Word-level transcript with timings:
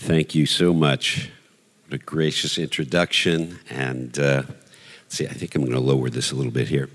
Thank 0.00 0.34
you 0.34 0.46
so 0.46 0.72
much. 0.72 1.28
What 1.84 2.00
a 2.00 2.02
gracious 2.02 2.56
introduction. 2.56 3.58
And 3.68 4.18
uh, 4.18 4.44
see, 5.08 5.26
I 5.26 5.32
think 5.34 5.54
I'm 5.54 5.60
going 5.60 5.74
to 5.74 5.78
lower 5.78 6.08
this 6.08 6.32
a 6.32 6.36
little 6.36 6.50
bit 6.50 6.68
here. 6.68 6.88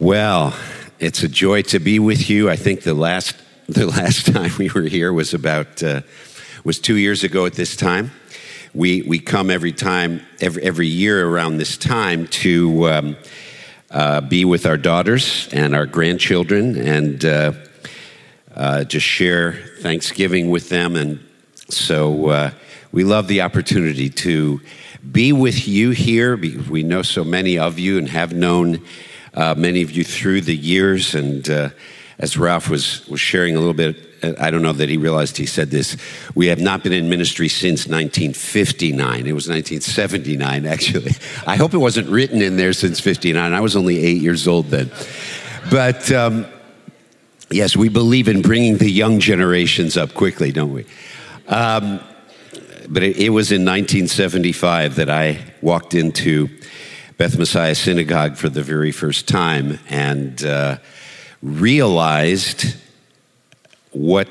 Well, 0.00 0.58
it's 0.98 1.22
a 1.22 1.28
joy 1.28 1.62
to 1.62 1.78
be 1.78 2.00
with 2.00 2.28
you. 2.28 2.50
I 2.50 2.56
think 2.56 2.82
the 2.82 2.94
last 2.94 3.36
the 3.68 3.86
last 3.86 4.26
time 4.34 4.50
we 4.58 4.68
were 4.68 4.82
here 4.82 5.12
was 5.12 5.34
about 5.34 5.84
uh, 5.84 6.00
was 6.64 6.80
two 6.80 6.96
years 6.96 7.22
ago 7.22 7.46
at 7.46 7.52
this 7.52 7.76
time. 7.76 8.10
We 8.74 9.02
we 9.02 9.20
come 9.20 9.50
every 9.50 9.72
time 9.72 10.26
every 10.40 10.64
every 10.64 10.88
year 10.88 11.28
around 11.28 11.58
this 11.58 11.76
time 11.76 12.26
to. 12.26 12.88
Um, 12.88 13.16
uh, 13.90 14.20
be 14.20 14.44
with 14.44 14.66
our 14.66 14.76
daughters 14.76 15.48
and 15.52 15.74
our 15.74 15.86
grandchildren 15.86 16.76
and 16.76 17.24
uh, 17.24 17.52
uh, 18.54 18.84
just 18.84 19.06
share 19.06 19.52
Thanksgiving 19.80 20.50
with 20.50 20.68
them. 20.68 20.96
And 20.96 21.24
so 21.68 22.28
uh, 22.30 22.50
we 22.92 23.04
love 23.04 23.28
the 23.28 23.42
opportunity 23.42 24.10
to 24.10 24.60
be 25.10 25.32
with 25.32 25.68
you 25.68 25.90
here. 25.90 26.36
Because 26.36 26.68
we 26.68 26.82
know 26.82 27.02
so 27.02 27.24
many 27.24 27.58
of 27.58 27.78
you 27.78 27.98
and 27.98 28.08
have 28.08 28.32
known 28.32 28.84
uh, 29.34 29.54
many 29.56 29.82
of 29.82 29.90
you 29.90 30.04
through 30.04 30.40
the 30.42 30.56
years. 30.56 31.14
And 31.14 31.48
as 32.18 32.36
Ralph 32.36 32.68
was, 32.68 33.06
was 33.08 33.20
sharing 33.20 33.56
a 33.56 33.58
little 33.58 33.74
bit 33.74 34.15
I 34.38 34.50
don't 34.50 34.62
know 34.62 34.72
that 34.72 34.88
he 34.88 34.96
realized 34.96 35.36
he 35.36 35.46
said 35.46 35.70
this. 35.70 35.96
We 36.34 36.46
have 36.48 36.60
not 36.60 36.82
been 36.82 36.92
in 36.92 37.08
ministry 37.08 37.48
since 37.48 37.86
1959. 37.86 39.26
It 39.26 39.32
was 39.32 39.48
1979, 39.48 40.66
actually. 40.66 41.12
I 41.46 41.56
hope 41.56 41.74
it 41.74 41.78
wasn't 41.78 42.08
written 42.08 42.42
in 42.42 42.56
there 42.56 42.72
since 42.72 43.00
59. 43.00 43.52
I 43.52 43.60
was 43.60 43.76
only 43.76 43.98
eight 43.98 44.20
years 44.20 44.46
old 44.46 44.66
then. 44.66 44.90
But 45.70 46.10
um, 46.12 46.46
yes, 47.50 47.76
we 47.76 47.88
believe 47.88 48.28
in 48.28 48.42
bringing 48.42 48.78
the 48.78 48.90
young 48.90 49.20
generations 49.20 49.96
up 49.96 50.14
quickly, 50.14 50.52
don't 50.52 50.72
we? 50.72 50.86
Um, 51.48 52.00
but 52.88 53.02
it, 53.02 53.16
it, 53.16 53.30
was 53.30 53.50
in 53.50 53.64
1975 53.64 54.96
that 54.96 55.10
I 55.10 55.40
walked 55.60 55.94
into 55.94 56.48
Beth 57.18 57.38
Messiah 57.38 57.74
Synagogue 57.74 58.36
for 58.36 58.48
the 58.48 58.62
very 58.62 58.92
first 58.92 59.26
time 59.26 59.78
and 59.88 60.44
uh, 60.44 60.78
realized 61.42 62.76
what 63.96 64.28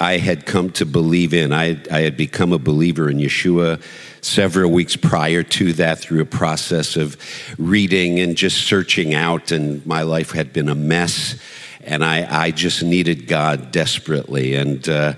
I 0.00 0.18
had 0.18 0.46
come 0.46 0.70
to 0.72 0.86
believe 0.86 1.34
in. 1.34 1.52
I, 1.52 1.80
I 1.90 2.00
had 2.00 2.16
become 2.16 2.52
a 2.52 2.58
believer 2.58 3.10
in 3.10 3.18
Yeshua 3.18 3.82
several 4.20 4.70
weeks 4.70 4.96
prior 4.96 5.42
to 5.42 5.72
that 5.74 5.98
through 5.98 6.20
a 6.20 6.26
process 6.26 6.96
of 6.96 7.16
reading 7.58 8.20
and 8.20 8.36
just 8.36 8.66
searching 8.66 9.14
out, 9.14 9.50
and 9.50 9.84
my 9.86 10.02
life 10.02 10.30
had 10.30 10.52
been 10.52 10.68
a 10.68 10.74
mess, 10.74 11.36
and 11.82 12.04
I, 12.04 12.44
I 12.44 12.50
just 12.52 12.82
needed 12.82 13.26
God 13.26 13.72
desperately. 13.72 14.54
And 14.54 14.88
uh, 14.88 15.14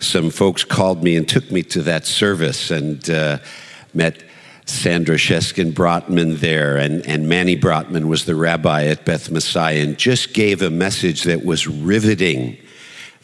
some 0.00 0.30
folks 0.30 0.64
called 0.64 1.04
me 1.04 1.16
and 1.16 1.28
took 1.28 1.50
me 1.50 1.62
to 1.64 1.82
that 1.82 2.04
service 2.04 2.70
and 2.70 3.08
uh, 3.08 3.38
met. 3.94 4.22
Sandra 4.68 5.14
Sheskin 5.14 5.72
Brotman 5.72 6.40
there, 6.40 6.76
and, 6.76 7.06
and 7.06 7.28
Manny 7.28 7.56
Brotman 7.56 8.08
was 8.08 8.24
the 8.24 8.34
rabbi 8.34 8.86
at 8.86 9.04
Beth 9.04 9.30
Messiah, 9.30 9.78
and 9.78 9.96
just 9.96 10.34
gave 10.34 10.60
a 10.60 10.70
message 10.70 11.22
that 11.22 11.44
was 11.44 11.68
riveting 11.68 12.58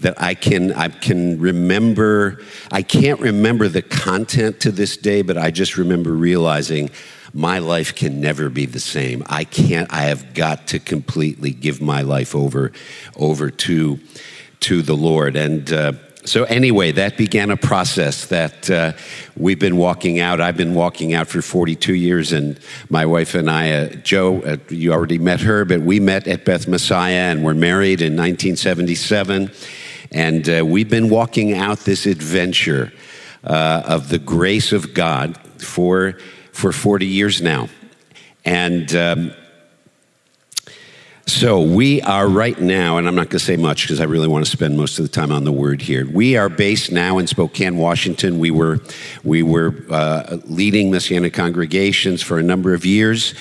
that 0.03 0.21
I 0.21 0.35
can 0.35 0.73
I 0.73 0.89
can 0.89 1.41
remember 1.41 2.41
I 2.71 2.83
can't 2.83 3.21
remember 3.21 3.69
the 3.69 3.83
content 3.83 4.61
to 4.61 4.71
this 4.71 4.97
day 4.97 5.23
but 5.23 5.37
I 5.37 5.51
just 5.51 5.77
remember 5.77 6.13
realizing 6.13 6.91
my 7.35 7.59
life 7.59 7.95
can 7.95 8.21
never 8.21 8.51
be 8.51 8.67
the 8.67 8.81
same. 8.81 9.25
I 9.27 9.45
can't 9.45 9.93
I 9.93 10.03
have 10.03 10.35
got 10.35 10.69
to 10.69 10.79
completely 10.79 11.51
give 11.51 11.81
my 11.81 12.03
life 12.03 12.35
over 12.35 12.73
over 13.17 13.51
to 13.51 13.99
to 14.61 14.83
the 14.83 14.95
Lord 14.95 15.37
and 15.37 15.73
uh, 15.73 15.93
so 16.25 16.45
anyway, 16.45 16.93
that 16.93 17.17
began 17.17 17.51
a 17.51 17.57
process 17.57 18.27
that 18.27 18.71
uh, 18.71 18.93
we've 19.37 19.59
been 19.59 19.77
walking 19.77 20.21
out. 20.21 20.41
I've 20.41 20.57
been 20.57 20.75
walking 20.75 21.15
out 21.15 21.27
for 21.27 21.43
42 21.43 21.95
years, 21.95 22.33
and 22.33 22.61
my 22.89 23.07
wife 23.07 23.35
and 23.35 23.51
I, 23.51 23.73
uh, 23.73 23.89
Jo, 23.97 24.41
uh, 24.43 24.57
you 24.69 24.93
already 24.93 25.19
met 25.19 25.41
her, 25.41 25.65
but 25.65 25.81
we 25.81 25.99
met 25.99 26.29
at 26.29 26.45
Beth 26.45 26.69
Messiah 26.69 27.33
and 27.33 27.45
were 27.45 27.55
married 27.55 28.01
in 28.01 28.13
1977. 28.13 29.51
And 30.13 30.49
uh, 30.49 30.65
we've 30.65 30.91
been 30.91 31.09
walking 31.09 31.55
out 31.55 31.81
this 31.81 32.05
adventure 32.07 32.93
uh, 33.45 33.83
of 33.87 34.11
the 34.11 34.19
grace 34.19 34.73
of 34.73 34.95
God 34.95 35.39
for, 35.59 36.19
for 36.53 36.71
40 36.71 37.07
years 37.07 37.41
now. 37.41 37.69
And 38.45 38.95
um, 38.95 39.33
so 41.27 41.63
we 41.63 42.03
are 42.03 42.29
right 42.29 42.61
now, 42.61 42.99
and 42.99 43.09
I'm 43.09 43.15
not 43.15 43.31
going 43.31 43.39
to 43.39 43.45
say 43.45 43.57
much 43.57 43.85
because 43.85 44.01
I 44.01 44.05
really 44.05 44.29
want 44.29 44.45
to 44.45 44.51
spend 44.51 44.77
most 44.77 44.99
of 44.99 45.07
the 45.07 45.11
time 45.11 45.33
on 45.33 45.45
the 45.45 45.53
word 45.53 45.81
here. 45.81 46.07
We 46.07 46.37
are 46.37 46.51
based 46.51 46.93
now 46.93 47.17
in 47.17 47.27
Spokane, 47.27 47.79
Washington. 47.79 48.39
We 48.39 48.51
were, 48.51 48.81
we 49.25 49.43
were 49.43 49.75
uh, 49.89 50.37
leading 50.45 50.91
Messianic 50.91 51.33
congregations 51.33 52.21
for 52.21 52.39
a 52.39 52.43
number 52.43 52.75
of 52.75 52.85
years. 52.85 53.35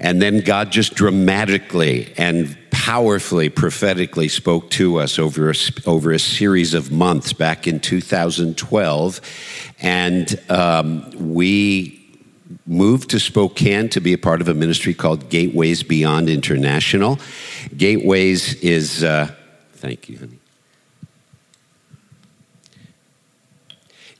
And 0.00 0.20
then 0.20 0.40
God 0.40 0.72
just 0.72 0.94
dramatically 0.94 2.12
and 2.16 2.57
powerfully, 2.70 3.48
prophetically 3.48 4.28
spoke 4.28 4.70
to 4.70 4.98
us 4.98 5.18
over 5.18 5.50
a, 5.50 5.54
over 5.86 6.12
a 6.12 6.18
series 6.18 6.74
of 6.74 6.90
months 6.90 7.32
back 7.32 7.66
in 7.66 7.80
2012. 7.80 9.20
And 9.80 10.40
um, 10.48 11.10
we 11.32 11.98
moved 12.66 13.10
to 13.10 13.20
Spokane 13.20 13.88
to 13.90 14.00
be 14.00 14.12
a 14.12 14.18
part 14.18 14.40
of 14.40 14.48
a 14.48 14.54
ministry 14.54 14.94
called 14.94 15.28
Gateways 15.28 15.82
Beyond 15.82 16.28
International. 16.28 17.18
Gateways 17.76 18.54
is, 18.62 19.04
uh, 19.04 19.34
thank 19.74 20.08
you, 20.08 20.18
honey. 20.18 20.37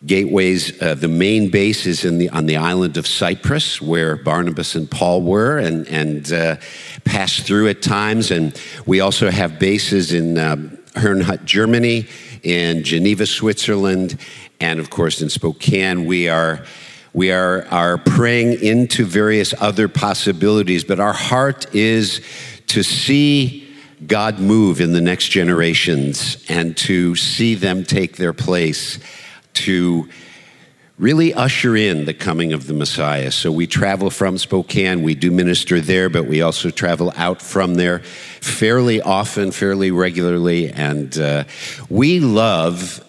Gateways, 0.07 0.81
uh, 0.81 0.95
the 0.95 1.09
main 1.09 1.51
base 1.51 1.85
is 1.85 2.05
in 2.05 2.19
the, 2.19 2.29
on 2.31 2.47
the 2.47 2.57
island 2.57 2.97
of 2.97 3.07
Cyprus, 3.07 3.83
where 3.83 4.15
Barnabas 4.15 4.77
and 4.77 4.89
Paul 4.89 5.23
were 5.23 5.59
and, 5.59 5.89
and 5.89 6.33
uh, 6.33 6.57
passed 7.05 7.45
through 7.45 7.69
at 7.69 7.83
times. 7.83 8.31
And 8.31 8.61
we 8.87 9.01
also 9.01 9.29
have 9.29 9.59
bases 9.59 10.13
in 10.13 10.39
uh, 10.39 10.57
Herrnhut, 10.95 11.45
Germany, 11.45 12.07
in 12.45 12.85
Geneva, 12.85 13.27
Switzerland, 13.27 14.21
and 14.61 14.79
of 14.79 14.89
course 14.91 15.21
in 15.21 15.31
Spokane. 15.31 16.07
We 16.07 16.29
are 16.29 16.65
we 17.13 17.33
are, 17.33 17.67
are 17.69 17.99
praying 17.99 18.63
into 18.63 19.05
various 19.05 19.53
other 19.59 19.89
possibilities, 19.89 20.85
but 20.85 21.01
our 21.01 21.13
heart 21.13 21.75
is 21.75 22.21
to 22.69 22.85
see 22.85 23.69
God 24.07 24.39
move 24.39 24.81
in 24.81 24.93
the 24.93 25.01
next 25.01 25.31
generations 25.31 26.45
and 26.49 26.77
to 26.77 27.17
see 27.17 27.57
them 27.57 27.83
take 27.83 28.17
their 28.17 28.33
place 28.33 29.01
to 29.65 30.09
really 30.99 31.33
usher 31.33 31.77
in 31.77 32.05
the 32.07 32.15
coming 32.15 32.53
of 32.53 32.67
the 32.67 32.75
Messiah. 32.75 33.31
So 33.31 33.53
we 33.53 33.67
travel 33.67 34.11
from 34.11 34.37
Spokane, 34.37 35.03
we 35.03 35.15
do 35.15 35.31
minister 35.31 35.81
there, 35.81 36.09
but 36.09 36.25
we 36.27 36.43
also 36.43 36.71
travel 36.71 37.13
out 37.17 37.41
from 37.41 37.75
there 37.75 38.01
fairly 38.41 39.01
often, 39.01 39.53
fairly 39.53 39.93
regularly, 39.93 40.71
and 40.71 41.17
uh, 41.17 41.45
we 41.89 42.19
love 42.19 43.05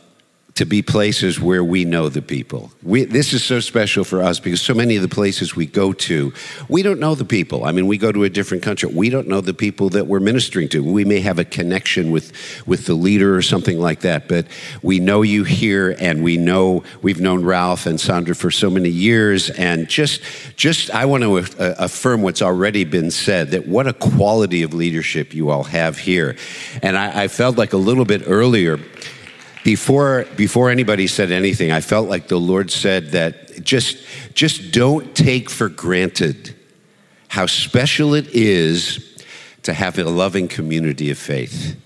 to 0.60 0.66
be 0.66 0.82
places 0.82 1.40
where 1.40 1.64
we 1.64 1.86
know 1.86 2.10
the 2.10 2.22
people. 2.22 2.70
We, 2.84 3.06
this 3.06 3.32
is 3.32 3.46
so 3.46 3.62
special 3.62 4.04
for 4.04 4.22
us 4.22 4.42
because 4.42 4.60
so 4.60 4.74
many 4.74 4.98
of 4.98 5.02
the 5.02 5.08
places 5.08 5.56
we 5.56 5.66
go 5.66 5.94
to, 5.94 6.34
we 6.68 6.84
don't 6.84 7.00
know 7.00 7.16
the 7.16 7.24
people. 7.24 7.64
I 7.64 7.72
mean, 7.72 7.88
we 7.88 7.98
go 7.98 8.12
to 8.12 8.26
a 8.26 8.30
different 8.30 8.62
country, 8.62 8.90
we 8.94 9.10
don't 9.10 9.30
know 9.30 9.40
the 9.40 9.54
people 9.54 9.88
that 9.92 10.08
we're 10.08 10.20
ministering 10.20 10.68
to. 10.70 10.84
We 10.84 11.06
may 11.06 11.22
have 11.22 11.40
a 11.40 11.46
connection 11.46 12.12
with, 12.12 12.34
with 12.68 12.88
the 12.88 12.94
leader 12.94 13.38
or 13.38 13.42
something 13.42 13.80
like 13.80 14.02
that, 14.02 14.28
but 14.28 14.48
we 14.82 15.00
know 15.00 15.22
you 15.22 15.46
here 15.46 15.96
and 15.98 16.26
we 16.26 16.36
know 16.36 16.84
we've 17.02 17.22
known 17.22 17.46
Ralph 17.46 17.86
and 17.86 17.98
Sandra 17.98 18.36
for 18.36 18.52
so 18.52 18.70
many 18.70 18.90
years. 18.90 19.50
And 19.52 19.88
just, 19.88 20.22
just 20.58 20.92
I 20.92 21.06
want 21.06 21.24
to 21.24 21.38
uh, 21.38 21.76
affirm 21.78 22.22
what's 22.22 22.42
already 22.42 22.84
been 22.84 23.12
said 23.12 23.52
that 23.52 23.66
what 23.66 23.88
a 23.88 23.94
quality 23.94 24.64
of 24.64 24.74
leadership 24.74 25.34
you 25.34 25.52
all 25.52 25.64
have 25.64 25.98
here. 25.98 26.36
And 26.84 26.98
I, 26.98 27.24
I 27.24 27.28
felt 27.30 27.58
like 27.58 27.72
a 27.72 27.78
little 27.78 28.04
bit 28.04 28.24
earlier 28.26 28.78
before 29.74 30.26
before 30.36 30.68
anybody 30.70 31.08
said 31.08 31.30
anything 31.32 31.72
i 31.72 31.82
felt 31.82 32.08
like 32.10 32.28
the 32.28 32.40
lord 32.40 32.72
said 32.72 33.12
that 33.12 33.64
just 33.64 33.98
just 34.34 34.72
don't 34.72 35.16
take 35.16 35.50
for 35.50 35.70
granted 35.70 36.56
how 37.30 37.46
special 37.46 38.16
it 38.16 38.28
is 38.34 39.10
to 39.64 39.74
have 39.74 39.98
a 39.98 40.04
loving 40.04 40.48
community 40.48 41.10
of 41.12 41.18
faith. 41.18 41.80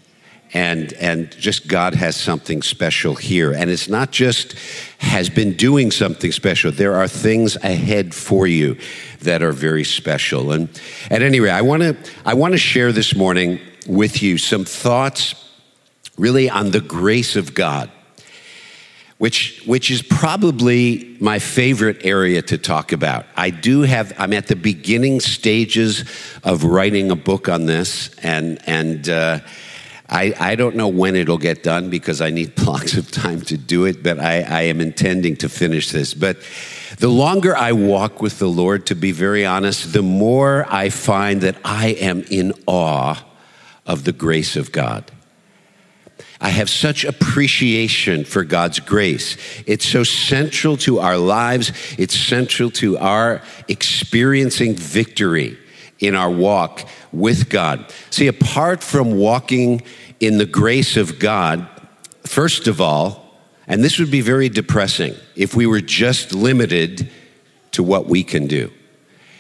And 0.55 0.93
and 0.93 1.31
just 1.31 1.67
god 1.67 1.95
has 1.95 2.15
something 2.15 2.61
special 2.61 3.15
here. 3.15 3.51
And 3.51 3.69
it's 3.71 3.89
not 3.89 4.11
just 4.11 4.55
has 4.99 5.29
been 5.29 5.53
doing 5.53 5.91
something 5.91 6.31
special. 6.31 6.71
There 6.71 6.95
are 6.95 7.07
things 7.07 7.55
ahead 7.57 8.13
for 8.13 8.45
you 8.45 8.77
that 9.21 9.41
are 9.41 9.51
very 9.51 9.83
special. 9.83 10.51
And 10.51 10.69
at 11.09 11.21
any 11.23 11.39
rate 11.39 11.51
i 11.51 11.61
want 11.61 11.81
to 11.81 11.97
i 12.23 12.33
want 12.35 12.53
to 12.53 12.59
share 12.59 12.91
this 12.91 13.15
morning 13.15 13.59
with 13.87 14.21
you 14.21 14.37
some 14.37 14.63
thoughts 14.63 15.35
really 16.17 16.49
on 16.49 16.71
the 16.71 16.81
grace 16.81 17.35
of 17.35 17.53
God. 17.53 17.89
which, 19.19 19.63
which 19.65 19.89
is 19.89 20.01
probably 20.01 21.15
my 21.21 21.39
favorite 21.39 22.03
area 22.03 22.41
to 22.41 22.57
talk 22.57 22.91
about. 22.91 23.25
I 23.37 23.51
do 23.51 23.81
have, 23.81 24.11
I'm 24.17 24.33
at 24.33 24.47
the 24.47 24.55
beginning 24.55 25.21
stages 25.21 26.03
of 26.43 26.65
writing 26.65 27.09
a 27.09 27.15
book 27.15 27.47
on 27.47 27.65
this, 27.65 28.13
and, 28.21 28.59
and 28.67 29.07
uh, 29.07 29.39
I, 30.09 30.33
I 30.39 30.55
don't 30.55 30.75
know 30.75 30.89
when 30.89 31.15
it'll 31.15 31.37
get 31.37 31.63
done 31.63 31.89
because 31.89 32.19
I 32.21 32.31
need 32.31 32.55
blocks 32.63 32.97
of 32.97 33.11
time 33.11 33.41
to 33.41 33.57
do 33.57 33.85
it, 33.85 34.03
but 34.03 34.19
I, 34.19 34.41
I 34.41 34.61
am 34.63 34.81
intending 34.81 35.37
to 35.37 35.47
finish 35.47 35.91
this. 35.91 36.13
But 36.13 36.37
the 36.99 37.07
longer 37.07 37.55
I 37.55 37.71
walk 37.71 38.21
with 38.21 38.39
the 38.39 38.49
Lord, 38.49 38.85
to 38.87 38.95
be 38.95 39.11
very 39.11 39.45
honest, 39.45 39.93
the 39.93 40.03
more 40.03 40.65
I 40.69 40.89
find 40.89 41.41
that 41.41 41.55
I 41.63 41.89
am 41.89 42.25
in 42.29 42.53
awe 42.67 43.23
of 43.85 44.03
the 44.03 44.11
grace 44.11 44.55
of 44.55 44.71
God. 44.71 45.09
I 46.43 46.49
have 46.49 46.69
such 46.69 47.05
appreciation 47.05 48.25
for 48.25 48.43
God's 48.43 48.81
grace. 48.81 49.37
It's 49.65 49.87
so 49.87 50.03
central 50.03 50.75
to 50.77 50.99
our 50.99 51.17
lives, 51.17 51.71
it's 51.97 52.19
central 52.19 52.69
to 52.71 52.97
our 52.97 53.41
experiencing 53.69 54.75
victory 54.75 55.57
in 55.99 56.15
our 56.15 56.29
walk 56.29 56.85
with 57.13 57.49
God. 57.49 57.89
See, 58.09 58.27
apart 58.27 58.83
from 58.83 59.17
walking 59.17 59.83
in 60.19 60.37
the 60.37 60.45
grace 60.45 60.97
of 60.97 61.17
God, 61.17 61.65
first 62.23 62.67
of 62.67 62.81
all, 62.81 63.39
and 63.65 63.81
this 63.81 63.97
would 63.97 64.11
be 64.11 64.19
very 64.19 64.49
depressing 64.49 65.15
if 65.37 65.55
we 65.55 65.65
were 65.65 65.79
just 65.79 66.33
limited 66.33 67.09
to 67.71 67.81
what 67.81 68.07
we 68.07 68.21
can 68.21 68.47
do. 68.47 68.69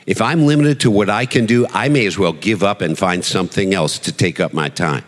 If 0.05 0.21
I'm 0.21 0.45
limited 0.45 0.79
to 0.81 0.91
what 0.91 1.09
I 1.09 1.25
can 1.25 1.47
do, 1.47 1.67
I 1.73 1.89
may 1.89 2.05
as 2.05 2.17
well 2.17 2.31
give 2.31 2.63
up 2.63 2.79
and 2.79 2.97
find 2.97 3.25
something 3.25 3.73
else 3.73 3.99
to 3.99 4.13
take 4.13 4.39
up 4.39 4.53
my 4.53 4.69
time. 4.69 5.03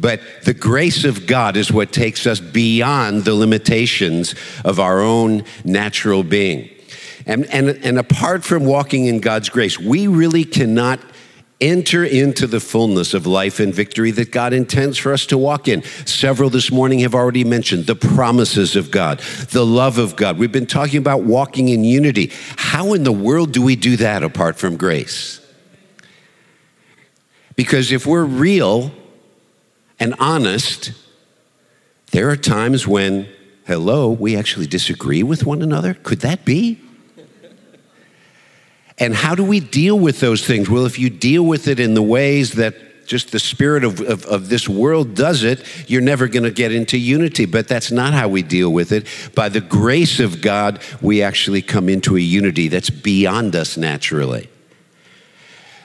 But 0.00 0.20
the 0.44 0.54
grace 0.54 1.04
of 1.04 1.26
God 1.26 1.56
is 1.56 1.70
what 1.70 1.92
takes 1.92 2.26
us 2.26 2.40
beyond 2.40 3.24
the 3.24 3.34
limitations 3.34 4.34
of 4.64 4.80
our 4.80 5.00
own 5.00 5.44
natural 5.64 6.22
being. 6.22 6.70
And, 7.26 7.44
and, 7.46 7.68
and 7.68 7.98
apart 7.98 8.44
from 8.44 8.64
walking 8.64 9.06
in 9.06 9.20
God's 9.20 9.50
grace, 9.50 9.78
we 9.78 10.06
really 10.06 10.44
cannot 10.44 11.00
enter 11.60 12.02
into 12.02 12.46
the 12.46 12.60
fullness 12.60 13.12
of 13.12 13.26
life 13.26 13.60
and 13.60 13.74
victory 13.74 14.10
that 14.12 14.30
God 14.30 14.54
intends 14.54 14.96
for 14.96 15.12
us 15.12 15.26
to 15.26 15.36
walk 15.36 15.68
in. 15.68 15.82
Several 16.06 16.48
this 16.48 16.72
morning 16.72 17.00
have 17.00 17.14
already 17.14 17.44
mentioned 17.44 17.86
the 17.86 17.94
promises 17.94 18.76
of 18.76 18.90
God, 18.90 19.18
the 19.50 19.66
love 19.66 19.98
of 19.98 20.16
God. 20.16 20.38
We've 20.38 20.50
been 20.50 20.66
talking 20.66 20.98
about 20.98 21.24
walking 21.24 21.68
in 21.68 21.84
unity. 21.84 22.32
How 22.56 22.94
in 22.94 23.04
the 23.04 23.12
world 23.12 23.52
do 23.52 23.60
we 23.60 23.76
do 23.76 23.98
that 23.98 24.22
apart 24.22 24.56
from 24.56 24.78
grace? 24.78 25.36
Because 27.56 27.92
if 27.92 28.06
we're 28.06 28.24
real, 28.24 28.90
and 30.00 30.14
honest, 30.18 30.92
there 32.10 32.30
are 32.30 32.36
times 32.36 32.88
when, 32.88 33.28
hello, 33.66 34.10
we 34.10 34.36
actually 34.36 34.66
disagree 34.66 35.22
with 35.22 35.44
one 35.44 35.62
another. 35.62 35.94
Could 35.94 36.20
that 36.20 36.44
be? 36.44 36.80
And 38.98 39.14
how 39.14 39.34
do 39.34 39.44
we 39.44 39.60
deal 39.60 39.98
with 39.98 40.20
those 40.20 40.46
things? 40.46 40.68
Well, 40.68 40.84
if 40.84 40.98
you 40.98 41.08
deal 41.08 41.42
with 41.42 41.68
it 41.68 41.80
in 41.80 41.94
the 41.94 42.02
ways 42.02 42.54
that 42.54 43.06
just 43.06 43.32
the 43.32 43.38
spirit 43.38 43.82
of, 43.82 44.00
of, 44.02 44.24
of 44.26 44.48
this 44.50 44.68
world 44.68 45.14
does 45.14 45.42
it, 45.42 45.64
you're 45.90 46.02
never 46.02 46.28
going 46.28 46.44
to 46.44 46.50
get 46.50 46.70
into 46.70 46.96
unity. 46.96 47.44
But 47.44 47.66
that's 47.66 47.90
not 47.90 48.12
how 48.12 48.28
we 48.28 48.42
deal 48.42 48.70
with 48.72 48.92
it. 48.92 49.06
By 49.34 49.48
the 49.48 49.60
grace 49.60 50.20
of 50.20 50.40
God, 50.40 50.80
we 51.00 51.22
actually 51.22 51.60
come 51.60 51.88
into 51.88 52.16
a 52.16 52.20
unity 52.20 52.68
that's 52.68 52.90
beyond 52.90 53.56
us 53.56 53.76
naturally. 53.76 54.48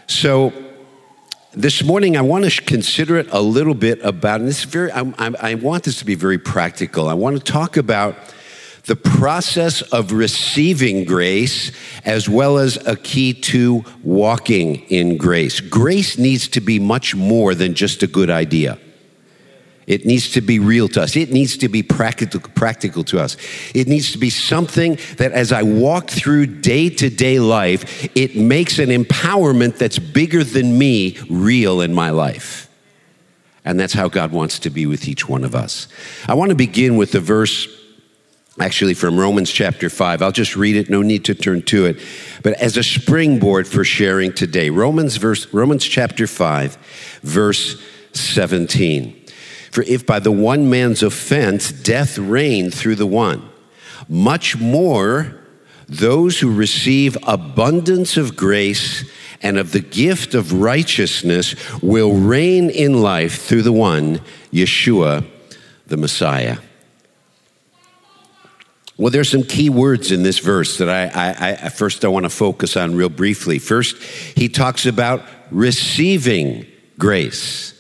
So, 0.08 0.54
this 1.56 1.84
morning, 1.84 2.18
I 2.18 2.22
want 2.22 2.50
to 2.52 2.62
consider 2.62 3.18
it 3.18 3.32
a 3.32 3.42
little 3.42 3.74
bit 3.74 4.04
about, 4.04 4.42
and 4.42 4.50
this 4.50 4.66
very, 4.66 4.92
I, 4.92 5.02
I, 5.18 5.32
I 5.40 5.56
want 5.56 5.84
this 5.84 6.00
to 6.00 6.06
be 6.06 6.16
very 6.16 6.38
practical. 6.38 7.08
I 7.08 7.14
want 7.14 7.38
to 7.38 7.52
talk 7.52 7.78
about 7.78 8.18
the 8.86 8.96
process 8.96 9.82
of 9.82 10.12
receiving 10.12 11.06
grace 11.06 11.72
as 12.04 12.30
well 12.30 12.58
as 12.58 12.76
a 12.86 12.96
key 12.96 13.34
to 13.34 13.84
walking 14.04 14.82
in 14.90 15.18
grace. 15.18 15.62
Grace 15.62 16.18
needs 16.18 16.48
to 16.50 16.62
be 16.62 16.78
much 16.78 17.16
more 17.16 17.56
than 17.56 17.74
just 17.74 18.04
a 18.04 18.08
good 18.08 18.30
idea. 18.30 18.78
It 19.88 20.06
needs 20.06 20.32
to 20.32 20.42
be 20.42 20.58
real 20.58 20.88
to 20.90 21.04
us. 21.04 21.16
It 21.16 21.32
needs 21.32 21.58
to 21.58 21.70
be 21.70 21.84
practical, 21.84 22.40
practical 22.40 23.04
to 23.06 23.20
us. 23.20 23.38
It 23.76 23.88
needs 23.88 24.12
to 24.14 24.18
be 24.18 24.32
something 24.32 24.98
that 25.18 25.32
as 25.32 25.52
I 25.52 25.62
walk 25.62 26.10
through 26.10 26.48
day 26.48 26.90
to 26.90 27.10
day 27.10 27.40
life, 27.40 28.10
it 28.16 28.36
makes 28.36 28.80
an 28.80 28.90
empowerment 28.90 29.78
that's 29.78 30.00
bigger 30.00 30.44
than 30.44 30.78
me 30.78 31.18
real 31.30 31.82
in 31.82 31.94
my 31.94 32.10
life. 32.10 32.70
And 33.64 33.80
that's 33.80 33.94
how 33.94 34.10
God 34.10 34.32
wants 34.32 34.60
to 34.60 34.70
be 34.70 34.86
with 34.86 35.08
each 35.08 35.28
one 35.28 35.44
of 35.44 35.56
us. 35.56 35.88
I 36.28 36.34
want 36.34 36.50
to 36.50 36.56
begin 36.56 36.98
with 36.98 37.12
the 37.12 37.20
verse 37.20 37.68
actually 38.60 38.94
from 38.94 39.20
Romans 39.20 39.52
chapter 39.52 39.90
5. 39.90 40.22
I'll 40.22 40.32
just 40.32 40.56
read 40.56 40.78
it, 40.78 40.90
no 40.90 41.02
need 41.02 41.26
to 41.26 41.36
turn 41.36 41.62
to 41.64 41.86
it. 41.86 42.00
But 42.42 42.54
as 42.54 42.78
a 42.78 42.84
springboard 42.84 43.68
for 43.68 43.84
sharing 43.84 44.34
today, 44.34 44.70
Romans 44.70 45.18
verse 45.18 45.54
Romans 45.54 45.84
chapter 45.84 46.26
5 46.26 46.76
verse 47.22 47.82
17. 48.14 49.25
For 49.76 49.82
if 49.82 50.06
by 50.06 50.20
the 50.20 50.32
one 50.32 50.70
man's 50.70 51.04
offense 51.04 51.70
death 51.70 52.18
reigned 52.18 52.74
through 52.74 52.96
the 52.96 53.06
one, 53.06 53.50
much 54.08 54.58
more 54.58 55.38
those 55.90 56.40
who 56.40 56.56
receive 56.56 57.18
abundance 57.24 58.16
of 58.16 58.38
grace 58.38 59.04
and 59.42 59.58
of 59.58 59.74
the 59.74 59.82
gift 59.82 60.34
of 60.34 60.54
righteousness 60.54 61.56
will 61.82 62.14
reign 62.14 62.70
in 62.70 63.02
life 63.02 63.42
through 63.42 63.64
the 63.64 63.74
one, 63.74 64.22
Yeshua, 64.54 65.26
the 65.88 65.98
Messiah. 65.98 66.60
Well, 68.96 69.12
there's 69.12 69.30
some 69.30 69.44
key 69.44 69.70
words 69.70 70.10
in 70.10 70.24
this 70.24 70.40
verse 70.40 70.78
that 70.78 70.88
I, 70.88 71.08
I, 71.08 71.66
I 71.66 71.68
first 71.68 72.06
I 72.06 72.08
want 72.08 72.24
to 72.24 72.30
focus 72.30 72.78
on 72.78 72.96
real 72.96 73.10
briefly. 73.10 73.60
First, 73.60 74.02
he 74.38 74.48
talks 74.48 74.86
about 74.86 75.22
receiving 75.52 76.66
grace. 76.98 77.75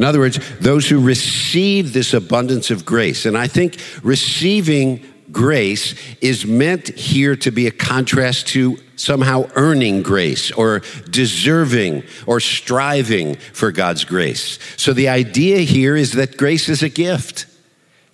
In 0.00 0.04
other 0.04 0.20
words, 0.20 0.40
those 0.60 0.88
who 0.88 0.98
receive 0.98 1.92
this 1.92 2.14
abundance 2.14 2.70
of 2.70 2.86
grace. 2.86 3.26
And 3.26 3.36
I 3.36 3.48
think 3.48 3.76
receiving 4.02 5.04
grace 5.30 5.94
is 6.22 6.46
meant 6.46 6.88
here 6.88 7.36
to 7.36 7.50
be 7.50 7.66
a 7.66 7.70
contrast 7.70 8.46
to 8.48 8.78
somehow 8.96 9.50
earning 9.56 10.02
grace 10.02 10.50
or 10.52 10.80
deserving 11.10 12.04
or 12.26 12.40
striving 12.40 13.34
for 13.34 13.72
God's 13.72 14.06
grace. 14.06 14.58
So 14.78 14.94
the 14.94 15.10
idea 15.10 15.58
here 15.58 15.96
is 15.96 16.12
that 16.12 16.38
grace 16.38 16.70
is 16.70 16.82
a 16.82 16.88
gift. 16.88 17.44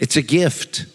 It's 0.00 0.16
a 0.16 0.22
gift 0.22 0.86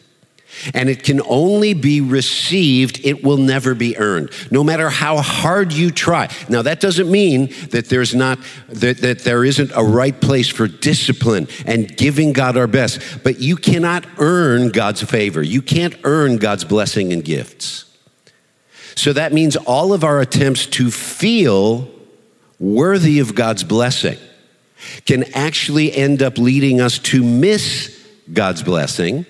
and 0.74 0.90
it 0.90 1.04
can 1.04 1.22
only 1.22 1.74
be 1.74 2.02
received, 2.02 3.02
it 3.04 3.24
will 3.24 3.38
never 3.38 3.76
be 3.76 3.98
earned, 3.98 4.32
no 4.52 4.64
matter 4.64 4.90
how 4.90 5.18
hard 5.18 5.74
you 5.74 5.92
try. 5.92 6.30
Now, 6.50 6.62
that 6.62 6.80
doesn't 6.80 7.10
mean 7.10 7.54
that 7.70 7.90
there's 7.90 8.14
not, 8.14 8.40
that, 8.70 8.98
that 9.00 9.20
there 9.20 9.44
isn't 9.44 9.72
a 9.76 9.84
right 9.84 10.20
place 10.20 10.50
for 10.50 10.68
discipline 10.68 11.48
and 11.66 11.96
giving 11.96 12.34
God 12.34 12.58
our 12.58 12.68
best, 12.68 13.24
but 13.24 13.40
you 13.40 13.56
cannot 13.56 14.06
earn 14.18 14.70
God's 14.70 15.02
favor. 15.02 15.42
You 15.42 15.62
can't 15.62 15.96
earn 16.04 16.38
God's 16.38 16.64
blessing 16.64 17.14
and 17.14 17.24
gifts. 17.24 17.86
So 18.96 19.14
that 19.14 19.34
means 19.34 19.56
all 19.56 19.94
of 19.94 20.04
our 20.04 20.20
attempts 20.20 20.66
to 20.68 20.92
feel 20.92 21.90
worthy 22.60 23.20
of 23.20 23.34
God's 23.34 23.64
blessing 23.64 24.18
can 25.06 25.24
actually 25.34 25.94
end 25.94 26.22
up 26.22 26.38
leading 26.38 26.82
us 26.82 27.00
to 27.00 27.24
miss 27.24 27.98
God's 28.32 28.64
blessing 28.64 29.26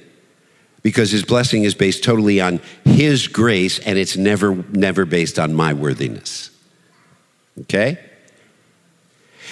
because 0.81 1.11
his 1.11 1.23
blessing 1.23 1.63
is 1.63 1.75
based 1.75 2.03
totally 2.03 2.41
on 2.41 2.59
his 2.83 3.27
grace 3.27 3.79
and 3.79 3.97
it's 3.97 4.17
never 4.17 4.55
never 4.69 5.05
based 5.05 5.37
on 5.39 5.53
my 5.53 5.73
worthiness. 5.73 6.49
Okay? 7.61 7.99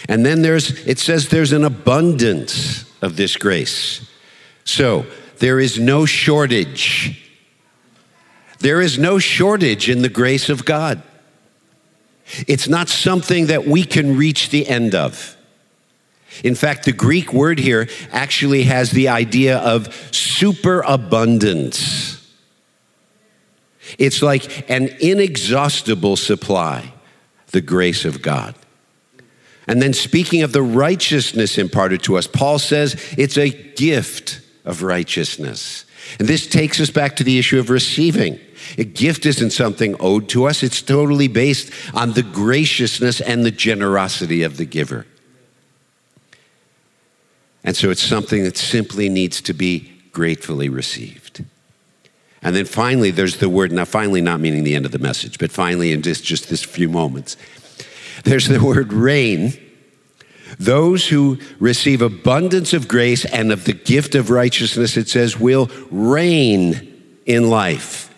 And 0.08 0.26
then 0.26 0.42
there's 0.42 0.86
it 0.88 1.00
says 1.00 1.30
there's 1.30 1.52
an 1.52 1.64
abundance 1.64 2.86
of 3.02 3.16
this 3.16 3.36
grace. 3.36 4.10
So 4.64 5.06
there 5.40 5.60
is 5.60 5.80
no 5.80 6.06
shortage. 6.06 7.26
There 8.60 8.82
is 8.82 8.98
no 8.98 9.20
shortage 9.20 9.90
in 9.90 10.02
the 10.02 10.10
grace 10.10 10.50
of 10.50 10.66
god. 10.66 11.02
It's 12.48 12.68
not 12.68 12.90
something 12.90 13.48
that 13.48 13.66
we 13.66 13.84
can 13.84 14.16
reach 14.16 14.50
the 14.50 14.68
end 14.68 14.94
of 14.94 15.36
in 16.44 16.56
fact, 16.56 16.86
the 16.86 16.92
Greek 16.92 17.34
word 17.34 17.60
here 17.60 17.88
actually 18.12 18.64
has 18.64 18.92
the 18.92 19.10
idea 19.10 19.58
of 19.58 19.94
superabundance. 20.14 22.16
It's 23.98 24.22
like 24.22 24.70
an 24.70 24.90
inexhaustible 25.00 26.16
supply, 26.16 26.94
the 27.48 27.62
grace 27.62 28.06
of 28.06 28.22
God. 28.22 28.54
And 29.68 29.82
then, 29.82 29.94
speaking 29.94 30.44
of 30.44 30.52
the 30.52 30.62
righteousness 30.62 31.58
imparted 31.58 32.04
to 32.04 32.18
us, 32.18 32.28
Paul 32.28 32.60
says 32.60 33.14
it's 33.18 33.38
a 33.38 33.50
gift 33.50 34.42
of 34.66 34.84
righteousness. 34.84 35.86
And 36.18 36.28
this 36.28 36.48
takes 36.48 36.80
us 36.80 36.90
back 36.90 37.18
to 37.18 37.24
the 37.24 37.38
issue 37.38 37.60
of 37.60 37.70
receiving. 37.70 38.40
A 38.78 38.84
gift 38.84 39.26
isn't 39.26 39.52
something 39.52 39.96
owed 40.00 40.30
to 40.30 40.46
us, 40.46 40.64
it's 40.64 40.82
totally 40.82 41.28
based 41.28 41.72
on 41.94 42.14
the 42.14 42.24
graciousness 42.24 43.22
and 43.22 43.46
the 43.46 43.52
generosity 43.52 44.44
of 44.44 44.58
the 44.58 44.66
giver. 44.66 45.06
And 47.70 47.78
so 47.78 47.92
it's 47.92 48.02
something 48.02 48.46
that 48.46 48.58
simply 48.58 49.10
needs 49.10 49.42
to 49.42 49.54
be 49.54 49.92
gratefully 50.12 50.70
received. 50.70 51.46
And 52.42 52.56
then 52.56 52.66
finally, 52.66 53.12
there's 53.12 53.38
the 53.38 53.48
word, 53.48 53.72
now 53.72 53.86
finally, 53.86 54.22
not 54.22 54.40
meaning 54.40 54.64
the 54.64 54.74
end 54.74 54.88
of 54.88 54.92
the 54.92 54.98
message, 54.98 55.38
but 55.38 55.52
finally, 55.52 55.92
in 55.92 56.02
just, 56.02 56.24
just 56.24 56.50
this 56.50 56.64
few 56.64 56.90
moments, 56.90 57.38
there's 58.24 58.48
the 58.48 58.60
word 58.60 58.92
reign. 58.92 59.54
Those 60.58 61.10
who 61.10 61.38
receive 61.60 62.02
abundance 62.02 62.74
of 62.74 62.88
grace 62.88 63.24
and 63.24 63.52
of 63.52 63.66
the 63.66 63.74
gift 63.74 64.16
of 64.16 64.32
righteousness, 64.32 64.98
it 64.98 65.08
says, 65.08 65.40
will 65.40 65.70
reign 65.92 67.22
in 67.28 67.52
life 67.52 68.12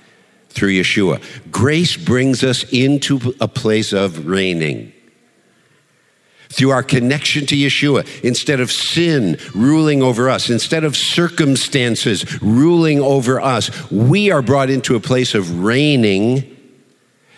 through 0.47 0.79
Yeshua. 0.79 1.21
Grace 1.51 1.97
brings 1.97 2.41
us 2.41 2.63
into 2.71 3.35
a 3.41 3.49
place 3.49 3.91
of 3.91 4.27
reigning 4.27 4.93
through 6.51 6.71
our 6.71 6.83
connection 6.83 7.45
to 7.47 7.55
Yeshua, 7.55 8.05
instead 8.23 8.59
of 8.59 8.71
sin 8.71 9.37
ruling 9.55 10.03
over 10.03 10.29
us, 10.29 10.49
instead 10.49 10.83
of 10.83 10.97
circumstances 10.97 12.41
ruling 12.41 12.99
over 12.99 13.39
us, 13.39 13.89
we 13.89 14.31
are 14.31 14.41
brought 14.41 14.69
into 14.69 14.95
a 14.95 14.99
place 14.99 15.33
of 15.33 15.63
reigning, 15.63 16.57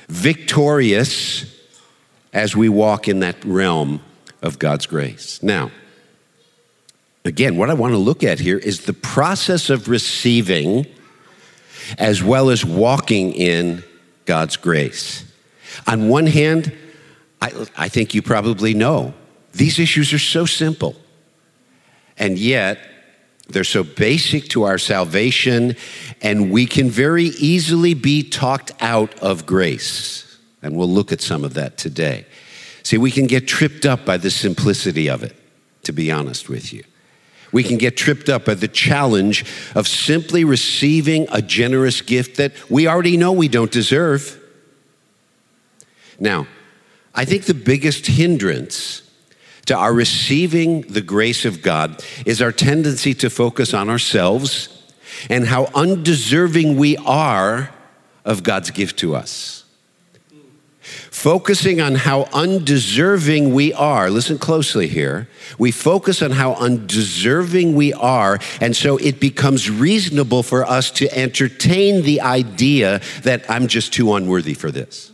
victorious, 0.10 1.46
as 2.34 2.56
we 2.56 2.68
walk 2.68 3.08
in 3.08 3.20
that 3.20 3.44
realm 3.46 4.02
of 4.42 4.58
God's 4.58 4.88
grace. 4.88 5.42
Now, 5.44 5.72
again, 7.24 7.58
what 7.58 7.70
I 7.70 7.76
want 7.76 7.94
to 7.94 7.98
look 7.98 8.24
at 8.24 8.40
here 8.40 8.58
is 8.58 8.82
the 8.82 8.94
process 8.94 9.70
of 9.70 9.88
receiving 9.88 10.88
as 11.98 12.24
well 12.24 12.50
as 12.50 12.66
walking 12.66 13.34
in 13.34 13.84
God's 14.26 14.58
grace. 14.58 15.26
On 15.88 16.10
one 16.10 16.28
hand, 16.28 16.76
I, 17.44 17.52
I 17.76 17.90
think 17.90 18.14
you 18.14 18.22
probably 18.22 18.74
know 18.74 19.14
these 19.52 19.78
issues 19.78 20.14
are 20.14 20.20
so 20.20 20.46
simple. 20.46 20.96
And 22.18 22.40
yet, 22.40 22.80
they're 23.50 23.66
so 23.66 23.84
basic 23.84 24.48
to 24.50 24.64
our 24.64 24.78
salvation, 24.78 25.76
and 26.22 26.52
we 26.52 26.66
can 26.66 26.90
very 26.90 27.26
easily 27.26 27.96
be 27.96 28.24
talked 28.24 28.72
out 28.80 29.20
of 29.20 29.46
grace. 29.46 30.40
And 30.62 30.78
we'll 30.78 30.90
look 30.90 31.12
at 31.12 31.20
some 31.20 31.44
of 31.44 31.54
that 31.56 31.78
today. 31.78 32.26
See, 32.84 32.98
we 32.98 33.12
can 33.12 33.28
get 33.28 33.46
tripped 33.46 33.86
up 33.86 34.06
by 34.06 34.16
the 34.16 34.32
simplicity 34.32 35.10
of 35.10 35.22
it, 35.22 35.36
to 35.84 35.92
be 35.92 36.10
honest 36.12 36.48
with 36.48 36.72
you. 36.72 36.86
We 37.52 37.64
can 37.64 37.78
get 37.78 37.98
tripped 37.98 38.30
up 38.30 38.46
by 38.46 38.54
the 38.54 38.70
challenge 38.70 39.44
of 39.76 39.86
simply 39.90 40.46
receiving 40.46 41.28
a 41.30 41.42
generous 41.42 42.02
gift 42.02 42.38
that 42.38 42.54
we 42.70 42.88
already 42.88 43.18
know 43.18 43.34
we 43.34 43.50
don't 43.50 43.72
deserve. 43.72 44.40
Now, 46.20 46.48
I 47.16 47.26
think 47.26 47.46
the 47.46 47.54
biggest 47.54 48.08
hindrance 48.08 49.02
to 49.66 49.76
our 49.76 49.94
receiving 49.94 50.82
the 50.82 51.02
grace 51.02 51.46
of 51.46 51.62
God 51.62 52.04
is 52.26 52.42
our 52.42 52.52
tendency 52.52 53.14
to 53.16 53.30
focus 53.30 53.74
on 53.74 53.90
ourselves 53.90 54.70
and 55.30 55.48
how 55.48 55.66
undeserving 55.76 56.78
we 56.78 56.98
are 56.98 57.72
of 58.26 58.44
God's 58.44 58.72
gift 58.72 58.98
to 59.00 59.16
us. 59.16 59.64
Focusing 60.82 61.80
on 61.80 61.96
how 61.96 62.24
undeserving 62.34 63.54
we 63.54 63.72
are, 63.72 64.10
listen 64.10 64.38
closely 64.38 64.88
here. 64.88 65.30
We 65.58 65.72
focus 65.72 66.22
on 66.22 66.32
how 66.32 66.56
undeserving 66.56 67.76
we 67.76 67.94
are, 67.94 68.40
and 68.60 68.76
so 68.76 68.98
it 68.98 69.22
becomes 69.22 69.70
reasonable 69.70 70.44
for 70.44 70.66
us 70.66 70.92
to 70.92 71.18
entertain 71.18 72.02
the 72.02 72.20
idea 72.20 73.00
that 73.22 73.50
I'm 73.50 73.68
just 73.68 73.94
too 73.94 74.14
unworthy 74.14 74.54
for 74.54 74.72
this. 74.72 75.13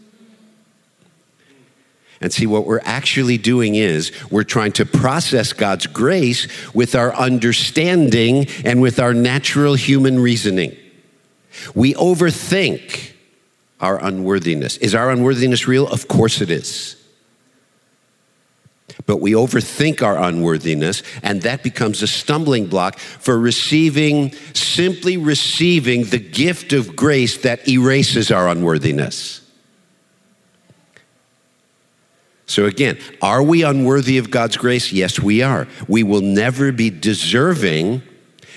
And 2.22 2.34
see, 2.34 2.46
what 2.46 2.66
we're 2.66 2.82
actually 2.84 3.38
doing 3.38 3.76
is 3.76 4.12
we're 4.30 4.44
trying 4.44 4.74
to 4.74 4.86
process 4.86 5.54
God's 5.54 5.88
grace 5.88 6.48
with 6.74 6.94
our 6.94 7.16
understanding 7.16 8.48
and 8.66 8.82
with 8.82 9.00
our 9.00 9.14
natural 9.14 9.76
human 9.76 10.20
reasoning. 10.20 10.76
We 11.74 11.94
overthink 11.94 13.14
our 13.80 14.04
unworthiness. 14.04 14.78
Is 14.78 14.94
our 14.94 15.10
unworthiness 15.12 15.68
real? 15.68 15.88
Of 15.88 16.10
course 16.10 16.42
it 16.42 16.52
is. 16.52 16.98
But 19.06 19.18
we 19.18 19.32
overthink 19.32 20.04
our 20.04 20.18
unworthiness, 20.18 21.04
and 21.24 21.42
that 21.44 21.64
becomes 21.64 22.02
a 22.02 22.08
stumbling 22.08 22.68
block 22.68 23.00
for 23.00 23.40
receiving, 23.40 24.34
simply 24.54 25.16
receiving 25.16 26.04
the 26.04 26.20
gift 26.20 26.74
of 26.74 26.96
grace 26.96 27.38
that 27.44 27.68
erases 27.68 28.30
our 28.30 28.50
unworthiness. 28.50 29.39
So 32.50 32.66
again, 32.66 32.98
are 33.22 33.44
we 33.44 33.64
unworthy 33.64 34.18
of 34.18 34.32
God's 34.32 34.58
grace? 34.58 34.92
Yes, 34.92 35.20
we 35.20 35.44
are. 35.44 35.68
We 35.88 36.02
will 36.02 36.22
never 36.22 36.72
be 36.72 36.90
deserving. 36.90 38.02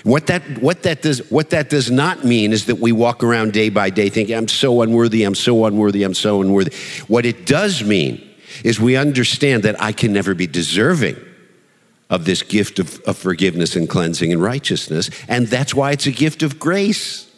What 0.03 0.25
that, 0.27 0.41
what, 0.57 0.81
that 0.81 1.03
does, 1.03 1.29
what 1.29 1.51
that 1.51 1.69
does 1.69 1.91
not 1.91 2.25
mean 2.25 2.53
is 2.53 2.65
that 2.65 2.79
we 2.79 2.91
walk 2.91 3.23
around 3.23 3.53
day 3.53 3.69
by 3.69 3.91
day 3.91 4.09
thinking, 4.09 4.35
I'm 4.35 4.47
so 4.47 4.81
unworthy, 4.81 5.23
I'm 5.23 5.35
so 5.35 5.65
unworthy, 5.65 6.01
I'm 6.01 6.15
so 6.15 6.41
unworthy. 6.41 6.75
What 7.07 7.27
it 7.27 7.45
does 7.45 7.83
mean 7.83 8.27
is 8.63 8.79
we 8.79 8.95
understand 8.95 9.61
that 9.63 9.79
I 9.79 9.91
can 9.91 10.11
never 10.11 10.33
be 10.33 10.47
deserving 10.47 11.15
of 12.09 12.25
this 12.25 12.41
gift 12.41 12.79
of, 12.79 12.99
of 13.01 13.15
forgiveness 13.15 13.75
and 13.75 13.87
cleansing 13.87 14.33
and 14.33 14.41
righteousness. 14.41 15.11
And 15.27 15.47
that's 15.47 15.75
why 15.75 15.91
it's 15.91 16.07
a 16.07 16.11
gift 16.11 16.41
of 16.41 16.57
grace. 16.59 17.29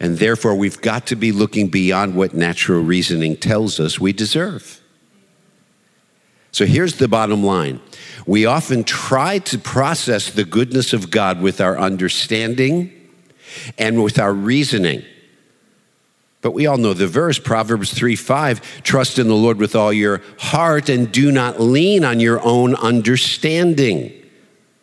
And 0.00 0.16
therefore, 0.16 0.54
we've 0.54 0.80
got 0.80 1.06
to 1.08 1.16
be 1.16 1.30
looking 1.30 1.68
beyond 1.68 2.16
what 2.16 2.32
natural 2.32 2.80
reasoning 2.80 3.36
tells 3.36 3.78
us 3.78 4.00
we 4.00 4.14
deserve. 4.14 4.80
So 6.52 6.64
here's 6.64 6.96
the 6.96 7.06
bottom 7.06 7.44
line 7.44 7.80
we 8.26 8.46
often 8.46 8.82
try 8.82 9.38
to 9.38 9.58
process 9.58 10.30
the 10.30 10.44
goodness 10.44 10.92
of 10.92 11.10
God 11.10 11.40
with 11.40 11.60
our 11.60 11.78
understanding 11.78 12.92
and 13.78 14.02
with 14.02 14.18
our 14.18 14.32
reasoning. 14.32 15.04
But 16.42 16.52
we 16.52 16.66
all 16.66 16.78
know 16.78 16.94
the 16.94 17.06
verse, 17.06 17.38
Proverbs 17.38 17.92
3 17.92 18.16
5, 18.16 18.82
trust 18.82 19.18
in 19.18 19.28
the 19.28 19.34
Lord 19.34 19.58
with 19.58 19.76
all 19.76 19.92
your 19.92 20.22
heart 20.38 20.88
and 20.88 21.12
do 21.12 21.30
not 21.30 21.60
lean 21.60 22.04
on 22.04 22.20
your 22.20 22.40
own 22.42 22.74
understanding 22.76 24.12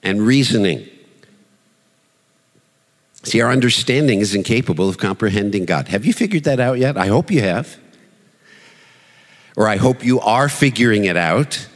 and 0.03 0.21
reasoning. 0.21 0.87
See, 3.23 3.41
our 3.41 3.51
understanding 3.51 4.19
is 4.21 4.33
incapable 4.33 4.87
of 4.87 4.97
comprehending 4.97 5.65
God. 5.65 5.89
Have 5.89 6.05
you 6.05 6.13
figured 6.13 6.43
that 6.45 6.59
out 6.59 6.77
yet? 6.77 6.97
I 6.97 7.07
hope 7.07 7.29
you 7.29 7.41
have. 7.41 7.77
Or 9.55 9.67
I 9.67 9.77
hope 9.77 10.05
you 10.05 10.19
are 10.19 10.49
figuring 10.49 11.05
it 11.05 11.17
out. 11.17 11.67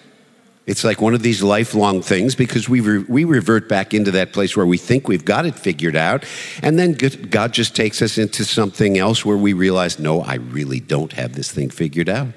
It's 0.67 0.83
like 0.83 1.01
one 1.01 1.15
of 1.15 1.23
these 1.23 1.41
lifelong 1.41 2.03
things 2.03 2.35
because 2.35 2.69
we, 2.69 2.79
re- 2.79 3.03
we 3.09 3.23
revert 3.23 3.67
back 3.67 3.93
into 3.93 4.11
that 4.11 4.31
place 4.31 4.55
where 4.55 4.65
we 4.65 4.77
think 4.77 5.07
we've 5.07 5.25
got 5.25 5.45
it 5.45 5.57
figured 5.57 5.95
out. 5.95 6.23
And 6.61 6.77
then 6.77 6.93
God 6.93 7.51
just 7.51 7.75
takes 7.75 8.01
us 8.01 8.17
into 8.17 8.45
something 8.45 8.97
else 8.97 9.25
where 9.25 9.35
we 9.35 9.53
realize, 9.53 9.97
no, 9.97 10.21
I 10.21 10.35
really 10.35 10.79
don't 10.79 11.11
have 11.13 11.33
this 11.33 11.51
thing 11.51 11.71
figured 11.71 12.07
out. 12.07 12.35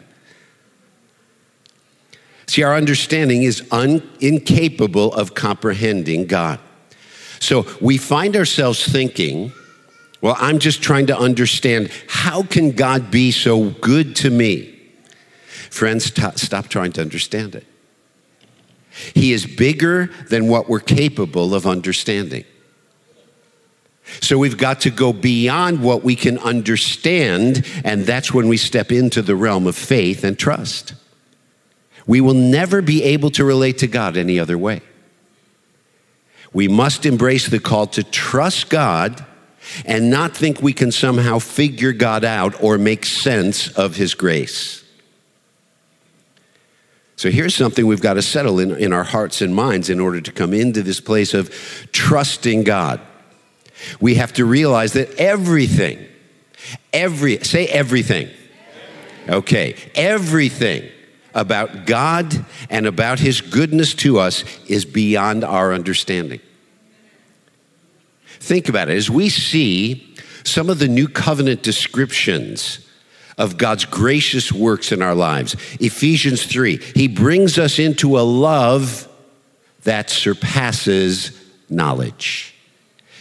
See, 2.47 2.63
our 2.63 2.75
understanding 2.75 3.43
is 3.43 3.67
un- 3.71 4.03
incapable 4.21 5.13
of 5.13 5.35
comprehending 5.35 6.27
God. 6.27 6.59
So 7.45 7.67
we 7.81 7.99
find 7.99 8.37
ourselves 8.37 8.91
thinking, 8.91 9.53
well, 10.23 10.37
I'm 10.39 10.59
just 10.59 10.83
trying 10.83 11.07
to 11.09 11.19
understand 11.19 11.91
how 12.09 12.43
can 12.43 12.71
God 12.71 13.11
be 13.11 13.31
so 13.31 13.71
good 13.71 14.17
to 14.17 14.31
me? 14.31 14.75
Friends, 15.71 16.11
t- 16.11 16.23
stop 16.37 16.69
trying 16.69 16.93
to 16.93 17.03
understand 17.03 17.55
it. 17.55 17.67
He 19.15 19.33
is 19.33 19.45
bigger 19.45 20.07
than 20.31 20.49
what 20.49 20.69
we're 20.69 20.81
capable 20.81 21.55
of 21.55 21.67
understanding. 21.67 22.45
So 24.21 24.39
we've 24.39 24.57
got 24.57 24.81
to 24.83 24.91
go 24.91 25.13
beyond 25.13 25.83
what 25.83 26.03
we 26.03 26.17
can 26.17 26.39
understand, 26.39 27.67
and 27.85 28.07
that's 28.07 28.33
when 28.33 28.49
we 28.49 28.57
step 28.57 28.91
into 28.91 29.21
the 29.21 29.37
realm 29.37 29.67
of 29.67 29.77
faith 29.77 30.25
and 30.25 30.39
trust. 30.39 30.95
We 32.07 32.21
will 32.21 32.35
never 32.35 32.81
be 32.81 33.03
able 33.03 33.31
to 33.33 33.45
relate 33.45 33.79
to 33.79 33.87
God 33.87 34.17
any 34.17 34.39
other 34.39 34.57
way. 34.57 34.81
We 36.55 36.69
must 36.69 37.05
embrace 37.05 37.49
the 37.49 37.59
call 37.59 37.89
to 37.89 38.05
trust 38.05 38.71
God 38.71 39.27
and 39.85 40.09
not 40.09 40.37
think 40.37 40.63
we 40.63 40.73
can 40.73 40.93
somehow 40.93 41.41
figure 41.41 41.93
God 41.93 42.25
out 42.25 42.63
or 42.63 42.79
make 42.79 43.05
sense 43.05 43.69
of 43.77 43.97
His 43.97 44.15
grace. 44.15 44.85
So 47.17 47.31
here's 47.31 47.55
something 47.55 47.87
we've 47.87 48.01
got 48.01 48.15
to 48.15 48.23
settle 48.23 48.61
in, 48.61 48.77
in 48.77 48.93
our 48.93 49.05
hearts 49.05 49.41
and 49.43 49.55
minds 49.55 49.91
in 49.91 49.99
order 49.99 50.21
to 50.21 50.33
come 50.33 50.53
into 50.53 50.83
this 50.83 51.01
place 51.01 51.35
of 51.35 51.51
trusting 51.93 52.65
God. 52.65 53.01
We 54.01 54.15
have 54.17 54.33
to 54.35 54.45
realize 54.45 54.93
that 54.93 55.15
everything, 55.17 56.07
every, 56.93 57.39
say 57.45 57.67
everything. 57.67 58.31
Okay, 59.29 59.77
everything 59.95 60.91
about 61.35 61.87
God 61.87 62.45
and 62.71 62.87
about 62.87 63.19
His 63.19 63.41
goodness 63.41 63.95
to 63.97 64.19
us 64.19 64.45
is 64.67 64.85
beyond 64.85 65.45
our 65.45 65.75
understanding. 65.75 66.41
Think 68.26 68.69
about 68.69 68.88
it. 68.88 68.97
As 68.97 69.11
we 69.11 69.29
see 69.29 70.14
some 70.45 70.71
of 70.71 70.79
the 70.79 70.88
new 70.88 71.09
covenant 71.09 71.62
descriptions 71.62 72.79
of 73.37 73.57
God's 73.57 73.85
gracious 73.85 74.53
works 74.53 74.93
in 74.93 75.03
our 75.03 75.14
lives, 75.14 75.55
Ephesians 75.81 76.45
3, 76.47 76.76
He 76.76 77.09
brings 77.09 77.59
us 77.59 77.79
into 77.79 78.19
a 78.19 78.23
love 78.23 79.09
that 79.83 80.11
surpasses 80.11 81.41
knowledge. 81.69 82.55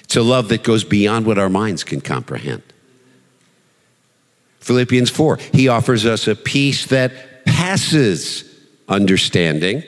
It's 0.03 0.15
a 0.15 0.21
love 0.21 0.49
that 0.49 0.63
goes 0.63 0.83
beyond 0.83 1.25
what 1.25 1.39
our 1.39 1.49
minds 1.49 1.83
can 1.83 2.01
comprehend. 2.01 2.61
Philippians 4.59 5.09
4, 5.09 5.39
he 5.51 5.67
offers 5.67 6.05
us 6.05 6.27
a 6.27 6.35
peace 6.35 6.85
that 6.85 7.11
passes 7.45 8.43
understanding. 8.87 9.83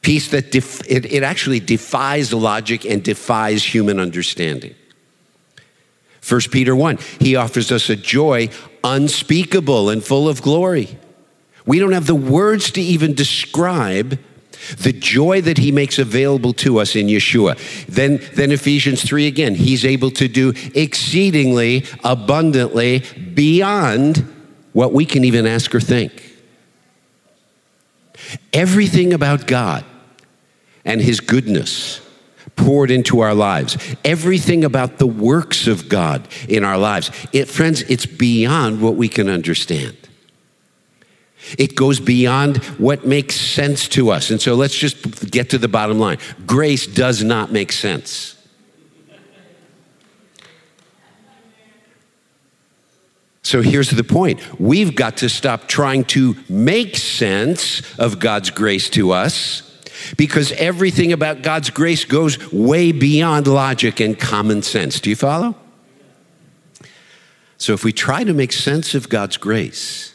Peace 0.00 0.28
that 0.30 0.50
def- 0.52 0.86
it, 0.90 1.10
it 1.10 1.22
actually 1.22 1.60
defies 1.60 2.32
logic 2.32 2.84
and 2.84 3.02
defies 3.02 3.64
human 3.64 3.98
understanding. 3.98 4.74
1 6.26 6.40
Peter 6.50 6.74
1, 6.74 6.98
he 7.20 7.36
offers 7.36 7.70
us 7.70 7.90
a 7.90 7.96
joy 7.96 8.48
unspeakable 8.82 9.90
and 9.90 10.02
full 10.02 10.28
of 10.28 10.42
glory. 10.42 10.98
We 11.66 11.78
don't 11.78 11.92
have 11.92 12.06
the 12.06 12.14
words 12.14 12.70
to 12.72 12.82
even 12.82 13.14
describe 13.14 14.18
the 14.78 14.92
joy 14.92 15.40
that 15.42 15.58
he 15.58 15.72
makes 15.72 15.98
available 15.98 16.52
to 16.54 16.78
us 16.78 16.96
in 16.96 17.06
Yeshua. 17.06 17.58
Then, 17.86 18.20
then 18.34 18.52
Ephesians 18.52 19.02
3 19.02 19.26
again, 19.26 19.54
he's 19.54 19.84
able 19.84 20.10
to 20.12 20.28
do 20.28 20.54
exceedingly 20.74 21.84
abundantly 22.02 23.00
beyond 23.34 24.33
what 24.74 24.92
we 24.92 25.06
can 25.06 25.24
even 25.24 25.46
ask 25.46 25.74
or 25.74 25.80
think. 25.80 26.32
Everything 28.52 29.14
about 29.14 29.46
God 29.46 29.84
and 30.84 31.00
his 31.00 31.20
goodness 31.20 32.00
poured 32.56 32.90
into 32.90 33.20
our 33.20 33.34
lives. 33.34 33.76
Everything 34.04 34.64
about 34.64 34.98
the 34.98 35.06
works 35.06 35.66
of 35.66 35.88
God 35.88 36.28
in 36.48 36.64
our 36.64 36.76
lives. 36.76 37.10
It, 37.32 37.48
friends, 37.48 37.82
it's 37.82 38.06
beyond 38.06 38.82
what 38.82 38.96
we 38.96 39.08
can 39.08 39.28
understand. 39.28 39.96
It 41.58 41.74
goes 41.74 42.00
beyond 42.00 42.58
what 42.78 43.06
makes 43.06 43.36
sense 43.36 43.88
to 43.88 44.10
us. 44.10 44.30
And 44.30 44.40
so 44.40 44.54
let's 44.54 44.76
just 44.76 45.30
get 45.30 45.50
to 45.50 45.58
the 45.58 45.68
bottom 45.68 45.98
line 45.98 46.18
grace 46.46 46.86
does 46.86 47.22
not 47.22 47.52
make 47.52 47.72
sense. 47.72 48.33
So 53.44 53.60
here's 53.60 53.90
the 53.90 54.02
point 54.02 54.40
we've 54.58 54.96
got 54.96 55.18
to 55.18 55.28
stop 55.28 55.68
trying 55.68 56.04
to 56.06 56.34
make 56.48 56.96
sense 56.96 57.96
of 57.98 58.18
God's 58.18 58.50
grace 58.50 58.90
to 58.90 59.12
us 59.12 59.70
because 60.16 60.50
everything 60.52 61.12
about 61.12 61.42
God's 61.42 61.70
grace 61.70 62.04
goes 62.04 62.52
way 62.52 62.90
beyond 62.90 63.46
logic 63.46 64.00
and 64.00 64.18
common 64.18 64.62
sense. 64.62 64.98
Do 64.98 65.10
you 65.10 65.16
follow? 65.16 65.54
So 67.58 67.74
if 67.74 67.84
we 67.84 67.92
try 67.92 68.24
to 68.24 68.32
make 68.32 68.52
sense 68.52 68.94
of 68.94 69.08
God's 69.08 69.36
grace, 69.36 70.14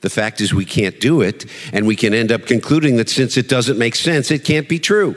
the 0.00 0.10
fact 0.10 0.40
is, 0.40 0.52
we 0.52 0.64
can't 0.64 0.98
do 0.98 1.20
it, 1.20 1.46
and 1.72 1.86
we 1.86 1.94
can 1.94 2.12
end 2.12 2.32
up 2.32 2.46
concluding 2.46 2.96
that 2.96 3.08
since 3.08 3.36
it 3.36 3.48
doesn't 3.48 3.78
make 3.78 3.94
sense, 3.94 4.30
it 4.30 4.44
can't 4.44 4.68
be 4.68 4.80
true. 4.80 5.16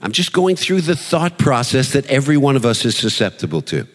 I'm 0.00 0.12
just 0.12 0.32
going 0.32 0.56
through 0.56 0.80
the 0.80 0.96
thought 0.96 1.38
process 1.38 1.92
that 1.92 2.06
every 2.06 2.36
one 2.36 2.56
of 2.56 2.66
us 2.66 2.84
is 2.84 2.96
susceptible 2.96 3.62
to. 3.62 3.86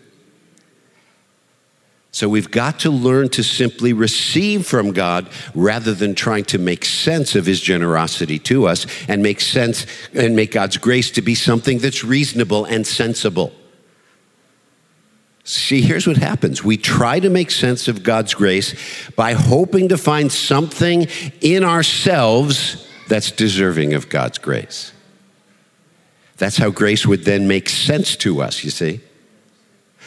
So 2.12 2.28
we've 2.28 2.50
got 2.50 2.80
to 2.80 2.90
learn 2.90 3.30
to 3.30 3.44
simply 3.44 3.94
receive 3.94 4.66
from 4.66 4.94
God 4.94 5.30
rather 5.54 5.94
than 5.94 6.16
trying 6.16 6.46
to 6.46 6.58
make 6.58 6.84
sense 6.84 7.36
of 7.36 7.46
his 7.46 7.62
generosity 7.62 8.40
to 8.40 8.68
us 8.68 8.88
and 9.08 9.22
make 9.22 9.40
sense 9.40 9.86
and 10.14 10.36
make 10.36 10.52
God's 10.52 10.78
grace 10.78 11.12
to 11.12 11.22
be 11.22 11.36
something 11.36 11.78
that's 11.78 12.04
reasonable 12.04 12.66
and 12.66 12.86
sensible. 12.86 13.54
See, 15.44 15.82
here's 15.82 16.08
what 16.08 16.18
happens. 16.18 16.64
We 16.64 16.78
try 16.78 17.20
to 17.20 17.30
make 17.30 17.52
sense 17.52 17.88
of 17.88 18.04
God's 18.04 18.34
grace 18.34 18.76
by 19.16 19.34
hoping 19.34 19.90
to 19.90 19.98
find 19.98 20.32
something 20.32 21.08
in 21.42 21.64
ourselves 21.64 22.88
that's 23.08 23.32
deserving 23.32 23.94
of 23.94 24.10
God's 24.10 24.38
grace. 24.38 24.94
That's 26.38 26.58
how 26.58 26.70
grace 26.70 27.06
would 27.06 27.26
then 27.26 27.48
make 27.48 27.68
sense 27.70 28.16
to 28.18 28.42
us, 28.42 28.64
you 28.64 28.70
see. 28.70 29.02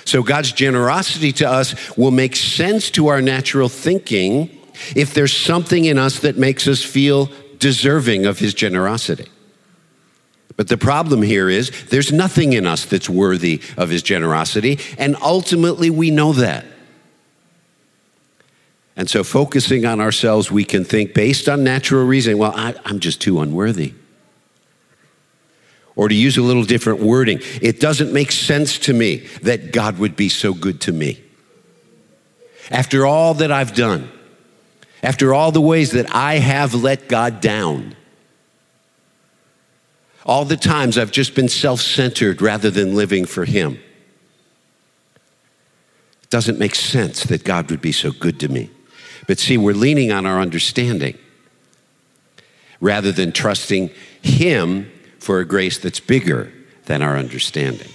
So 0.04 0.22
God's 0.22 0.52
generosity 0.52 1.32
to 1.32 1.48
us 1.48 1.96
will 1.96 2.10
make 2.10 2.36
sense 2.36 2.90
to 2.92 3.08
our 3.08 3.22
natural 3.22 3.68
thinking 3.68 4.58
if 4.96 5.14
there's 5.14 5.36
something 5.36 5.84
in 5.84 5.98
us 5.98 6.20
that 6.20 6.36
makes 6.36 6.66
us 6.66 6.82
feel 6.82 7.30
deserving 7.58 8.26
of 8.26 8.38
his 8.38 8.54
generosity. 8.54 9.28
But 10.56 10.68
the 10.68 10.76
problem 10.76 11.22
here 11.22 11.48
is 11.48 11.70
there's 11.86 12.12
nothing 12.12 12.52
in 12.52 12.66
us 12.66 12.84
that's 12.84 13.08
worthy 13.08 13.60
of 13.76 13.88
his 13.88 14.02
generosity, 14.02 14.78
and 14.98 15.16
ultimately 15.22 15.90
we 15.90 16.10
know 16.10 16.32
that. 16.32 16.66
And 18.94 19.08
so, 19.08 19.24
focusing 19.24 19.86
on 19.86 20.00
ourselves, 20.00 20.50
we 20.50 20.64
can 20.64 20.84
think 20.84 21.14
based 21.14 21.48
on 21.48 21.64
natural 21.64 22.04
reasoning, 22.04 22.38
well, 22.38 22.52
I, 22.54 22.74
am 22.84 23.00
just 23.00 23.22
too 23.22 23.40
unworthy. 23.40 23.94
Or 25.94 26.08
to 26.08 26.14
use 26.14 26.38
a 26.38 26.42
little 26.42 26.64
different 26.64 27.00
wording, 27.00 27.40
it 27.60 27.78
doesn't 27.80 28.12
make 28.12 28.32
sense 28.32 28.78
to 28.80 28.94
me 28.94 29.26
that 29.42 29.72
God 29.72 29.98
would 29.98 30.16
be 30.16 30.28
so 30.28 30.54
good 30.54 30.80
to 30.82 30.92
me. 30.92 31.22
After 32.70 33.04
all 33.04 33.34
that 33.34 33.52
I've 33.52 33.74
done, 33.74 34.10
after 35.02 35.34
all 35.34 35.52
the 35.52 35.60
ways 35.60 35.90
that 35.92 36.14
I 36.14 36.34
have 36.36 36.74
let 36.74 37.08
God 37.08 37.40
down, 37.40 37.96
all 40.24 40.44
the 40.44 40.56
times 40.56 40.96
I've 40.96 41.10
just 41.10 41.34
been 41.34 41.48
self 41.48 41.80
centered 41.80 42.40
rather 42.40 42.70
than 42.70 42.94
living 42.94 43.26
for 43.26 43.44
Him. 43.44 43.80
It 46.22 46.30
doesn't 46.30 46.58
make 46.58 46.74
sense 46.74 47.24
that 47.24 47.44
God 47.44 47.70
would 47.70 47.82
be 47.82 47.92
so 47.92 48.12
good 48.12 48.38
to 48.40 48.48
me. 48.48 48.70
But 49.26 49.38
see, 49.38 49.58
we're 49.58 49.74
leaning 49.74 50.12
on 50.12 50.24
our 50.24 50.40
understanding 50.40 51.18
rather 52.80 53.12
than 53.12 53.32
trusting 53.32 53.90
Him 54.22 54.90
for 55.22 55.38
a 55.38 55.44
grace 55.44 55.78
that's 55.78 56.00
bigger 56.00 56.52
than 56.86 57.00
our 57.00 57.16
understanding. 57.16 57.88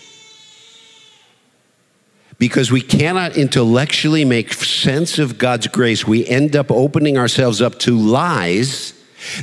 Because 2.40 2.72
we 2.72 2.82
cannot 2.82 3.36
intellectually 3.36 4.24
make 4.24 4.54
sense 4.54 5.20
of 5.20 5.38
God's 5.38 5.68
grace, 5.68 6.08
we 6.08 6.26
end 6.26 6.56
up 6.56 6.72
opening 6.72 7.18
ourselves 7.18 7.62
up 7.62 7.80
to 7.80 7.98
lies 7.98 8.94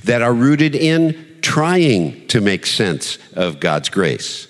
that 0.05 0.23
are 0.23 0.33
rooted 0.33 0.75
in 0.75 1.39
trying 1.43 2.27
to 2.29 2.41
make 2.41 2.65
sense 2.65 3.19
of 3.35 3.61
God's 3.61 3.91
grace. 3.91 4.49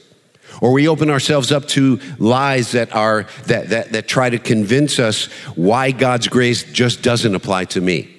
Or 0.60 0.70
we 0.72 0.86
open 0.86 1.10
ourselves 1.10 1.50
up 1.50 1.66
to 1.68 1.98
lies 2.20 2.70
that 2.72 2.94
are 2.94 3.26
that, 3.46 3.70
that, 3.70 3.92
that 3.92 4.06
try 4.06 4.30
to 4.30 4.38
convince 4.38 5.00
us 5.00 5.26
why 5.56 5.90
God's 5.90 6.28
grace 6.28 6.62
just 6.62 7.02
doesn't 7.02 7.34
apply 7.34 7.64
to 7.66 7.80
me. 7.80 8.14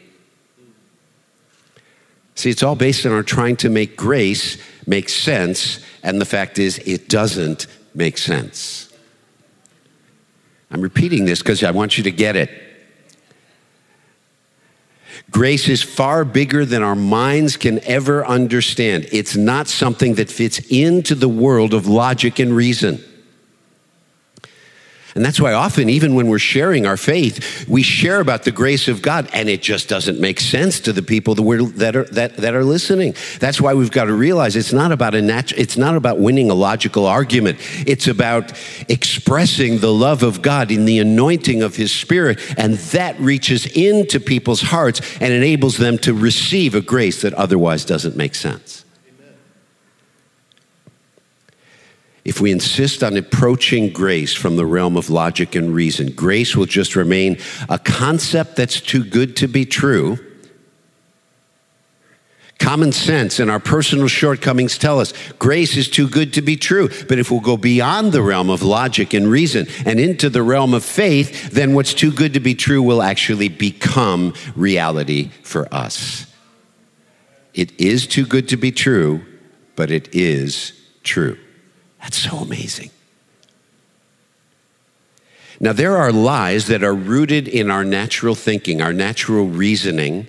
See, 2.36 2.50
it's 2.50 2.64
all 2.64 2.76
based 2.76 3.06
on 3.06 3.14
our 3.14 3.24
trying 3.24 3.56
to 3.58 3.70
make 3.70 3.96
grace 3.96 4.58
make 4.88 5.10
sense, 5.10 5.80
and 6.04 6.20
the 6.20 6.26
fact 6.26 6.60
is, 6.60 6.80
it 6.80 7.10
doesn't 7.10 7.68
make 7.94 8.18
sense. 8.18 8.94
I'm 10.72 10.82
repeating 10.82 11.26
this 11.26 11.40
because 11.40 11.64
I 11.64 11.72
want 11.72 11.98
you 11.98 12.04
to 12.04 12.12
get 12.12 12.36
it. 12.36 12.50
Grace 15.32 15.70
is 15.70 15.82
far 15.82 16.26
bigger 16.26 16.66
than 16.66 16.84
our 16.84 16.96
minds 16.96 17.58
can 17.58 17.80
ever 17.86 18.26
understand. 18.26 19.08
It's 19.12 19.36
not 19.36 19.68
something 19.68 20.16
that 20.16 20.30
fits 20.30 20.60
into 20.70 21.16
the 21.16 21.30
world 21.30 21.74
of 21.74 21.88
logic 21.88 22.40
and 22.40 22.56
reason. 22.56 23.04
And 25.16 25.24
that's 25.24 25.40
why 25.40 25.54
often, 25.54 25.88
even 25.88 26.14
when 26.14 26.28
we're 26.28 26.40
sharing 26.40 26.86
our 26.86 26.98
faith, 26.98 27.66
we 27.70 27.84
share 27.84 28.20
about 28.20 28.44
the 28.44 28.52
grace 28.52 28.90
of 28.90 29.02
God, 29.02 29.30
and 29.32 29.48
it 29.48 29.62
just 29.62 29.88
doesn't 29.88 30.20
make 30.20 30.42
sense 30.42 30.82
to 30.82 30.92
the 30.92 31.02
people 31.02 31.36
that, 31.36 31.96
are, 31.96 32.04
that, 32.04 32.36
that 32.36 32.54
are 32.54 32.66
listening. 32.66 33.16
That's 33.40 33.62
why 33.62 33.74
we've 33.76 33.92
got 33.92 34.06
to 34.06 34.14
realize 34.14 34.58
it's 34.58 34.74
not 34.74 34.92
about 34.92 35.16
a 35.16 35.22
nat- 35.22 35.54
it's 35.54 35.78
not 35.78 35.96
about 35.96 36.20
winning 36.20 36.52
a 36.52 36.54
logical 36.54 37.06
argument. 37.06 37.60
It's 37.88 38.10
about 38.10 38.52
expressing 38.90 39.80
the 39.80 39.94
love 39.94 40.22
of 40.22 40.42
God 40.42 40.70
in 40.70 40.84
the 40.84 41.00
anointing 41.00 41.64
of 41.64 41.78
His 41.78 41.94
Spirit, 41.94 42.38
and 42.58 42.74
that 42.74 43.18
reaches 43.18 43.66
into 43.68 44.20
people's 44.20 44.62
hearts 44.62 45.00
and 45.22 45.32
enables 45.32 45.78
them 45.78 45.98
to 46.00 46.14
receive 46.14 46.76
a 46.76 46.82
grace 46.82 47.22
that 47.22 47.34
otherwise 47.36 47.86
doesn't 47.86 48.18
make 48.18 48.36
sense. 48.36 48.85
If 52.26 52.42
we 52.42 52.52
insist 52.52 53.04
on 53.04 53.16
approaching 53.16 53.92
grace 53.92 54.34
from 54.34 54.56
the 54.56 54.66
realm 54.66 54.98
of 54.98 55.12
logic 55.12 55.54
and 55.54 55.74
reason, 55.74 56.12
grace 56.12 56.56
will 56.56 56.66
just 56.66 56.96
remain 56.96 57.38
a 57.70 57.78
concept 57.78 58.56
that's 58.56 58.82
too 58.82 59.04
good 59.04 59.38
to 59.38 59.48
be 59.48 59.64
true. 59.64 60.18
Common 62.58 62.92
sense 62.92 63.40
and 63.40 63.52
our 63.52 63.60
personal 63.60 64.08
shortcomings 64.08 64.80
tell 64.80 65.00
us 65.00 65.14
grace 65.38 65.78
is 65.78 65.88
too 65.88 66.08
good 66.08 66.34
to 66.34 66.42
be 66.42 66.56
true. 66.56 66.90
But 67.08 67.20
if 67.20 67.30
we'll 67.30 67.42
go 67.42 67.58
beyond 67.58 68.12
the 68.12 68.24
realm 68.24 68.50
of 68.50 68.64
logic 68.64 69.14
and 69.14 69.28
reason 69.28 69.68
and 69.86 70.00
into 70.00 70.28
the 70.32 70.42
realm 70.42 70.74
of 70.74 70.84
faith, 70.84 71.52
then 71.52 71.76
what's 71.76 71.94
too 71.94 72.12
good 72.12 72.34
to 72.34 72.40
be 72.40 72.56
true 72.56 72.82
will 72.82 73.04
actually 73.04 73.50
become 73.50 74.34
reality 74.56 75.30
for 75.44 75.72
us. 75.72 76.26
It 77.54 77.80
is 77.80 78.08
too 78.08 78.26
good 78.26 78.50
to 78.50 78.58
be 78.58 78.72
true, 78.72 79.24
but 79.76 79.92
it 79.92 80.10
is 80.16 80.74
true. 81.04 81.38
That's 82.06 82.20
so 82.20 82.38
amazing. 82.38 82.92
Now, 85.60 85.74
there 85.74 85.98
are 85.98 86.12
lies 86.12 86.68
that 86.68 86.84
are 86.84 86.94
rooted 86.94 87.48
in 87.48 87.72
our 87.72 87.84
natural 87.84 88.36
thinking, 88.36 88.80
our 88.80 88.94
natural 88.94 89.48
reasoning, 89.48 90.28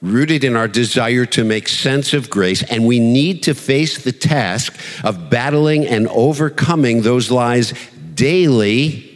rooted 0.00 0.42
in 0.42 0.56
our 0.56 0.68
desire 0.68 1.26
to 1.26 1.44
make 1.44 1.68
sense 1.68 2.14
of 2.14 2.30
grace, 2.30 2.62
and 2.62 2.86
we 2.86 2.98
need 2.98 3.42
to 3.42 3.54
face 3.54 4.02
the 4.02 4.12
task 4.12 4.74
of 5.04 5.28
battling 5.28 5.86
and 5.86 6.08
overcoming 6.08 7.02
those 7.02 7.30
lies 7.30 7.74
daily 8.14 9.10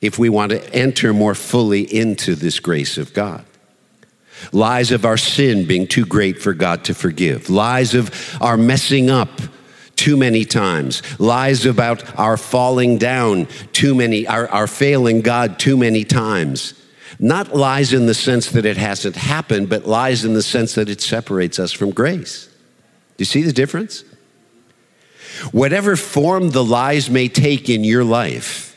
if 0.00 0.18
we 0.18 0.30
want 0.30 0.50
to 0.52 0.74
enter 0.74 1.12
more 1.12 1.34
fully 1.34 1.82
into 1.82 2.34
this 2.34 2.58
grace 2.58 2.96
of 2.96 3.12
God. 3.12 3.44
Lies 4.50 4.92
of 4.92 5.04
our 5.04 5.18
sin 5.18 5.66
being 5.66 5.86
too 5.86 6.06
great 6.06 6.40
for 6.40 6.54
God 6.54 6.84
to 6.84 6.94
forgive, 6.94 7.50
lies 7.50 7.92
of 7.92 8.38
our 8.40 8.56
messing 8.56 9.10
up 9.10 9.28
too 10.04 10.18
many 10.18 10.44
times, 10.44 11.00
lies 11.18 11.64
about 11.64 12.18
our 12.18 12.36
falling 12.36 12.98
down 12.98 13.46
too 13.72 13.94
many, 13.94 14.26
our, 14.26 14.46
our 14.48 14.66
failing 14.66 15.22
God 15.22 15.58
too 15.58 15.78
many 15.78 16.04
times. 16.04 16.74
Not 17.18 17.56
lies 17.56 17.94
in 17.94 18.04
the 18.04 18.12
sense 18.12 18.50
that 18.50 18.66
it 18.66 18.76
hasn't 18.76 19.16
happened, 19.16 19.70
but 19.70 19.86
lies 19.86 20.22
in 20.26 20.34
the 20.34 20.42
sense 20.42 20.74
that 20.74 20.90
it 20.90 21.00
separates 21.00 21.58
us 21.58 21.72
from 21.72 21.90
grace. 21.90 22.48
Do 23.16 23.22
you 23.22 23.24
see 23.24 23.40
the 23.40 23.52
difference? 23.52 24.04
Whatever 25.52 25.96
form 25.96 26.50
the 26.50 26.62
lies 26.62 27.08
may 27.08 27.28
take 27.28 27.70
in 27.70 27.82
your 27.82 28.04
life, 28.04 28.73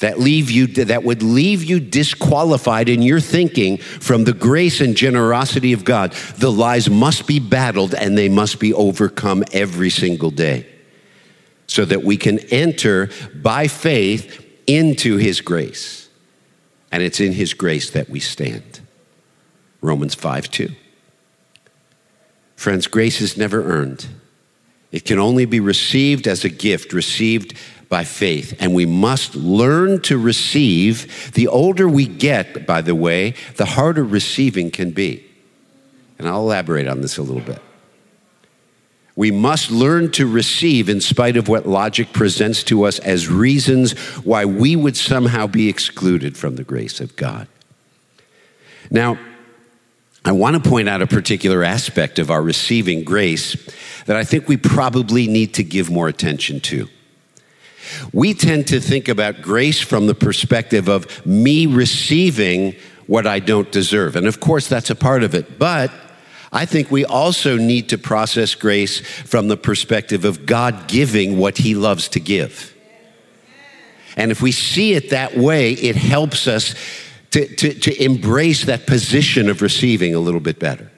that 0.00 0.18
leave 0.18 0.50
you 0.50 0.66
that 0.66 1.04
would 1.04 1.22
leave 1.22 1.64
you 1.64 1.80
disqualified 1.80 2.88
in 2.88 3.02
your 3.02 3.20
thinking 3.20 3.78
from 3.78 4.24
the 4.24 4.32
grace 4.32 4.80
and 4.80 4.96
generosity 4.96 5.72
of 5.72 5.84
God. 5.84 6.12
The 6.36 6.52
lies 6.52 6.88
must 6.88 7.26
be 7.26 7.38
battled 7.38 7.94
and 7.94 8.16
they 8.16 8.28
must 8.28 8.60
be 8.60 8.72
overcome 8.72 9.44
every 9.52 9.90
single 9.90 10.30
day 10.30 10.66
so 11.66 11.84
that 11.84 12.02
we 12.02 12.16
can 12.16 12.38
enter 12.50 13.10
by 13.34 13.68
faith 13.68 14.44
into 14.66 15.16
his 15.16 15.40
grace. 15.40 16.08
And 16.90 17.02
it's 17.02 17.20
in 17.20 17.32
his 17.32 17.54
grace 17.54 17.90
that 17.90 18.08
we 18.08 18.20
stand. 18.20 18.80
Romans 19.80 20.14
5 20.14 20.50
2. 20.50 20.70
Friends, 22.56 22.86
grace 22.86 23.20
is 23.20 23.36
never 23.36 23.62
earned. 23.62 24.06
It 24.90 25.04
can 25.04 25.18
only 25.18 25.44
be 25.44 25.60
received 25.60 26.26
as 26.26 26.44
a 26.44 26.48
gift, 26.48 26.92
received 26.92 27.54
by 27.88 28.04
faith. 28.04 28.54
And 28.60 28.74
we 28.74 28.86
must 28.86 29.34
learn 29.34 30.00
to 30.02 30.18
receive. 30.18 31.32
The 31.32 31.48
older 31.48 31.88
we 31.88 32.06
get, 32.06 32.66
by 32.66 32.82
the 32.82 32.94
way, 32.94 33.34
the 33.56 33.64
harder 33.64 34.04
receiving 34.04 34.70
can 34.70 34.90
be. 34.90 35.24
And 36.18 36.28
I'll 36.28 36.40
elaborate 36.40 36.88
on 36.88 37.00
this 37.00 37.16
a 37.16 37.22
little 37.22 37.42
bit. 37.42 37.62
We 39.16 39.30
must 39.32 39.70
learn 39.70 40.12
to 40.12 40.26
receive 40.26 40.88
in 40.88 41.00
spite 41.00 41.36
of 41.36 41.48
what 41.48 41.66
logic 41.66 42.12
presents 42.12 42.62
to 42.64 42.84
us 42.84 43.00
as 43.00 43.28
reasons 43.28 43.98
why 44.24 44.44
we 44.44 44.76
would 44.76 44.96
somehow 44.96 45.48
be 45.48 45.68
excluded 45.68 46.36
from 46.36 46.54
the 46.54 46.62
grace 46.62 47.00
of 47.00 47.16
God. 47.16 47.48
Now, 48.90 49.18
I 50.24 50.32
want 50.32 50.62
to 50.62 50.68
point 50.68 50.88
out 50.88 51.02
a 51.02 51.06
particular 51.06 51.64
aspect 51.64 52.18
of 52.18 52.30
our 52.30 52.42
receiving 52.42 53.02
grace 53.02 53.56
that 54.06 54.16
I 54.16 54.24
think 54.24 54.46
we 54.46 54.56
probably 54.56 55.26
need 55.26 55.54
to 55.54 55.64
give 55.64 55.90
more 55.90 56.06
attention 56.06 56.60
to. 56.60 56.88
We 58.12 58.34
tend 58.34 58.66
to 58.68 58.80
think 58.80 59.08
about 59.08 59.42
grace 59.42 59.80
from 59.80 60.06
the 60.06 60.14
perspective 60.14 60.88
of 60.88 61.24
me 61.26 61.66
receiving 61.66 62.74
what 63.06 63.26
I 63.26 63.40
don't 63.40 63.70
deserve. 63.72 64.16
And 64.16 64.26
of 64.26 64.40
course, 64.40 64.68
that's 64.68 64.90
a 64.90 64.94
part 64.94 65.22
of 65.22 65.34
it. 65.34 65.58
But 65.58 65.90
I 66.52 66.64
think 66.64 66.90
we 66.90 67.04
also 67.04 67.56
need 67.56 67.88
to 67.90 67.98
process 67.98 68.54
grace 68.54 69.00
from 69.00 69.48
the 69.48 69.56
perspective 69.56 70.24
of 70.24 70.46
God 70.46 70.88
giving 70.88 71.38
what 71.38 71.58
he 71.58 71.74
loves 71.74 72.08
to 72.10 72.20
give. 72.20 72.74
And 74.16 74.30
if 74.30 74.42
we 74.42 74.52
see 74.52 74.94
it 74.94 75.10
that 75.10 75.36
way, 75.36 75.72
it 75.72 75.96
helps 75.96 76.46
us 76.46 76.74
to, 77.30 77.46
to, 77.56 77.74
to 77.74 78.04
embrace 78.04 78.64
that 78.64 78.86
position 78.86 79.48
of 79.48 79.62
receiving 79.62 80.14
a 80.14 80.18
little 80.18 80.40
bit 80.40 80.58
better. 80.58 80.90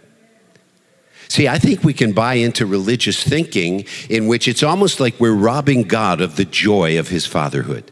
See, 1.30 1.46
I 1.46 1.60
think 1.60 1.84
we 1.84 1.94
can 1.94 2.10
buy 2.10 2.34
into 2.34 2.66
religious 2.66 3.22
thinking 3.22 3.84
in 4.08 4.26
which 4.26 4.48
it's 4.48 4.64
almost 4.64 4.98
like 4.98 5.20
we're 5.20 5.32
robbing 5.32 5.84
God 5.84 6.20
of 6.20 6.34
the 6.34 6.44
joy 6.44 6.98
of 6.98 7.06
his 7.06 7.24
fatherhood. 7.24 7.88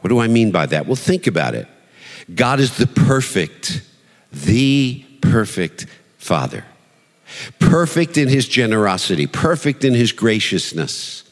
What 0.00 0.08
do 0.08 0.18
I 0.18 0.28
mean 0.28 0.50
by 0.50 0.66
that? 0.66 0.84
Well, 0.84 0.96
think 0.96 1.26
about 1.26 1.54
it. 1.54 1.66
God 2.34 2.60
is 2.60 2.76
the 2.76 2.86
perfect, 2.86 3.80
the 4.30 5.02
perfect 5.22 5.86
Father. 6.18 6.66
Perfect 7.58 8.18
in 8.18 8.28
his 8.28 8.46
generosity, 8.46 9.26
perfect 9.26 9.84
in 9.84 9.94
his 9.94 10.12
graciousness. 10.12 11.24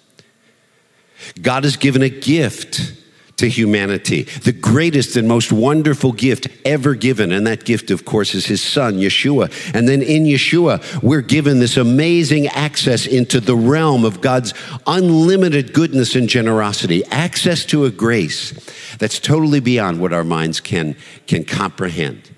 God 1.42 1.64
has 1.64 1.76
given 1.76 2.00
a 2.00 2.09
gift 2.09 2.94
to 3.38 3.48
humanity, 3.48 4.24
the 4.42 4.53
greatest 4.53 5.16
and 5.16 5.27
most 5.27 5.53
wonderful 5.53 6.12
gift 6.12 6.48
ever 6.64 6.94
given. 6.94 7.33
And 7.33 7.46
that 7.46 7.64
gift, 7.64 7.90
of 7.90 8.05
course, 8.05 8.35
is 8.35 8.46
his 8.46 8.61
son, 8.61 8.94
Yeshua. 8.94 9.53
And 9.74 9.88
then 9.88 10.03
in 10.03 10.24
Yeshua, 10.24 11.03
we're 11.03 11.22
given 11.22 11.61
this 11.61 11.77
amazing 11.77 12.48
access 12.48 13.07
into 13.07 13.40
the 13.40 13.57
realm 13.57 14.05
of 14.05 14.20
God's 14.20 14.55
unlimited 14.87 15.72
goodness 15.72 16.16
and 16.16 16.29
generosity, 16.29 17.05
access 17.07 17.64
to 17.66 17.85
a 17.85 17.90
grace 17.90 18.53
that's 18.98 19.20
totally 19.20 19.61
beyond 19.61 20.01
what 20.01 20.12
our 20.12 20.24
minds 20.24 20.61
can, 20.61 20.96
can 21.29 21.44
comprehend, 21.44 22.31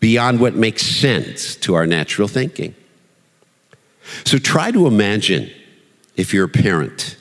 beyond 0.00 0.40
what 0.40 0.54
makes 0.54 0.86
sense 0.86 1.54
to 1.56 1.74
our 1.74 1.86
natural 1.86 2.28
thinking. 2.28 2.74
So 4.24 4.38
try 4.38 4.70
to 4.70 4.86
imagine 4.86 5.50
if 6.16 6.32
you're 6.32 6.46
a 6.46 6.48
parent 6.48 7.18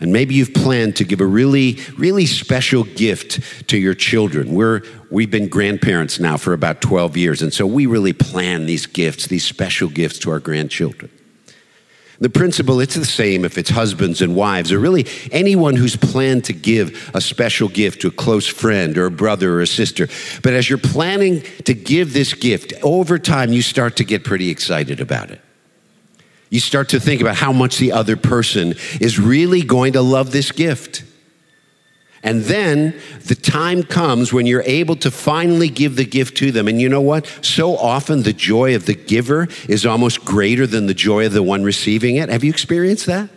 and 0.00 0.12
maybe 0.12 0.34
you've 0.34 0.54
planned 0.54 0.96
to 0.96 1.04
give 1.04 1.20
a 1.20 1.26
really, 1.26 1.78
really 1.96 2.26
special 2.26 2.84
gift 2.84 3.68
to 3.68 3.76
your 3.76 3.94
children. 3.94 4.54
We're, 4.54 4.82
we've 5.10 5.30
been 5.30 5.48
grandparents 5.48 6.20
now 6.20 6.36
for 6.36 6.52
about 6.52 6.80
12 6.80 7.16
years, 7.16 7.42
and 7.42 7.52
so 7.52 7.66
we 7.66 7.86
really 7.86 8.12
plan 8.12 8.66
these 8.66 8.86
gifts, 8.86 9.26
these 9.26 9.44
special 9.44 9.88
gifts 9.88 10.20
to 10.20 10.30
our 10.30 10.38
grandchildren. 10.38 11.10
The 12.20 12.28
principle, 12.28 12.80
it's 12.80 12.96
the 12.96 13.04
same 13.04 13.44
if 13.44 13.58
it's 13.58 13.70
husbands 13.70 14.22
and 14.22 14.34
wives, 14.34 14.72
or 14.72 14.78
really 14.80 15.06
anyone 15.30 15.76
who's 15.76 15.94
planned 15.94 16.44
to 16.46 16.52
give 16.52 17.10
a 17.14 17.20
special 17.20 17.68
gift 17.68 18.00
to 18.02 18.08
a 18.08 18.12
close 18.12 18.46
friend 18.46 18.98
or 18.98 19.06
a 19.06 19.10
brother 19.10 19.54
or 19.54 19.60
a 19.60 19.68
sister. 19.68 20.08
But 20.42 20.52
as 20.52 20.68
you're 20.68 20.78
planning 20.78 21.42
to 21.64 21.74
give 21.74 22.12
this 22.12 22.34
gift, 22.34 22.72
over 22.82 23.20
time 23.20 23.52
you 23.52 23.62
start 23.62 23.96
to 23.96 24.04
get 24.04 24.24
pretty 24.24 24.50
excited 24.50 25.00
about 25.00 25.30
it. 25.30 25.40
You 26.50 26.60
start 26.60 26.90
to 26.90 27.00
think 27.00 27.20
about 27.20 27.36
how 27.36 27.52
much 27.52 27.78
the 27.78 27.92
other 27.92 28.16
person 28.16 28.74
is 29.00 29.18
really 29.18 29.62
going 29.62 29.92
to 29.92 30.00
love 30.00 30.32
this 30.32 30.50
gift. 30.52 31.04
And 32.22 32.42
then 32.42 32.98
the 33.26 33.34
time 33.34 33.82
comes 33.82 34.32
when 34.32 34.46
you're 34.46 34.62
able 34.62 34.96
to 34.96 35.10
finally 35.10 35.68
give 35.68 35.96
the 35.96 36.04
gift 36.04 36.36
to 36.38 36.50
them. 36.50 36.66
And 36.66 36.80
you 36.80 36.88
know 36.88 37.00
what? 37.00 37.26
So 37.42 37.76
often 37.76 38.22
the 38.22 38.32
joy 38.32 38.74
of 38.74 38.86
the 38.86 38.94
giver 38.94 39.46
is 39.68 39.86
almost 39.86 40.24
greater 40.24 40.66
than 40.66 40.86
the 40.86 40.94
joy 40.94 41.26
of 41.26 41.32
the 41.32 41.42
one 41.42 41.62
receiving 41.62 42.16
it. 42.16 42.28
Have 42.28 42.42
you 42.42 42.50
experienced 42.50 43.06
that? 43.06 43.30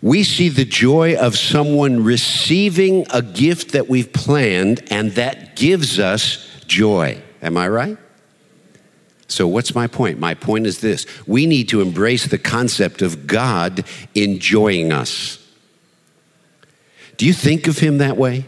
We 0.00 0.22
see 0.22 0.48
the 0.48 0.64
joy 0.64 1.16
of 1.16 1.36
someone 1.36 2.04
receiving 2.04 3.04
a 3.10 3.20
gift 3.20 3.72
that 3.72 3.88
we've 3.88 4.12
planned, 4.12 4.82
and 4.90 5.12
that 5.12 5.56
gives 5.56 5.98
us 5.98 6.48
joy. 6.66 7.20
Am 7.42 7.56
I 7.56 7.68
right? 7.68 7.98
So, 9.32 9.48
what's 9.48 9.74
my 9.74 9.86
point? 9.86 10.18
My 10.18 10.34
point 10.34 10.66
is 10.66 10.80
this 10.80 11.06
we 11.26 11.46
need 11.46 11.68
to 11.70 11.80
embrace 11.80 12.26
the 12.26 12.38
concept 12.38 13.02
of 13.02 13.26
God 13.26 13.84
enjoying 14.14 14.92
us. 14.92 15.38
Do 17.16 17.26
you 17.26 17.32
think 17.32 17.66
of 17.66 17.78
Him 17.78 17.98
that 17.98 18.16
way? 18.16 18.46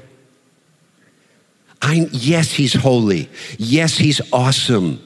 I, 1.81 2.09
yes, 2.13 2.53
He's 2.53 2.75
holy. 2.75 3.29
Yes, 3.59 3.99
He's 3.99 4.21
awesome. 4.33 5.01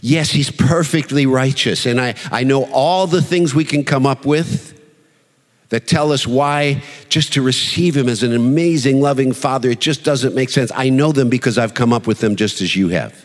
Yes, 0.00 0.30
He's 0.30 0.50
perfectly 0.50 1.26
righteous. 1.26 1.86
And 1.86 2.00
I, 2.00 2.14
I 2.30 2.44
know 2.44 2.64
all 2.72 3.06
the 3.06 3.22
things 3.22 3.54
we 3.54 3.64
can 3.64 3.84
come 3.84 4.06
up 4.06 4.24
with 4.24 4.72
that 5.72 5.86
tell 5.86 6.12
us 6.12 6.26
why 6.26 6.82
just 7.08 7.32
to 7.32 7.40
receive 7.40 7.96
him 7.96 8.06
as 8.06 8.22
an 8.22 8.34
amazing, 8.34 9.00
loving 9.00 9.32
father, 9.32 9.70
it 9.70 9.80
just 9.80 10.04
doesn't 10.04 10.34
make 10.34 10.50
sense. 10.50 10.70
I 10.74 10.90
know 10.90 11.12
them 11.12 11.30
because 11.30 11.56
I've 11.56 11.72
come 11.72 11.94
up 11.94 12.06
with 12.06 12.18
them 12.18 12.36
just 12.36 12.60
as 12.60 12.76
you 12.76 12.88
have. 12.88 13.24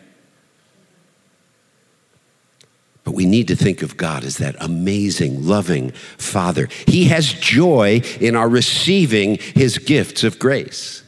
But 3.04 3.07
we 3.18 3.26
need 3.26 3.48
to 3.48 3.56
think 3.56 3.82
of 3.82 3.98
God 3.98 4.24
as 4.24 4.38
that 4.38 4.56
amazing, 4.60 5.44
loving 5.44 5.90
Father. 5.90 6.70
He 6.86 7.06
has 7.06 7.34
joy 7.34 8.04
in 8.22 8.36
our 8.36 8.48
receiving 8.48 9.40
His 9.40 9.80
gifts 9.80 10.24
of 10.24 10.38
grace. 10.38 11.02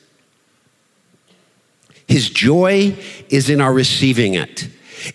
His 2.07 2.27
joy 2.27 2.97
is 3.29 3.47
in 3.47 3.61
our 3.61 3.71
receiving 3.71 4.33
it. 4.33 4.69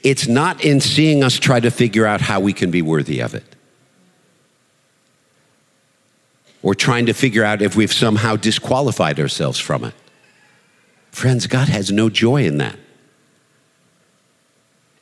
It's 0.04 0.28
not 0.28 0.64
in 0.64 0.80
seeing 0.80 1.24
us 1.24 1.36
try 1.36 1.58
to 1.58 1.72
figure 1.72 2.06
out 2.06 2.20
how 2.20 2.38
we 2.38 2.52
can 2.52 2.70
be 2.70 2.80
worthy 2.80 3.18
of 3.18 3.34
it. 3.34 3.56
Or 6.62 6.76
trying 6.76 7.06
to 7.06 7.12
figure 7.12 7.42
out 7.42 7.60
if 7.60 7.74
we've 7.74 7.92
somehow 7.92 8.36
disqualified 8.36 9.18
ourselves 9.18 9.58
from 9.58 9.82
it. 9.82 9.94
Friends, 11.10 11.48
God 11.48 11.68
has 11.68 11.90
no 11.90 12.08
joy 12.08 12.44
in 12.44 12.58
that. 12.58 12.78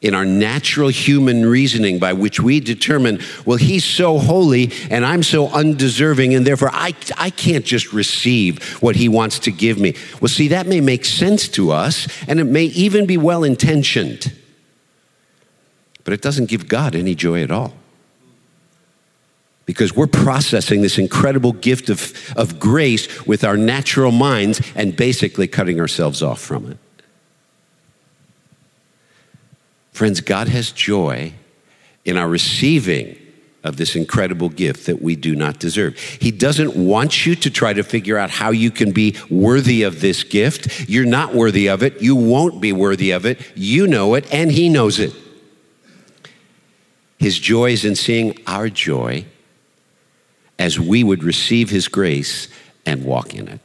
In 0.02 0.14
our 0.14 0.24
natural 0.24 0.88
human 0.88 1.46
reasoning 1.46 1.98
by 2.00 2.12
which 2.12 2.40
we 2.40 2.58
determine, 2.58 3.20
well, 3.46 3.56
he's 3.56 3.84
so 3.84 4.18
holy 4.18 4.72
and 4.90 5.06
I'm 5.06 5.22
so 5.22 5.48
undeserving, 5.48 6.34
and 6.34 6.44
therefore 6.44 6.70
I, 6.72 6.94
I 7.16 7.30
can't 7.30 7.64
just 7.64 7.92
receive 7.92 8.62
what 8.82 8.96
he 8.96 9.08
wants 9.08 9.38
to 9.40 9.52
give 9.52 9.78
me. 9.78 9.94
Well, 10.20 10.28
see, 10.28 10.48
that 10.48 10.66
may 10.66 10.80
make 10.80 11.04
sense 11.04 11.48
to 11.50 11.70
us, 11.70 12.08
and 12.28 12.40
it 12.40 12.44
may 12.44 12.64
even 12.64 13.06
be 13.06 13.16
well 13.16 13.44
intentioned, 13.44 14.32
but 16.02 16.12
it 16.12 16.20
doesn't 16.20 16.46
give 16.46 16.68
God 16.68 16.96
any 16.96 17.14
joy 17.14 17.42
at 17.42 17.52
all. 17.52 17.72
Because 19.64 19.94
we're 19.94 20.08
processing 20.08 20.82
this 20.82 20.98
incredible 20.98 21.52
gift 21.52 21.88
of, 21.88 22.12
of 22.36 22.58
grace 22.58 23.24
with 23.24 23.44
our 23.44 23.56
natural 23.56 24.10
minds 24.10 24.60
and 24.74 24.96
basically 24.96 25.46
cutting 25.46 25.78
ourselves 25.78 26.20
off 26.20 26.40
from 26.40 26.72
it. 26.72 26.78
Friends, 29.92 30.20
God 30.20 30.48
has 30.48 30.72
joy 30.72 31.34
in 32.04 32.16
our 32.16 32.28
receiving 32.28 33.18
of 33.64 33.76
this 33.76 33.94
incredible 33.94 34.48
gift 34.48 34.86
that 34.86 35.00
we 35.00 35.14
do 35.14 35.36
not 35.36 35.60
deserve. 35.60 35.96
He 35.96 36.32
doesn't 36.32 36.74
want 36.74 37.24
you 37.24 37.36
to 37.36 37.50
try 37.50 37.72
to 37.72 37.84
figure 37.84 38.18
out 38.18 38.30
how 38.30 38.50
you 38.50 38.70
can 38.70 38.90
be 38.90 39.16
worthy 39.30 39.84
of 39.84 40.00
this 40.00 40.24
gift. 40.24 40.88
You're 40.88 41.06
not 41.06 41.34
worthy 41.34 41.68
of 41.68 41.82
it. 41.82 42.02
You 42.02 42.16
won't 42.16 42.60
be 42.60 42.72
worthy 42.72 43.12
of 43.12 43.24
it. 43.24 43.40
You 43.54 43.86
know 43.86 44.14
it, 44.14 44.32
and 44.32 44.50
He 44.50 44.68
knows 44.68 44.98
it. 44.98 45.14
His 47.18 47.38
joy 47.38 47.70
is 47.70 47.84
in 47.84 47.94
seeing 47.94 48.36
our 48.48 48.68
joy 48.68 49.26
as 50.58 50.80
we 50.80 51.04
would 51.04 51.22
receive 51.22 51.70
His 51.70 51.86
grace 51.86 52.48
and 52.84 53.04
walk 53.04 53.32
in 53.34 53.46
it. 53.46 53.60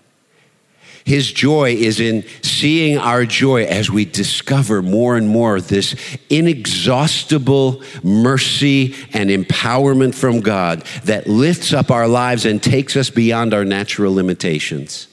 His 1.07 1.31
joy 1.31 1.71
is 1.71 2.01
in 2.01 2.25
seeing 2.41 2.97
our 2.97 3.25
joy 3.25 3.63
as 3.63 3.89
we 3.89 4.03
discover 4.03 4.81
more 4.81 5.15
and 5.15 5.29
more 5.29 5.61
this 5.61 5.95
inexhaustible 6.29 7.81
mercy 8.03 8.93
and 9.13 9.29
empowerment 9.29 10.15
from 10.15 10.41
God 10.41 10.81
that 11.05 11.25
lifts 11.25 11.71
up 11.71 11.91
our 11.91 12.09
lives 12.09 12.45
and 12.45 12.61
takes 12.61 12.97
us 12.97 13.09
beyond 13.09 13.53
our 13.53 13.63
natural 13.63 14.13
limitations 14.13 15.07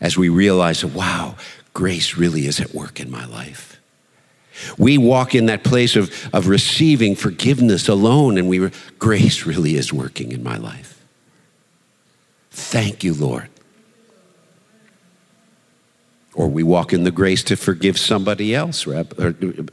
as 0.00 0.16
we 0.16 0.30
realize, 0.30 0.82
wow, 0.82 1.36
grace 1.74 2.16
really 2.16 2.46
is 2.46 2.58
at 2.58 2.72
work 2.72 2.98
in 2.98 3.10
my 3.10 3.26
life. 3.26 3.78
We 4.78 4.96
walk 4.96 5.34
in 5.34 5.44
that 5.44 5.62
place 5.62 5.94
of, 5.94 6.10
of 6.34 6.48
receiving 6.48 7.16
forgiveness 7.16 7.86
alone, 7.86 8.38
and 8.38 8.48
we 8.48 8.70
grace 8.98 9.44
really 9.44 9.74
is 9.74 9.92
working 9.92 10.32
in 10.32 10.42
my 10.42 10.56
life. 10.56 11.04
Thank 12.50 13.04
you, 13.04 13.12
Lord. 13.12 13.50
Or 16.34 16.48
we 16.48 16.62
walk 16.62 16.92
in 16.92 17.04
the 17.04 17.10
grace 17.10 17.42
to 17.44 17.56
forgive 17.56 17.98
somebody 17.98 18.54
else. 18.54 18.86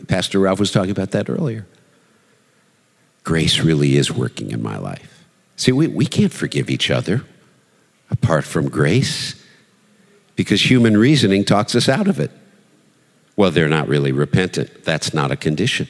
Pastor 0.08 0.40
Ralph 0.40 0.60
was 0.60 0.72
talking 0.72 0.92
about 0.92 1.12
that 1.12 1.30
earlier. 1.30 1.66
Grace 3.24 3.60
really 3.60 3.96
is 3.96 4.12
working 4.12 4.52
in 4.52 4.62
my 4.62 4.78
life. 4.78 5.26
See, 5.56 5.72
we, 5.72 5.88
we 5.88 6.06
can't 6.06 6.34
forgive 6.34 6.70
each 6.70 6.90
other 6.90 7.24
apart 8.10 8.44
from 8.44 8.70
grace 8.70 9.36
because 10.36 10.70
human 10.70 10.98
reasoning 10.98 11.46
talks 11.46 11.76
us 11.76 11.88
out 11.88 12.08
of 12.08 12.20
it. 12.20 12.32
Well, 13.36 13.52
they're 13.52 13.70
not 13.70 13.88
really 13.88 14.12
repentant. 14.12 14.84
That's 14.84 15.14
not 15.14 15.32
a 15.32 15.36
condition. 15.36 15.88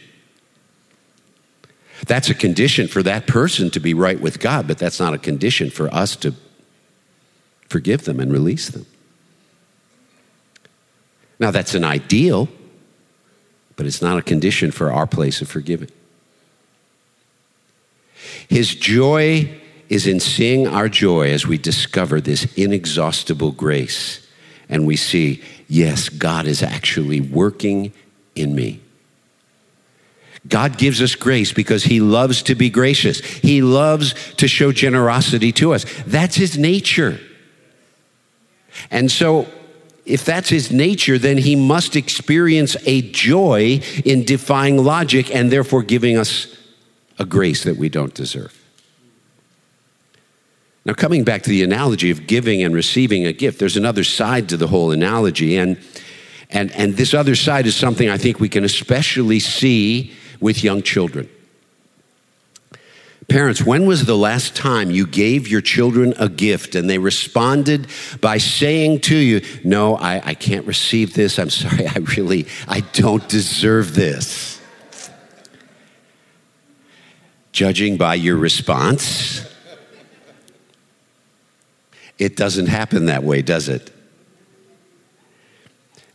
That's 2.05 2.29
a 2.29 2.33
condition 2.33 2.87
for 2.87 3.03
that 3.03 3.27
person 3.27 3.69
to 3.71 3.79
be 3.79 3.93
right 3.93 4.19
with 4.19 4.39
God, 4.39 4.67
but 4.67 4.77
that's 4.77 4.99
not 4.99 5.13
a 5.13 5.17
condition 5.17 5.69
for 5.69 5.93
us 5.93 6.15
to 6.17 6.33
forgive 7.67 8.05
them 8.05 8.19
and 8.19 8.31
release 8.31 8.69
them. 8.69 8.85
Now, 11.39 11.51
that's 11.51 11.73
an 11.73 11.83
ideal, 11.83 12.49
but 13.75 13.85
it's 13.85 14.01
not 14.01 14.17
a 14.17 14.21
condition 14.21 14.71
for 14.71 14.91
our 14.91 15.07
place 15.07 15.41
of 15.41 15.49
forgiving. 15.49 15.89
His 18.49 18.75
joy 18.75 19.49
is 19.87 20.05
in 20.05 20.19
seeing 20.19 20.67
our 20.67 20.89
joy 20.89 21.31
as 21.31 21.47
we 21.47 21.57
discover 21.57 22.19
this 22.19 22.51
inexhaustible 22.55 23.53
grace 23.53 24.27
and 24.69 24.85
we 24.85 24.95
see, 24.95 25.41
yes, 25.67 26.09
God 26.09 26.45
is 26.45 26.61
actually 26.61 27.19
working 27.19 27.91
in 28.35 28.53
me. 28.53 28.81
God 30.47 30.77
gives 30.77 31.01
us 31.01 31.15
grace 31.15 31.51
because 31.51 31.83
He 31.83 31.99
loves 31.99 32.43
to 32.43 32.55
be 32.55 32.69
gracious. 32.69 33.19
He 33.19 33.61
loves 33.61 34.13
to 34.35 34.47
show 34.47 34.71
generosity 34.71 35.51
to 35.53 35.73
us. 35.73 35.85
That's 36.05 36.35
His 36.35 36.57
nature. 36.57 37.19
And 38.91 39.11
so 39.11 39.47
if 40.09 40.25
that's 40.25 40.49
his 40.49 40.71
nature, 40.71 41.17
then 41.17 41.37
he 41.37 41.55
must 41.55 41.95
experience 41.95 42.75
a 42.85 43.01
joy 43.11 43.79
in 44.03 44.25
defying 44.25 44.83
logic 44.83 45.33
and 45.33 45.51
therefore 45.51 45.83
giving 45.83 46.17
us 46.17 46.55
a 47.19 47.25
grace 47.25 47.63
that 47.63 47.77
we 47.77 47.89
don't 47.89 48.13
deserve. 48.13 48.55
Now, 50.85 50.93
coming 50.93 51.23
back 51.23 51.43
to 51.43 51.49
the 51.49 51.63
analogy 51.63 52.09
of 52.09 52.25
giving 52.25 52.63
and 52.63 52.73
receiving 52.73 53.25
a 53.25 53.33
gift, 53.33 53.59
there's 53.59 53.77
another 53.77 54.03
side 54.03 54.49
to 54.49 54.57
the 54.57 54.67
whole 54.67 54.91
analogy. 54.91 55.55
And, 55.57 55.77
and, 56.49 56.71
and 56.71 56.95
this 56.95 57.13
other 57.13 57.35
side 57.35 57.67
is 57.67 57.75
something 57.75 58.09
I 58.09 58.17
think 58.17 58.39
we 58.39 58.49
can 58.49 58.63
especially 58.63 59.39
see 59.39 60.13
with 60.39 60.63
young 60.63 60.81
children. 60.81 61.29
Parents, 63.29 63.61
when 63.61 63.85
was 63.85 64.05
the 64.05 64.17
last 64.17 64.55
time 64.55 64.89
you 64.89 65.05
gave 65.05 65.47
your 65.47 65.61
children 65.61 66.15
a 66.17 66.27
gift 66.27 66.73
and 66.73 66.89
they 66.89 66.97
responded 66.97 67.87
by 68.19 68.39
saying 68.39 69.01
to 69.01 69.15
you, 69.15 69.41
No, 69.63 69.95
I, 69.95 70.29
I 70.29 70.33
can't 70.33 70.65
receive 70.65 71.13
this. 71.13 71.37
I'm 71.37 71.51
sorry, 71.51 71.87
I 71.87 71.99
really, 72.17 72.47
I 72.67 72.81
don't 72.93 73.27
deserve 73.29 73.93
this? 73.93 74.59
Judging 77.51 77.97
by 77.97 78.15
your 78.15 78.37
response, 78.37 79.45
it 82.17 82.35
doesn't 82.35 82.67
happen 82.67 83.05
that 83.05 83.23
way, 83.23 83.43
does 83.43 83.69
it? 83.69 83.91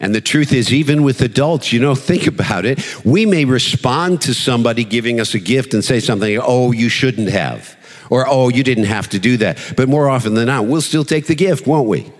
And 0.01 0.15
the 0.15 0.21
truth 0.21 0.53
is, 0.53 0.73
even 0.73 1.03
with 1.03 1.21
adults, 1.21 1.73
you 1.73 1.81
know, 1.81 1.95
think 1.95 2.27
about 2.27 2.65
it. 2.65 3.05
We 3.05 3.27
may 3.27 3.45
respond 3.45 4.21
to 4.23 4.35
somebody 4.35 4.85
giving 4.85 5.21
us 5.21 5.35
a 5.35 5.39
gift 5.39 5.73
and 5.73 5.85
say 5.85 6.01
something, 6.01 6.39
oh, 6.43 6.73
you 6.73 6.89
shouldn't 6.89 7.31
have, 7.31 7.77
or 8.11 8.27
oh, 8.29 8.49
you 8.49 8.65
didn't 8.65 8.85
have 8.85 9.09
to 9.11 9.19
do 9.19 9.37
that. 9.39 9.59
But 9.77 9.89
more 9.89 10.09
often 10.09 10.35
than 10.35 10.47
not, 10.47 10.67
we'll 10.67 10.83
still 10.83 11.05
take 11.05 11.27
the 11.27 11.35
gift, 11.35 11.67
won't 11.67 11.89
we? 11.89 12.13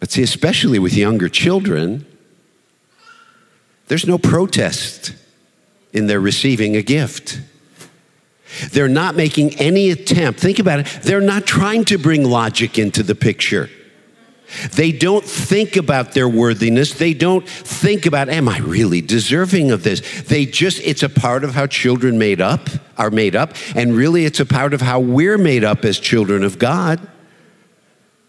But 0.00 0.10
see, 0.10 0.22
especially 0.22 0.78
with 0.78 0.92
younger 0.92 1.30
children, 1.30 2.04
there's 3.88 4.06
no 4.06 4.18
protest 4.18 5.14
in 5.94 6.08
their 6.08 6.20
receiving 6.20 6.76
a 6.76 6.82
gift. 6.82 7.40
They're 8.70 8.86
not 8.86 9.16
making 9.16 9.54
any 9.56 9.90
attempt. 9.90 10.40
Think 10.40 10.58
about 10.58 10.80
it. 10.80 10.86
They're 11.02 11.22
not 11.22 11.46
trying 11.46 11.86
to 11.86 11.96
bring 11.96 12.22
logic 12.24 12.78
into 12.78 13.02
the 13.02 13.14
picture. 13.14 13.70
They 14.74 14.92
don't 14.92 15.24
think 15.24 15.76
about 15.76 16.12
their 16.12 16.28
worthiness. 16.28 16.94
They 16.94 17.14
don't 17.14 17.48
think 17.48 18.06
about, 18.06 18.28
am 18.28 18.48
I 18.48 18.58
really 18.58 19.00
deserving 19.00 19.70
of 19.70 19.82
this? 19.82 20.22
They 20.22 20.46
just, 20.46 20.80
it's 20.80 21.02
a 21.02 21.08
part 21.08 21.44
of 21.44 21.54
how 21.54 21.66
children 21.66 22.18
made 22.18 22.40
up, 22.40 22.68
are 22.96 23.10
made 23.10 23.34
up, 23.34 23.54
and 23.74 23.94
really 23.94 24.24
it's 24.24 24.40
a 24.40 24.46
part 24.46 24.74
of 24.74 24.80
how 24.80 25.00
we're 25.00 25.38
made 25.38 25.64
up 25.64 25.84
as 25.84 25.98
children 25.98 26.44
of 26.44 26.58
God. 26.58 27.00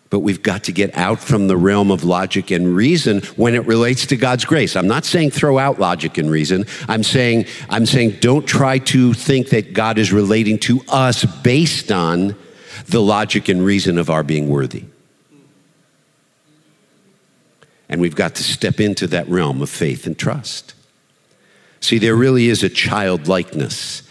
But 0.09 0.19
we've 0.19 0.41
got 0.41 0.63
to 0.65 0.71
get 0.71 0.95
out 0.95 1.19
from 1.19 1.47
the 1.47 1.57
realm 1.57 1.91
of 1.91 2.03
logic 2.03 2.51
and 2.51 2.75
reason 2.75 3.21
when 3.35 3.53
it 3.53 3.65
relates 3.65 4.05
to 4.07 4.15
God's 4.15 4.45
grace. 4.45 4.75
I'm 4.75 4.87
not 4.87 5.03
saying 5.03 5.31
throw 5.31 5.57
out 5.57 5.79
logic 5.79 6.17
and 6.17 6.31
reason. 6.31 6.65
I'm 6.87 7.03
saying, 7.03 7.45
I'm 7.69 7.85
saying 7.85 8.17
don't 8.21 8.47
try 8.47 8.77
to 8.79 9.13
think 9.13 9.49
that 9.49 9.73
God 9.73 9.97
is 9.97 10.13
relating 10.13 10.59
to 10.59 10.81
us 10.87 11.25
based 11.25 11.91
on 11.91 12.35
the 12.87 13.01
logic 13.01 13.49
and 13.49 13.65
reason 13.65 13.97
of 13.97 14.09
our 14.09 14.23
being 14.23 14.47
worthy. 14.47 14.85
And 17.87 18.01
we've 18.01 18.15
got 18.15 18.35
to 18.35 18.43
step 18.43 18.79
into 18.79 19.07
that 19.07 19.27
realm 19.29 19.61
of 19.61 19.69
faith 19.69 20.07
and 20.07 20.17
trust. 20.17 20.73
See, 21.81 21.99
there 21.99 22.15
really 22.15 22.47
is 22.47 22.63
a 22.63 22.69
childlikeness 22.69 24.01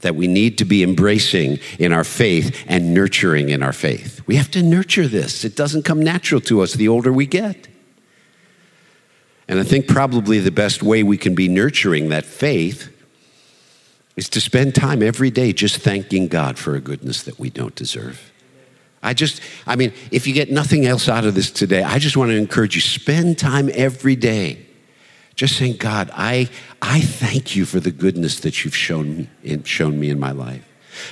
that 0.00 0.14
we 0.14 0.26
need 0.26 0.58
to 0.58 0.64
be 0.64 0.82
embracing 0.82 1.58
in 1.78 1.92
our 1.92 2.04
faith 2.04 2.64
and 2.68 2.94
nurturing 2.94 3.48
in 3.48 3.62
our 3.62 3.72
faith. 3.72 4.20
We 4.26 4.36
have 4.36 4.50
to 4.52 4.62
nurture 4.62 5.08
this. 5.08 5.44
It 5.44 5.56
doesn't 5.56 5.84
come 5.84 6.00
natural 6.00 6.40
to 6.42 6.60
us 6.60 6.74
the 6.74 6.88
older 6.88 7.12
we 7.12 7.26
get. 7.26 7.68
And 9.48 9.58
I 9.58 9.62
think 9.62 9.88
probably 9.88 10.38
the 10.38 10.50
best 10.50 10.82
way 10.82 11.02
we 11.02 11.16
can 11.16 11.34
be 11.34 11.48
nurturing 11.48 12.10
that 12.10 12.24
faith 12.24 12.90
is 14.16 14.28
to 14.30 14.40
spend 14.40 14.74
time 14.74 15.02
every 15.02 15.30
day 15.30 15.52
just 15.52 15.78
thanking 15.78 16.28
God 16.28 16.58
for 16.58 16.74
a 16.74 16.80
goodness 16.80 17.22
that 17.24 17.38
we 17.38 17.50
don't 17.50 17.74
deserve. 17.74 18.30
I 19.04 19.14
just, 19.14 19.40
I 19.66 19.76
mean, 19.76 19.92
if 20.10 20.26
you 20.26 20.32
get 20.32 20.50
nothing 20.50 20.86
else 20.86 21.08
out 21.08 21.24
of 21.24 21.34
this 21.34 21.50
today, 21.50 21.82
I 21.82 21.98
just 21.98 22.16
want 22.16 22.30
to 22.30 22.36
encourage 22.36 22.74
you 22.74 22.80
spend 22.80 23.38
time 23.38 23.70
every 23.74 24.16
day 24.16 24.64
just 25.36 25.56
saying, 25.56 25.76
God, 25.76 26.10
I, 26.14 26.48
I 26.80 27.00
thank 27.00 27.56
you 27.56 27.64
for 27.64 27.80
the 27.80 27.90
goodness 27.90 28.40
that 28.40 28.64
you've 28.64 28.76
shown 28.76 29.28
me, 29.42 29.62
shown 29.64 29.98
me 29.98 30.10
in 30.10 30.18
my 30.18 30.30
life. 30.30 30.66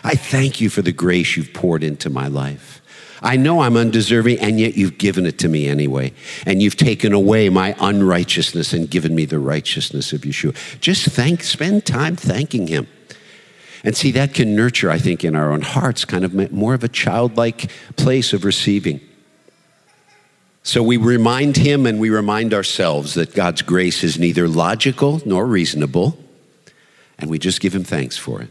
I 0.05 0.15
thank 0.15 0.61
you 0.61 0.71
for 0.71 0.81
the 0.81 0.93
grace 0.93 1.37
you've 1.37 1.53
poured 1.53 1.83
into 1.83 2.09
my 2.09 2.29
life. 2.29 2.81
I 3.21 3.37
know 3.37 3.61
I'm 3.61 3.77
undeserving, 3.77 4.41
and 4.41 4.59
yet 4.59 4.77
you've 4.77 4.99
given 4.99 5.27
it 5.27 5.39
to 5.41 5.49
me 5.49 5.69
anyway. 5.69 6.13
And 6.45 6.61
you've 6.61 6.77
taken 6.77 7.13
away 7.13 7.49
my 7.49 7.77
unrighteousness 7.79 8.73
and 8.73 8.91
given 8.91 9.15
me 9.15 9.27
the 9.27 9.39
righteousness 9.39 10.13
of 10.13 10.23
Yeshua. 10.23 10.57
Just 10.81 11.07
thank, 11.07 11.43
spend 11.43 11.85
time 11.85 12.17
thanking 12.17 12.67
Him. 12.67 12.89
And 13.85 13.97
see, 13.97 14.13
that 14.13 14.35
can 14.35 14.55
nurture, 14.55 14.91
I 14.91 14.99
think, 14.99 15.25
in 15.25 15.35
our 15.35 15.53
own 15.53 15.63
hearts, 15.63 16.05
kind 16.05 16.25
of 16.25 16.53
more 16.53 16.75
of 16.75 16.85
a 16.85 16.89
childlike 16.89 17.71
place 17.97 18.33
of 18.33 18.45
receiving. 18.45 19.01
So 20.63 20.83
we 20.83 20.97
remind 20.97 21.57
Him 21.57 21.87
and 21.87 21.99
we 21.99 22.11
remind 22.11 22.55
ourselves 22.55 23.15
that 23.15 23.35
God's 23.35 23.63
grace 23.63 24.05
is 24.05 24.19
neither 24.19 24.47
logical 24.47 25.21
nor 25.27 25.47
reasonable, 25.47 26.17
and 27.19 27.29
we 27.29 27.39
just 27.39 27.61
give 27.61 27.75
Him 27.75 27.83
thanks 27.83 28.17
for 28.17 28.41
it. 28.41 28.51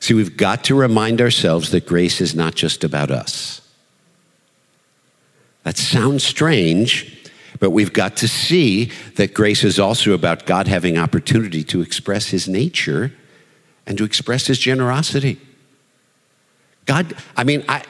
See, 0.00 0.14
we've 0.14 0.36
got 0.36 0.64
to 0.64 0.74
remind 0.74 1.20
ourselves 1.20 1.70
that 1.70 1.86
grace 1.86 2.20
is 2.20 2.34
not 2.34 2.54
just 2.54 2.84
about 2.84 3.10
us. 3.10 3.60
That 5.64 5.76
sounds 5.76 6.24
strange, 6.24 7.30
but 7.58 7.70
we've 7.70 7.92
got 7.92 8.16
to 8.18 8.28
see 8.28 8.90
that 9.16 9.32
grace 9.34 9.64
is 9.64 9.78
also 9.78 10.12
about 10.12 10.46
God 10.46 10.68
having 10.68 10.98
opportunity 10.98 11.64
to 11.64 11.80
express 11.80 12.28
his 12.28 12.48
nature 12.48 13.12
and 13.86 13.98
to 13.98 14.04
express 14.04 14.46
his 14.46 14.58
generosity. 14.58 15.40
God, 16.86 17.14
I 17.36 17.44
mean, 17.44 17.64
I, 17.68 17.82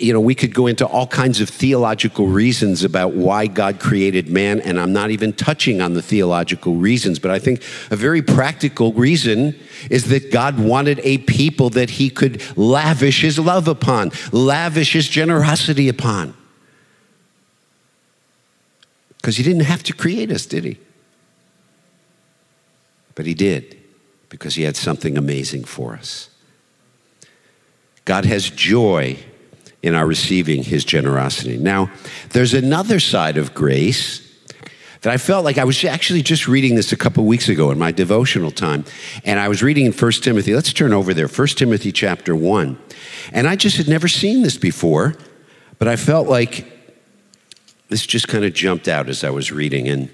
you 0.00 0.14
know, 0.14 0.20
we 0.20 0.34
could 0.34 0.54
go 0.54 0.66
into 0.66 0.86
all 0.86 1.06
kinds 1.06 1.40
of 1.40 1.48
theological 1.48 2.26
reasons 2.26 2.84
about 2.84 3.12
why 3.12 3.46
God 3.46 3.78
created 3.78 4.30
man, 4.30 4.60
and 4.60 4.80
I'm 4.80 4.92
not 4.92 5.10
even 5.10 5.32
touching 5.32 5.80
on 5.80 5.92
the 5.92 6.02
theological 6.02 6.76
reasons, 6.76 7.18
but 7.18 7.30
I 7.30 7.38
think 7.38 7.62
a 7.90 7.96
very 7.96 8.22
practical 8.22 8.92
reason 8.94 9.58
is 9.90 10.06
that 10.08 10.32
God 10.32 10.58
wanted 10.58 11.00
a 11.02 11.18
people 11.18 11.68
that 11.70 11.90
he 11.90 12.08
could 12.08 12.42
lavish 12.56 13.20
his 13.20 13.38
love 13.38 13.68
upon, 13.68 14.10
lavish 14.32 14.94
his 14.94 15.06
generosity 15.06 15.88
upon. 15.88 16.34
Because 19.18 19.36
he 19.36 19.42
didn't 19.42 19.64
have 19.64 19.82
to 19.82 19.92
create 19.92 20.30
us, 20.30 20.46
did 20.46 20.64
he? 20.64 20.78
But 23.14 23.26
he 23.26 23.34
did, 23.34 23.76
because 24.30 24.54
he 24.54 24.62
had 24.62 24.76
something 24.76 25.18
amazing 25.18 25.64
for 25.64 25.92
us. 25.92 26.30
God 28.06 28.24
has 28.24 28.48
joy 28.48 29.18
in 29.82 29.94
our 29.94 30.06
receiving 30.06 30.62
his 30.62 30.84
generosity. 30.84 31.58
Now, 31.58 31.90
there's 32.30 32.54
another 32.54 33.00
side 33.00 33.36
of 33.36 33.54
grace 33.54 34.26
that 35.02 35.12
I 35.12 35.16
felt 35.16 35.44
like 35.44 35.58
I 35.58 35.64
was 35.64 35.82
actually 35.84 36.22
just 36.22 36.46
reading 36.46 36.74
this 36.74 36.92
a 36.92 36.96
couple 36.96 37.24
weeks 37.24 37.48
ago 37.48 37.70
in 37.70 37.78
my 37.78 37.90
devotional 37.90 38.50
time. 38.50 38.84
And 39.24 39.40
I 39.40 39.48
was 39.48 39.62
reading 39.62 39.86
in 39.86 39.92
1 39.92 40.12
Timothy. 40.12 40.54
Let's 40.54 40.72
turn 40.72 40.92
over 40.92 41.14
there, 41.14 41.28
1 41.28 41.46
Timothy 41.48 41.90
chapter 41.90 42.36
1. 42.36 42.78
And 43.32 43.48
I 43.48 43.56
just 43.56 43.78
had 43.78 43.88
never 43.88 44.08
seen 44.08 44.42
this 44.42 44.58
before, 44.58 45.14
but 45.78 45.88
I 45.88 45.96
felt 45.96 46.28
like 46.28 46.66
this 47.88 48.04
just 48.06 48.28
kind 48.28 48.44
of 48.44 48.52
jumped 48.52 48.88
out 48.88 49.08
as 49.08 49.24
I 49.24 49.30
was 49.30 49.50
reading. 49.50 49.88
And 49.88 50.10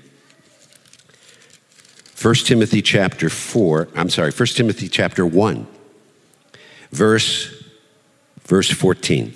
1 2.20 2.34
Timothy 2.36 2.80
chapter 2.80 3.28
4, 3.28 3.88
I'm 3.94 4.08
sorry, 4.08 4.30
1 4.30 4.46
Timothy 4.48 4.88
chapter 4.88 5.26
1, 5.26 5.66
verse, 6.90 7.62
verse 8.44 8.70
14. 8.70 9.34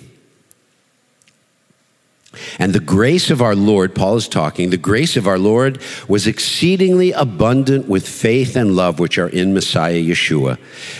And 2.57 2.73
the 2.73 2.79
grace 2.79 3.29
of 3.29 3.41
our 3.41 3.55
Lord, 3.55 3.93
Paul 3.93 4.15
is 4.15 4.27
talking, 4.27 4.69
the 4.69 4.77
grace 4.77 5.15
of 5.15 5.27
our 5.27 5.37
Lord 5.37 5.79
was 6.07 6.25
exceedingly 6.25 7.11
abundant 7.11 7.87
with 7.87 8.07
faith 8.07 8.55
and 8.55 8.75
love 8.75 8.99
which 8.99 9.19
are 9.19 9.27
in 9.27 9.53
Messiah 9.53 10.01
Yeshua. 10.01 10.57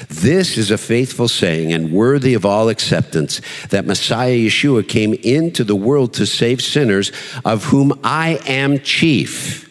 This 0.07 0.57
is 0.57 0.69
a 0.69 0.77
faithful 0.77 1.29
saying 1.29 1.73
and 1.73 1.91
worthy 1.91 2.35
of 2.35 2.45
all 2.45 2.69
acceptance 2.69 3.41
that 3.69 3.85
Messiah 3.85 4.35
Yeshua 4.35 4.87
came 4.87 5.13
into 5.13 5.63
the 5.63 5.75
world 5.75 6.13
to 6.15 6.27
save 6.27 6.61
sinners, 6.61 7.11
of 7.43 7.65
whom 7.65 7.99
I 8.03 8.39
am 8.45 8.79
chief. 8.79 9.67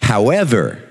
However, 0.00 0.85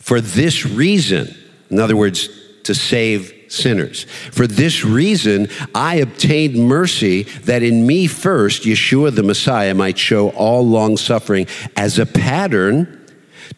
for 0.00 0.20
this 0.20 0.66
reason, 0.66 1.32
in 1.70 1.78
other 1.78 1.96
words, 1.96 2.28
to 2.64 2.74
save 2.74 3.32
sinners. 3.48 4.04
For 4.04 4.46
this 4.46 4.84
reason, 4.84 5.48
I 5.74 5.96
obtained 5.96 6.56
mercy 6.56 7.24
that 7.44 7.62
in 7.62 7.86
me 7.86 8.06
first, 8.06 8.62
Yeshua 8.62 9.14
the 9.14 9.22
Messiah 9.22 9.74
might 9.74 9.98
show 9.98 10.30
all 10.30 10.66
long 10.66 10.96
suffering 10.96 11.46
as 11.76 11.98
a 11.98 12.06
pattern 12.06 12.96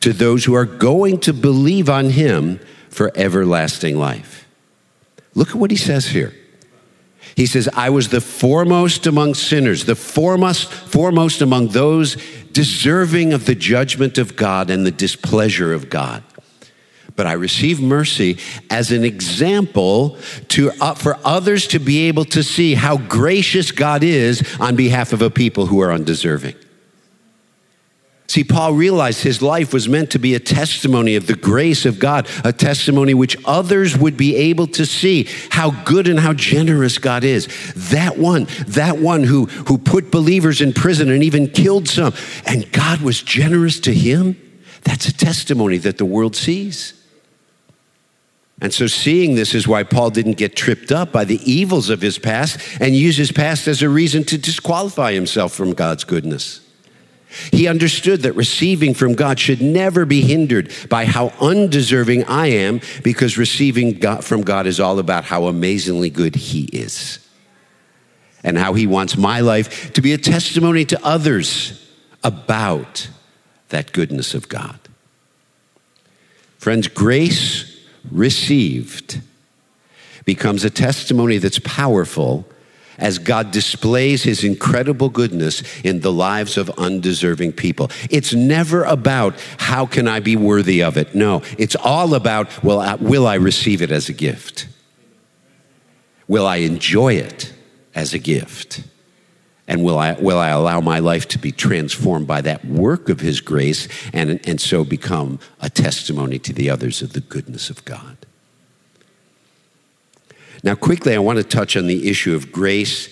to 0.01 0.13
those 0.13 0.45
who 0.45 0.55
are 0.55 0.65
going 0.65 1.21
to 1.21 1.33
believe 1.33 1.89
on 1.89 2.11
him 2.11 2.59
for 2.89 3.13
everlasting 3.15 3.99
life. 3.99 4.47
Look 5.35 5.51
at 5.51 5.57
what 5.57 5.71
he 5.71 5.77
says 5.77 6.07
here. 6.07 6.35
He 7.37 7.47
says, 7.47 7.69
I 7.73 7.91
was 7.91 8.09
the 8.09 8.21
foremost 8.21 9.07
among 9.07 9.35
sinners, 9.35 9.85
the 9.85 9.95
foremost, 9.95 10.71
foremost 10.71 11.41
among 11.41 11.69
those 11.69 12.17
deserving 12.53 13.33
of 13.33 13.47
the 13.47 13.55
judgment 13.55 14.19
of 14.19 14.37
God 14.37 14.69
and 14.69 14.85
the 14.85 14.91
displeasure 14.91 15.73
of 15.73 15.89
God 15.89 16.23
but 17.17 17.27
I 17.27 17.33
receive 17.33 17.81
mercy 17.81 18.39
as 18.71 18.91
an 18.91 19.05
example 19.05 20.17
to, 20.49 20.71
uh, 20.81 20.95
for 20.95 21.19
others 21.25 21.67
to 21.69 21.79
be 21.79 22.09
able 22.09 22.25
to 22.27 22.43
see 22.43 22.75
how 22.75 22.97
gracious 22.97 23.71
God 23.71 24.03
is 24.03 24.43
on 24.61 24.77
behalf 24.77 25.13
of 25.13 25.23
a 25.23 25.31
people 25.31 25.67
who 25.67 25.81
are 25.81 25.93
undeserving. 25.93 26.55
See, 28.33 28.45
Paul 28.45 28.73
realized 28.73 29.23
his 29.23 29.43
life 29.43 29.75
was 29.75 29.91
meant 29.91 30.13
to 30.13 30.19
be 30.19 30.35
a 30.35 30.41
testimony 30.41 31.17
of 31.17 31.27
the 31.27 31.35
grace 31.35 31.85
of 31.85 31.99
God, 31.99 32.27
a 32.45 32.53
testimony 32.53 33.13
which 33.13 33.37
others 33.45 33.95
would 33.95 34.17
be 34.17 34.35
able 34.37 34.67
to 34.69 34.87
see 34.87 35.29
how 35.51 35.73
good 35.85 36.09
and 36.09 36.19
how 36.19 36.33
generous 36.33 36.97
God 36.97 37.25
is. 37.25 37.47
That 37.91 38.17
one, 38.17 38.47
that 38.69 38.97
one 38.97 39.25
who, 39.25 39.45
who 39.45 39.77
put 39.77 40.11
believers 40.11 40.63
in 40.63 40.73
prison 40.73 41.11
and 41.11 41.23
even 41.23 41.47
killed 41.47 41.89
some, 41.89 42.15
and 42.47 42.73
God 42.73 43.03
was 43.03 43.23
generous 43.23 43.79
to 43.81 43.93
him, 43.93 44.41
that's 44.83 45.07
a 45.07 45.13
testimony 45.13 45.77
that 45.77 45.99
the 45.99 46.07
world 46.07 46.35
sees. 46.35 47.02
And 48.63 48.73
so, 48.73 48.87
seeing 48.87 49.35
this 49.35 49.57
is 49.57 49.67
why 49.67 49.83
Paul 49.83 50.11
didn't 50.11 50.35
get 50.35 50.55
tripped 50.55 50.93
up 50.93 51.11
by 51.11 51.25
the 51.25 51.41
evils 51.51 51.91
of 51.91 52.01
his 52.01 52.17
past 52.17 52.61
and 52.81 52.95
use 52.95 53.17
his 53.17 53.33
past 53.33 53.67
as 53.67 53.83
a 53.83 53.89
reason 53.89 54.23
to 54.27 54.39
disqualify 54.39 55.13
himself 55.13 55.53
from 55.53 55.73
God's 55.73 56.05
goodness. 56.05 56.61
He 57.51 57.67
understood 57.67 58.21
that 58.23 58.35
receiving 58.35 58.95
from 58.95 59.15
God 59.15 59.41
should 59.41 59.61
never 59.61 60.05
be 60.05 60.21
hindered 60.21 60.73
by 60.89 61.07
how 61.07 61.33
undeserving 61.41 62.23
I 62.27 62.51
am, 62.51 62.81
because 63.03 63.37
receiving 63.37 63.99
God, 63.99 64.25
from 64.25 64.43
God 64.43 64.69
is 64.69 64.79
all 64.79 65.01
about 65.01 65.25
how 65.25 65.47
amazingly 65.47 66.09
good 66.09 66.37
He 66.37 66.67
is 66.67 67.19
and 68.45 68.57
how 68.57 68.75
He 68.75 68.87
wants 68.87 69.17
my 69.17 69.41
life 69.41 69.93
to 69.95 70.01
be 70.01 70.13
a 70.13 70.19
testimony 70.19 70.85
to 70.85 71.05
others 71.05 71.85
about 72.23 73.09
that 73.71 73.91
goodness 73.91 74.35
of 74.35 74.49
God. 74.49 74.79
Friends, 76.59 76.87
grace 76.87 77.72
received 78.11 79.21
becomes 80.25 80.65
a 80.65 80.71
testimony 80.71 81.39
that's 81.39 81.59
powerful 81.61 82.47
as 82.99 83.19
God 83.19 83.51
displays 83.51 84.23
his 84.23 84.45
incredible 84.45 85.09
goodness 85.09 85.63
in 85.83 86.01
the 86.01 86.13
lives 86.13 86.57
of 86.57 86.71
undeserving 86.79 87.53
people. 87.53 87.91
It's 88.11 88.33
never 88.33 88.85
about 88.85 89.35
how 89.59 89.87
can 89.87 90.07
I 90.07 90.21
be 90.21 90.37
worthy 90.37 90.83
of 90.83 90.97
it? 90.97 91.15
No, 91.15 91.43
it's 91.59 91.77
all 91.77 92.15
about 92.15 92.63
well, 92.63 92.97
will 92.99 93.27
I 93.27 93.35
receive 93.35 93.83
it 93.83 93.91
as 93.91 94.09
a 94.09 94.13
gift? 94.13 94.69
Will 96.29 96.47
I 96.47 96.57
enjoy 96.57 97.15
it 97.15 97.53
as 97.95 98.15
a 98.15 98.19
gift? 98.19 98.85
And 99.73 99.83
will 99.83 99.99
I, 99.99 100.13
will 100.13 100.39
I 100.39 100.51
allow 100.51 100.83
my 100.83 100.99
life 100.99 101.27
to 101.29 101.39
be 101.39 101.51
transformed 101.51 102.27
by 102.27 102.43
that 102.43 102.63
work 102.63 103.09
of 103.09 103.21
His 103.21 103.41
grace 103.41 103.89
and, 104.13 104.39
and 104.47 104.61
so 104.61 104.85
become 104.85 105.41
a 105.63 105.71
testimony 105.71 106.39
to 106.41 106.53
the 106.53 106.69
others 106.69 107.01
of 107.01 107.15
the 107.15 107.23
goodness 107.23 107.71
of 107.71 107.83
God? 107.87 108.19
Now, 110.63 110.75
quickly, 110.75 111.15
I 111.15 111.21
want 111.21 111.39
to 111.39 111.43
touch 111.43 111.75
on 111.75 111.87
the 111.87 112.11
issue 112.11 112.35
of 112.35 112.53
grace 112.53 113.09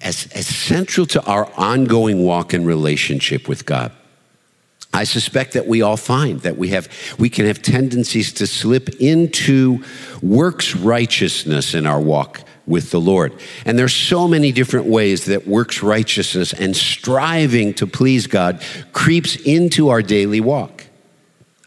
as, 0.00 0.26
as 0.34 0.48
central 0.48 1.06
to 1.06 1.24
our 1.26 1.48
ongoing 1.56 2.24
walk 2.24 2.52
and 2.52 2.66
relationship 2.66 3.48
with 3.48 3.64
God. 3.64 3.92
I 4.92 5.04
suspect 5.04 5.52
that 5.52 5.68
we 5.68 5.80
all 5.80 5.96
find 5.96 6.40
that 6.40 6.58
we 6.58 6.70
have 6.70 6.88
we 7.20 7.30
can 7.30 7.46
have 7.46 7.62
tendencies 7.62 8.32
to 8.32 8.48
slip 8.48 9.00
into 9.00 9.84
works 10.22 10.74
righteousness 10.74 11.72
in 11.72 11.86
our 11.86 12.00
walk 12.00 12.40
with 12.66 12.90
the 12.90 13.00
Lord. 13.00 13.32
And 13.64 13.78
there's 13.78 13.94
so 13.94 14.26
many 14.26 14.52
different 14.52 14.86
ways 14.86 15.26
that 15.26 15.46
works 15.46 15.82
righteousness 15.82 16.52
and 16.52 16.76
striving 16.76 17.74
to 17.74 17.86
please 17.86 18.26
God 18.26 18.62
creeps 18.92 19.36
into 19.36 19.90
our 19.90 20.02
daily 20.02 20.40
walk. 20.40 20.84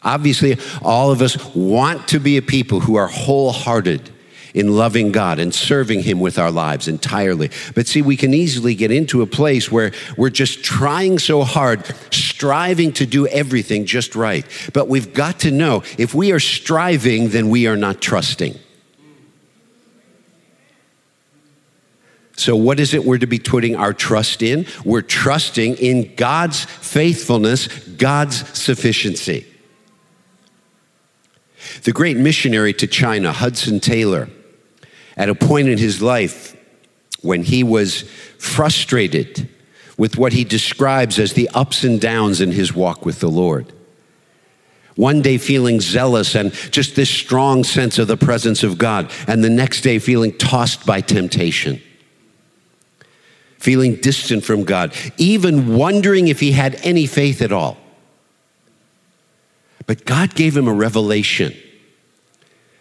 Obviously, 0.03 0.57
all 0.81 1.11
of 1.11 1.21
us 1.21 1.53
want 1.53 2.07
to 2.09 2.19
be 2.19 2.37
a 2.37 2.41
people 2.41 2.79
who 2.79 2.95
are 2.95 3.07
wholehearted 3.07 4.09
in 4.53 4.75
loving 4.75 5.11
God 5.11 5.37
and 5.37 5.53
serving 5.53 6.01
Him 6.01 6.19
with 6.19 6.39
our 6.39 6.49
lives 6.49 6.87
entirely. 6.87 7.51
But 7.75 7.87
see, 7.87 8.01
we 8.01 8.17
can 8.17 8.33
easily 8.33 8.73
get 8.73 8.89
into 8.89 9.21
a 9.21 9.27
place 9.27 9.71
where 9.71 9.91
we're 10.17 10.29
just 10.29 10.63
trying 10.63 11.19
so 11.19 11.43
hard, 11.43 11.85
striving 12.11 12.91
to 12.93 13.05
do 13.05 13.27
everything 13.27 13.85
just 13.85 14.15
right. 14.15 14.45
But 14.73 14.87
we've 14.87 15.13
got 15.13 15.41
to 15.41 15.51
know 15.51 15.83
if 15.97 16.15
we 16.15 16.31
are 16.31 16.39
striving, 16.39 17.29
then 17.29 17.49
we 17.49 17.67
are 17.67 17.77
not 17.77 18.01
trusting. 18.01 18.57
So, 22.37 22.55
what 22.55 22.79
is 22.79 22.93
it 22.93 23.03
we're 23.03 23.17
to 23.17 23.27
be 23.27 23.39
putting 23.39 23.75
our 23.75 23.93
trust 23.93 24.43
in? 24.43 24.67
We're 24.85 25.01
trusting 25.01 25.75
in 25.77 26.15
God's 26.15 26.65
faithfulness, 26.65 27.67
God's 27.67 28.47
sufficiency. 28.57 29.47
The 31.83 31.91
great 31.91 32.15
missionary 32.15 32.73
to 32.73 32.87
China, 32.87 33.31
Hudson 33.31 33.79
Taylor, 33.79 34.29
at 35.17 35.29
a 35.29 35.35
point 35.35 35.67
in 35.67 35.79
his 35.79 35.99
life 35.99 36.55
when 37.21 37.41
he 37.41 37.63
was 37.63 38.03
frustrated 38.37 39.49
with 39.97 40.15
what 40.15 40.31
he 40.31 40.43
describes 40.43 41.17
as 41.17 41.33
the 41.33 41.49
ups 41.55 41.83
and 41.83 41.99
downs 41.99 42.39
in 42.39 42.51
his 42.51 42.73
walk 42.73 43.03
with 43.03 43.19
the 43.19 43.29
Lord. 43.31 43.73
One 44.95 45.23
day 45.23 45.39
feeling 45.39 45.81
zealous 45.81 46.35
and 46.35 46.51
just 46.71 46.95
this 46.95 47.09
strong 47.09 47.63
sense 47.63 47.97
of 47.97 48.07
the 48.07 48.17
presence 48.17 48.63
of 48.63 48.77
God, 48.77 49.11
and 49.27 49.43
the 49.43 49.49
next 49.49 49.81
day 49.81 49.97
feeling 49.97 50.37
tossed 50.37 50.85
by 50.85 51.01
temptation, 51.01 51.81
feeling 53.59 53.95
distant 53.95 54.43
from 54.43 54.63
God, 54.63 54.93
even 55.17 55.75
wondering 55.75 56.27
if 56.27 56.39
he 56.39 56.51
had 56.51 56.75
any 56.83 57.05
faith 57.05 57.41
at 57.41 57.51
all. 57.51 57.77
But 59.85 60.05
God 60.05 60.35
gave 60.35 60.55
him 60.55 60.67
a 60.67 60.73
revelation 60.73 61.55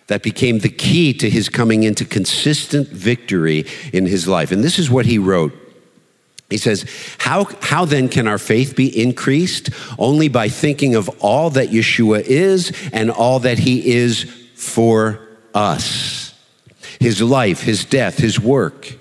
that 0.08 0.22
became 0.22 0.60
the 0.60 0.68
key 0.68 1.12
to 1.14 1.28
his 1.30 1.48
coming 1.48 1.82
into 1.82 2.04
consistent 2.04 2.88
victory 2.88 3.64
in 3.92 4.06
his 4.06 4.28
life. 4.28 4.52
And 4.52 4.62
this 4.62 4.78
is 4.78 4.90
what 4.90 5.06
he 5.06 5.18
wrote. 5.18 5.52
He 6.48 6.58
says, 6.58 6.84
how, 7.18 7.46
how 7.60 7.86
then 7.86 8.08
can 8.08 8.28
our 8.28 8.38
faith 8.38 8.76
be 8.76 9.02
increased? 9.02 9.70
Only 9.98 10.28
by 10.28 10.48
thinking 10.48 10.94
of 10.94 11.08
all 11.20 11.50
that 11.50 11.70
Yeshua 11.70 12.20
is 12.20 12.72
and 12.92 13.10
all 13.10 13.40
that 13.40 13.58
he 13.58 13.94
is 13.94 14.24
for 14.54 15.26
us. 15.54 16.34
His 17.00 17.20
life, 17.20 17.62
his 17.62 17.84
death, 17.84 18.18
his 18.18 18.38
work. 18.38 18.96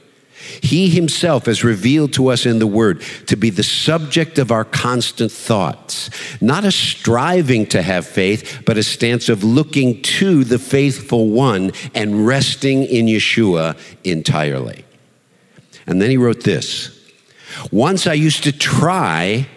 He 0.62 0.90
himself 0.90 1.46
has 1.46 1.64
revealed 1.64 2.14
to 2.14 2.28
us 2.28 2.46
in 2.46 2.60
the 2.60 2.68
Word 2.68 3.02
to 3.28 3.36
be 3.36 3.50
the 3.50 3.64
subject 3.64 4.38
of 4.38 4.52
our 4.52 4.64
constant 4.66 5.32
thoughts, 5.32 6.10
not 6.42 6.66
a 6.66 6.72
striving 6.72 7.66
to 7.68 7.82
have 7.82 8.06
faith, 8.06 8.64
but 8.66 8.78
a 8.78 8.84
stance 8.84 9.30
of 9.30 9.44
looking 9.44 10.02
to 10.02 10.44
the 10.44 10.60
faithful 10.60 11.30
one 11.30 11.72
and 11.94 12.26
resting 12.26 12.84
in 12.84 13.06
Yeshua 13.06 13.78
entirely. 14.04 14.86
And 15.88 16.02
then 16.02 16.10
he 16.10 16.18
wrote 16.18 16.44
this 16.44 16.92
Once 17.72 18.08
I 18.08 18.14
used 18.14 18.44
to 18.44 18.52
try 18.52 19.48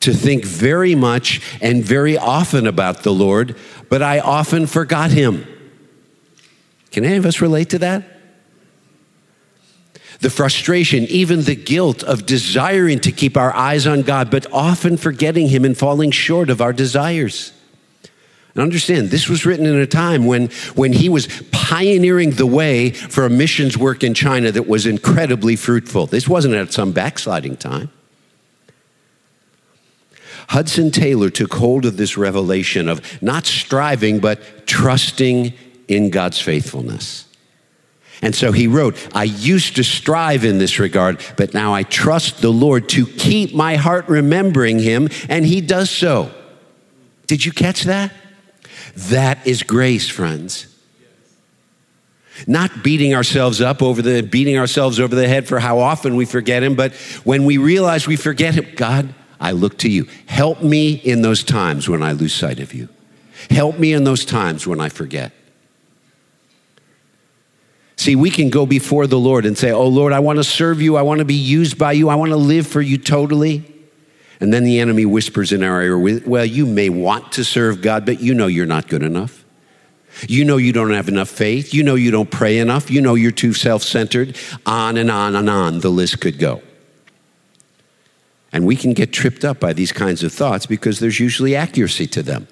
to 0.00 0.12
think 0.12 0.44
very 0.44 0.94
much 0.94 1.40
and 1.60 1.82
very 1.82 2.16
often 2.18 2.66
about 2.66 3.02
the 3.02 3.12
Lord, 3.12 3.56
but 3.88 4.02
I 4.02 4.20
often 4.20 4.66
forgot 4.66 5.10
him. 5.10 5.46
Can 6.92 7.04
any 7.04 7.16
of 7.16 7.26
us 7.26 7.40
relate 7.40 7.70
to 7.70 7.78
that? 7.80 8.15
The 10.20 10.30
frustration, 10.30 11.04
even 11.04 11.42
the 11.42 11.54
guilt 11.54 12.02
of 12.02 12.26
desiring 12.26 13.00
to 13.00 13.12
keep 13.12 13.36
our 13.36 13.54
eyes 13.54 13.86
on 13.86 14.02
God, 14.02 14.30
but 14.30 14.46
often 14.52 14.96
forgetting 14.96 15.48
Him 15.48 15.64
and 15.64 15.76
falling 15.76 16.10
short 16.10 16.50
of 16.50 16.60
our 16.60 16.72
desires. 16.72 17.52
And 18.56 18.62
understand, 18.62 19.10
this 19.10 19.28
was 19.28 19.44
written 19.44 19.66
in 19.66 19.76
a 19.76 19.86
time 19.86 20.24
when, 20.24 20.48
when 20.74 20.94
he 20.94 21.10
was 21.10 21.28
pioneering 21.52 22.30
the 22.30 22.46
way 22.46 22.88
for 22.88 23.26
a 23.26 23.28
missions 23.28 23.76
work 23.76 24.02
in 24.02 24.14
China 24.14 24.50
that 24.50 24.66
was 24.66 24.86
incredibly 24.86 25.56
fruitful. 25.56 26.06
This 26.06 26.26
wasn't 26.26 26.54
at 26.54 26.72
some 26.72 26.92
backsliding 26.92 27.58
time. 27.58 27.90
Hudson 30.48 30.90
Taylor 30.90 31.28
took 31.28 31.52
hold 31.52 31.84
of 31.84 31.98
this 31.98 32.16
revelation 32.16 32.88
of 32.88 33.22
not 33.22 33.44
striving, 33.44 34.20
but 34.20 34.66
trusting 34.66 35.52
in 35.86 36.08
God's 36.08 36.40
faithfulness. 36.40 37.25
And 38.22 38.34
so 38.34 38.52
he 38.52 38.66
wrote, 38.66 38.96
I 39.14 39.24
used 39.24 39.76
to 39.76 39.84
strive 39.84 40.44
in 40.44 40.58
this 40.58 40.78
regard, 40.78 41.22
but 41.36 41.52
now 41.52 41.74
I 41.74 41.82
trust 41.82 42.40
the 42.40 42.50
Lord 42.50 42.88
to 42.90 43.06
keep 43.06 43.54
my 43.54 43.76
heart 43.76 44.08
remembering 44.08 44.78
him, 44.78 45.08
and 45.28 45.44
he 45.44 45.60
does 45.60 45.90
so. 45.90 46.30
Did 47.26 47.44
you 47.44 47.52
catch 47.52 47.84
that? 47.84 48.12
That 48.96 49.46
is 49.46 49.62
grace, 49.62 50.08
friends. 50.08 50.66
Not 52.46 52.82
beating 52.82 53.14
ourselves 53.14 53.60
up 53.60 53.82
over 53.82 54.02
the 54.02 54.22
beating 54.22 54.58
ourselves 54.58 55.00
over 55.00 55.14
the 55.14 55.28
head 55.28 55.48
for 55.48 55.58
how 55.58 55.78
often 55.78 56.16
we 56.16 56.24
forget 56.26 56.62
him, 56.62 56.74
but 56.74 56.94
when 57.24 57.44
we 57.44 57.56
realize 57.56 58.06
we 58.06 58.16
forget 58.16 58.54
him, 58.54 58.66
God, 58.76 59.14
I 59.40 59.52
look 59.52 59.78
to 59.78 59.90
you. 59.90 60.06
Help 60.26 60.62
me 60.62 60.94
in 60.94 61.22
those 61.22 61.42
times 61.42 61.88
when 61.88 62.02
I 62.02 62.12
lose 62.12 62.34
sight 62.34 62.60
of 62.60 62.74
you. 62.74 62.88
Help 63.50 63.78
me 63.78 63.92
in 63.92 64.04
those 64.04 64.24
times 64.24 64.66
when 64.66 64.80
I 64.80 64.88
forget. 64.88 65.32
See, 68.06 68.14
we 68.14 68.30
can 68.30 68.50
go 68.50 68.66
before 68.66 69.08
the 69.08 69.18
Lord 69.18 69.44
and 69.46 69.58
say, 69.58 69.72
Oh 69.72 69.88
Lord, 69.88 70.12
I 70.12 70.20
want 70.20 70.36
to 70.36 70.44
serve 70.44 70.80
you. 70.80 70.96
I 70.96 71.02
want 71.02 71.18
to 71.18 71.24
be 71.24 71.34
used 71.34 71.76
by 71.76 71.90
you. 71.90 72.08
I 72.08 72.14
want 72.14 72.30
to 72.30 72.36
live 72.36 72.64
for 72.64 72.80
you 72.80 72.98
totally. 72.98 73.64
And 74.38 74.54
then 74.54 74.62
the 74.62 74.78
enemy 74.78 75.04
whispers 75.04 75.50
in 75.50 75.64
our 75.64 75.82
ear, 75.82 75.98
Well, 75.98 76.44
you 76.44 76.66
may 76.66 76.88
want 76.88 77.32
to 77.32 77.42
serve 77.42 77.82
God, 77.82 78.06
but 78.06 78.20
you 78.20 78.32
know 78.32 78.46
you're 78.46 78.64
not 78.64 78.86
good 78.86 79.02
enough. 79.02 79.44
You 80.28 80.44
know 80.44 80.56
you 80.56 80.72
don't 80.72 80.92
have 80.92 81.08
enough 81.08 81.28
faith. 81.28 81.74
You 81.74 81.82
know 81.82 81.96
you 81.96 82.12
don't 82.12 82.30
pray 82.30 82.58
enough. 82.58 82.92
You 82.92 83.00
know 83.00 83.16
you're 83.16 83.32
too 83.32 83.52
self 83.52 83.82
centered. 83.82 84.36
On 84.64 84.96
and 84.96 85.10
on 85.10 85.34
and 85.34 85.50
on 85.50 85.80
the 85.80 85.90
list 85.90 86.20
could 86.20 86.38
go. 86.38 86.62
And 88.52 88.64
we 88.64 88.76
can 88.76 88.92
get 88.92 89.12
tripped 89.12 89.44
up 89.44 89.58
by 89.58 89.72
these 89.72 89.90
kinds 89.90 90.22
of 90.22 90.32
thoughts 90.32 90.64
because 90.64 91.00
there's 91.00 91.18
usually 91.18 91.56
accuracy 91.56 92.06
to 92.06 92.22
them. 92.22 92.46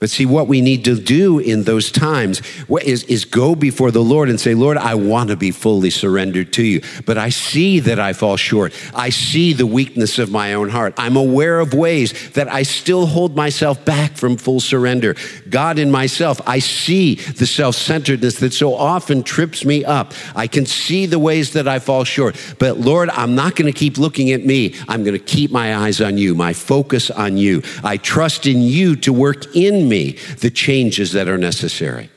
But 0.00 0.10
see, 0.10 0.26
what 0.26 0.46
we 0.46 0.60
need 0.60 0.84
to 0.84 0.94
do 0.94 1.40
in 1.40 1.64
those 1.64 1.90
times 1.90 2.40
is, 2.82 3.02
is 3.04 3.24
go 3.24 3.56
before 3.56 3.90
the 3.90 4.02
Lord 4.02 4.28
and 4.28 4.40
say, 4.40 4.54
Lord, 4.54 4.76
I 4.76 4.94
want 4.94 5.30
to 5.30 5.36
be 5.36 5.50
fully 5.50 5.90
surrendered 5.90 6.52
to 6.52 6.62
you. 6.62 6.82
But 7.04 7.18
I 7.18 7.30
see 7.30 7.80
that 7.80 7.98
I 7.98 8.12
fall 8.12 8.36
short. 8.36 8.72
I 8.94 9.10
see 9.10 9.52
the 9.52 9.66
weakness 9.66 10.20
of 10.20 10.30
my 10.30 10.54
own 10.54 10.68
heart. 10.68 10.94
I'm 10.98 11.16
aware 11.16 11.58
of 11.58 11.74
ways 11.74 12.30
that 12.30 12.46
I 12.46 12.62
still 12.62 13.06
hold 13.06 13.34
myself 13.34 13.84
back 13.84 14.16
from 14.16 14.36
full 14.36 14.60
surrender. 14.60 15.16
God 15.50 15.80
in 15.80 15.90
myself, 15.90 16.40
I 16.46 16.60
see 16.60 17.16
the 17.16 17.46
self 17.46 17.74
centeredness 17.74 18.38
that 18.38 18.52
so 18.52 18.74
often 18.74 19.24
trips 19.24 19.64
me 19.64 19.84
up. 19.84 20.14
I 20.36 20.46
can 20.46 20.64
see 20.64 21.06
the 21.06 21.18
ways 21.18 21.54
that 21.54 21.66
I 21.66 21.80
fall 21.80 22.04
short. 22.04 22.36
But 22.60 22.78
Lord, 22.78 23.10
I'm 23.10 23.34
not 23.34 23.56
going 23.56 23.70
to 23.72 23.76
keep 23.76 23.98
looking 23.98 24.30
at 24.30 24.46
me. 24.46 24.76
I'm 24.86 25.02
going 25.02 25.18
to 25.18 25.24
keep 25.24 25.50
my 25.50 25.76
eyes 25.76 26.00
on 26.00 26.18
you, 26.18 26.36
my 26.36 26.52
focus 26.52 27.10
on 27.10 27.36
you. 27.36 27.62
I 27.82 27.96
trust 27.96 28.46
in 28.46 28.62
you 28.62 28.94
to 28.96 29.12
work 29.12 29.56
in 29.56 29.87
me 29.87 29.87
the 29.88 30.50
changes 30.50 31.12
that 31.12 31.28
are 31.28 31.38
necessary. 31.38 32.10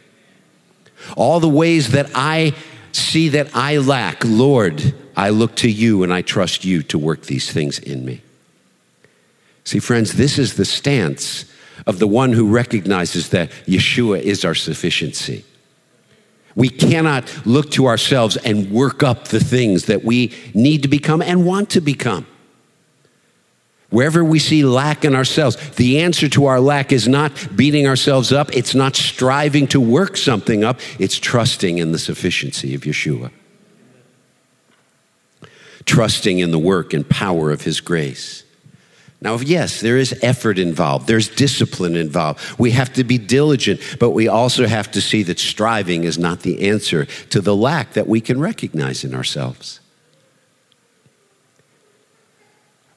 All 1.18 1.40
the 1.40 1.50
ways 1.50 1.92
that 1.92 2.10
I 2.14 2.54
see 2.92 3.30
that 3.30 3.56
I 3.56 3.78
lack, 3.78 4.24
Lord, 4.24 4.94
I 5.16 5.30
look 5.30 5.56
to 5.58 5.70
you 5.70 6.04
and 6.04 6.14
I 6.14 6.22
trust 6.22 6.66
you 6.66 6.84
to 6.84 6.98
work 6.98 7.24
these 7.24 7.52
things 7.52 7.80
in 7.80 8.06
me. 8.06 8.22
See, 9.64 9.80
friends, 9.80 10.14
this 10.14 10.38
is 10.38 10.56
the 10.56 10.66
stance 10.66 11.46
of 11.86 12.00
the 12.00 12.08
one 12.08 12.34
who 12.34 12.48
recognizes 12.48 13.30
that 13.30 13.50
Yeshua 13.66 14.22
is 14.22 14.46
our 14.46 14.56
sufficiency. 14.56 15.46
We 16.56 16.70
cannot 16.70 17.46
look 17.46 17.72
to 17.72 17.88
ourselves 17.88 18.38
and 18.38 18.72
work 18.72 19.04
up 19.04 19.30
the 19.30 19.40
things 19.40 19.86
that 19.86 20.04
we 20.04 20.34
need 20.54 20.82
to 20.82 20.88
become 20.88 21.22
and 21.22 21.46
want 21.46 21.70
to 21.72 21.82
become. 21.82 22.28
Wherever 23.92 24.24
we 24.24 24.40
see 24.40 24.64
lack 24.64 25.04
in 25.04 25.14
ourselves, 25.14 25.58
the 25.72 26.00
answer 26.00 26.30
to 26.30 26.46
our 26.46 26.62
lack 26.62 26.94
is 26.94 27.10
not 27.10 27.32
beating 27.56 27.88
ourselves 27.88 28.32
up. 28.32 28.56
It's 28.56 28.74
not 28.74 28.96
striving 28.96 29.68
to 29.68 29.82
work 29.82 30.16
something 30.16 30.64
up. 30.64 30.80
It's 30.98 31.20
trusting 31.20 31.78
in 31.78 31.92
the 31.92 32.00
sufficiency 32.00 32.74
of 32.74 32.82
Yeshua. 32.82 33.32
Trusting 35.86 36.40
in 36.40 36.52
the 36.52 36.60
work 36.60 36.94
and 36.94 37.08
power 37.08 37.52
of 37.52 37.62
His 37.64 37.82
grace. 37.82 38.46
Now, 39.20 39.36
yes, 39.36 39.82
there 39.82 39.98
is 39.98 40.18
effort 40.24 40.58
involved, 40.58 41.08
there's 41.08 41.28
discipline 41.28 41.96
involved. 41.96 42.40
We 42.58 42.72
have 42.72 42.92
to 42.94 43.04
be 43.04 43.20
diligent, 43.20 43.82
but 44.00 44.12
we 44.12 44.28
also 44.28 44.66
have 44.66 44.90
to 44.92 45.02
see 45.02 45.22
that 45.24 45.38
striving 45.38 46.06
is 46.06 46.18
not 46.18 46.40
the 46.40 46.70
answer 46.70 47.06
to 47.06 47.42
the 47.42 47.56
lack 47.56 47.94
that 47.94 48.08
we 48.08 48.20
can 48.22 48.40
recognize 48.40 49.04
in 49.04 49.14
ourselves. 49.14 49.82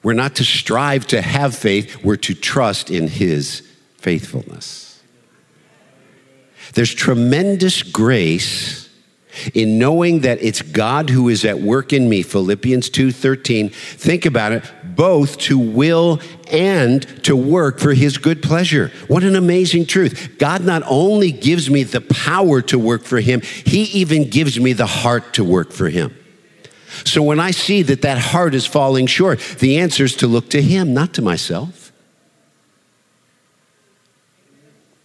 We're 0.05 0.13
not 0.13 0.35
to 0.35 0.43
strive 0.43 1.07
to 1.07 1.19
have 1.19 1.55
faith, 1.55 2.03
we're 2.03 2.17
to 2.17 2.35
trust 2.35 2.91
in 2.91 3.07
His 3.07 3.61
faithfulness. 3.97 5.01
There's 6.75 6.93
tremendous 6.93 7.81
grace 7.81 8.87
in 9.55 9.79
knowing 9.79 10.19
that 10.19 10.43
it's 10.43 10.61
God 10.61 11.09
who 11.09 11.27
is 11.27 11.43
at 11.43 11.59
work 11.59 11.91
in 11.91 12.07
me 12.07 12.21
Philippians 12.21 12.91
2:13 12.91 13.69
think 13.69 14.27
about 14.27 14.51
it 14.51 14.63
both 14.95 15.39
to 15.39 15.57
will 15.57 16.21
and 16.51 17.01
to 17.23 17.35
work 17.35 17.79
for 17.79 17.93
his 17.95 18.19
good 18.19 18.43
pleasure. 18.43 18.91
What 19.07 19.23
an 19.23 19.35
amazing 19.35 19.87
truth. 19.87 20.37
God 20.37 20.63
not 20.63 20.83
only 20.85 21.31
gives 21.31 21.69
me 21.69 21.83
the 21.83 22.01
power 22.01 22.61
to 22.61 22.77
work 22.77 23.03
for 23.03 23.19
him 23.19 23.41
he 23.41 23.83
even 23.85 24.29
gives 24.29 24.59
me 24.59 24.71
the 24.71 24.85
heart 24.85 25.33
to 25.33 25.43
work 25.43 25.71
for 25.71 25.89
him 25.89 26.15
so 27.05 27.21
when 27.21 27.39
I 27.39 27.51
see 27.51 27.83
that 27.83 28.01
that 28.01 28.17
heart 28.17 28.55
is 28.55 28.65
falling 28.65 29.05
short, 29.05 29.39
the 29.59 29.77
answer 29.77 30.03
is 30.03 30.15
to 30.17 30.27
look 30.27 30.49
to 30.49 30.61
Him, 30.61 30.93
not 30.93 31.13
to 31.13 31.21
myself. 31.21 31.91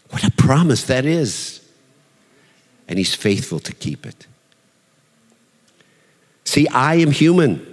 What 0.08 0.24
a 0.24 0.30
promise 0.30 0.84
that 0.84 1.04
is. 1.04 1.60
And 2.88 2.98
He's 2.98 3.14
faithful 3.14 3.60
to 3.60 3.72
keep 3.72 4.06
it. 4.06 4.26
See, 6.44 6.66
I 6.68 6.96
am 6.96 7.12
human. 7.12 7.66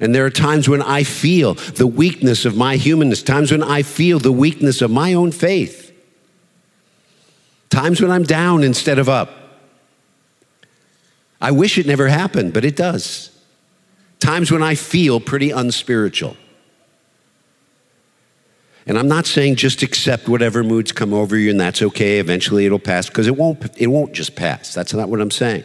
And 0.00 0.14
there 0.14 0.24
are 0.24 0.30
times 0.30 0.68
when 0.68 0.82
I 0.82 1.04
feel 1.04 1.54
the 1.54 1.86
weakness 1.86 2.44
of 2.44 2.56
my 2.56 2.76
humanness, 2.76 3.22
times 3.22 3.52
when 3.52 3.62
I 3.62 3.82
feel 3.82 4.18
the 4.18 4.32
weakness 4.32 4.82
of 4.82 4.90
my 4.90 5.14
own 5.14 5.30
faith, 5.30 5.92
times 7.70 8.00
when 8.00 8.10
I'm 8.10 8.24
down 8.24 8.64
instead 8.64 8.98
of 8.98 9.08
up. 9.08 9.30
I 11.40 11.50
wish 11.50 11.78
it 11.78 11.86
never 11.86 12.08
happened, 12.08 12.54
but 12.54 12.64
it 12.64 12.74
does. 12.74 13.30
Times 14.24 14.50
when 14.50 14.62
I 14.62 14.74
feel 14.74 15.20
pretty 15.20 15.50
unspiritual. 15.50 16.34
And 18.86 18.98
I'm 18.98 19.06
not 19.06 19.26
saying 19.26 19.56
just 19.56 19.82
accept 19.82 20.30
whatever 20.30 20.64
moods 20.64 20.92
come 20.92 21.12
over 21.12 21.36
you 21.36 21.50
and 21.50 21.60
that's 21.60 21.82
okay, 21.82 22.18
eventually 22.20 22.64
it'll 22.64 22.78
pass, 22.78 23.06
because 23.06 23.26
it 23.26 23.36
won't, 23.36 23.62
it 23.76 23.88
won't 23.88 24.14
just 24.14 24.34
pass. 24.34 24.72
That's 24.72 24.94
not 24.94 25.10
what 25.10 25.20
I'm 25.20 25.30
saying. 25.30 25.64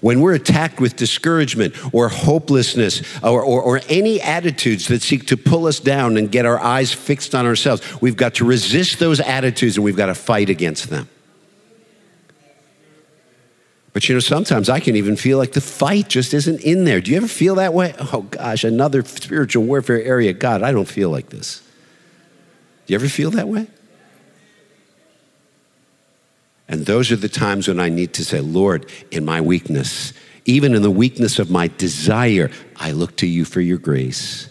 When 0.00 0.22
we're 0.22 0.32
attacked 0.32 0.80
with 0.80 0.96
discouragement 0.96 1.74
or 1.92 2.08
hopelessness 2.08 3.02
or, 3.22 3.42
or, 3.42 3.60
or, 3.60 3.80
any 3.90 4.18
attitudes 4.22 4.88
that 4.88 5.02
seek 5.02 5.26
to 5.26 5.36
pull 5.36 5.66
us 5.66 5.78
down 5.78 6.16
and 6.16 6.32
get 6.32 6.46
our 6.46 6.58
eyes 6.58 6.94
fixed 6.94 7.34
on 7.34 7.44
ourselves, 7.44 7.82
we've 8.00 8.16
got 8.16 8.36
to 8.36 8.46
resist 8.46 8.98
those 8.98 9.20
attitudes 9.20 9.76
and 9.76 9.84
we've 9.84 9.96
got 9.96 10.06
to 10.06 10.14
fight 10.14 10.48
against 10.48 10.88
them. 10.88 11.06
But 13.92 14.08
you 14.08 14.14
know, 14.14 14.20
sometimes 14.20 14.68
I 14.68 14.80
can 14.80 14.96
even 14.96 15.16
feel 15.16 15.36
like 15.38 15.52
the 15.52 15.60
fight 15.60 16.08
just 16.08 16.32
isn't 16.32 16.60
in 16.60 16.84
there. 16.84 17.00
Do 17.00 17.10
you 17.10 17.18
ever 17.18 17.28
feel 17.28 17.56
that 17.56 17.74
way? 17.74 17.94
Oh 18.12 18.22
gosh, 18.22 18.64
another 18.64 19.04
spiritual 19.04 19.64
warfare 19.64 20.02
area. 20.02 20.32
God, 20.32 20.62
I 20.62 20.72
don't 20.72 20.88
feel 20.88 21.10
like 21.10 21.28
this. 21.28 21.60
Do 22.86 22.92
you 22.92 22.96
ever 22.96 23.08
feel 23.08 23.30
that 23.32 23.48
way? 23.48 23.66
And 26.68 26.86
those 26.86 27.12
are 27.12 27.16
the 27.16 27.28
times 27.28 27.68
when 27.68 27.78
I 27.78 27.90
need 27.90 28.14
to 28.14 28.24
say, 28.24 28.40
Lord, 28.40 28.90
in 29.10 29.26
my 29.26 29.42
weakness, 29.42 30.14
even 30.46 30.74
in 30.74 30.80
the 30.80 30.90
weakness 30.90 31.38
of 31.38 31.50
my 31.50 31.68
desire, 31.68 32.50
I 32.76 32.92
look 32.92 33.16
to 33.16 33.26
you 33.26 33.44
for 33.44 33.60
your 33.60 33.78
grace. 33.78 34.48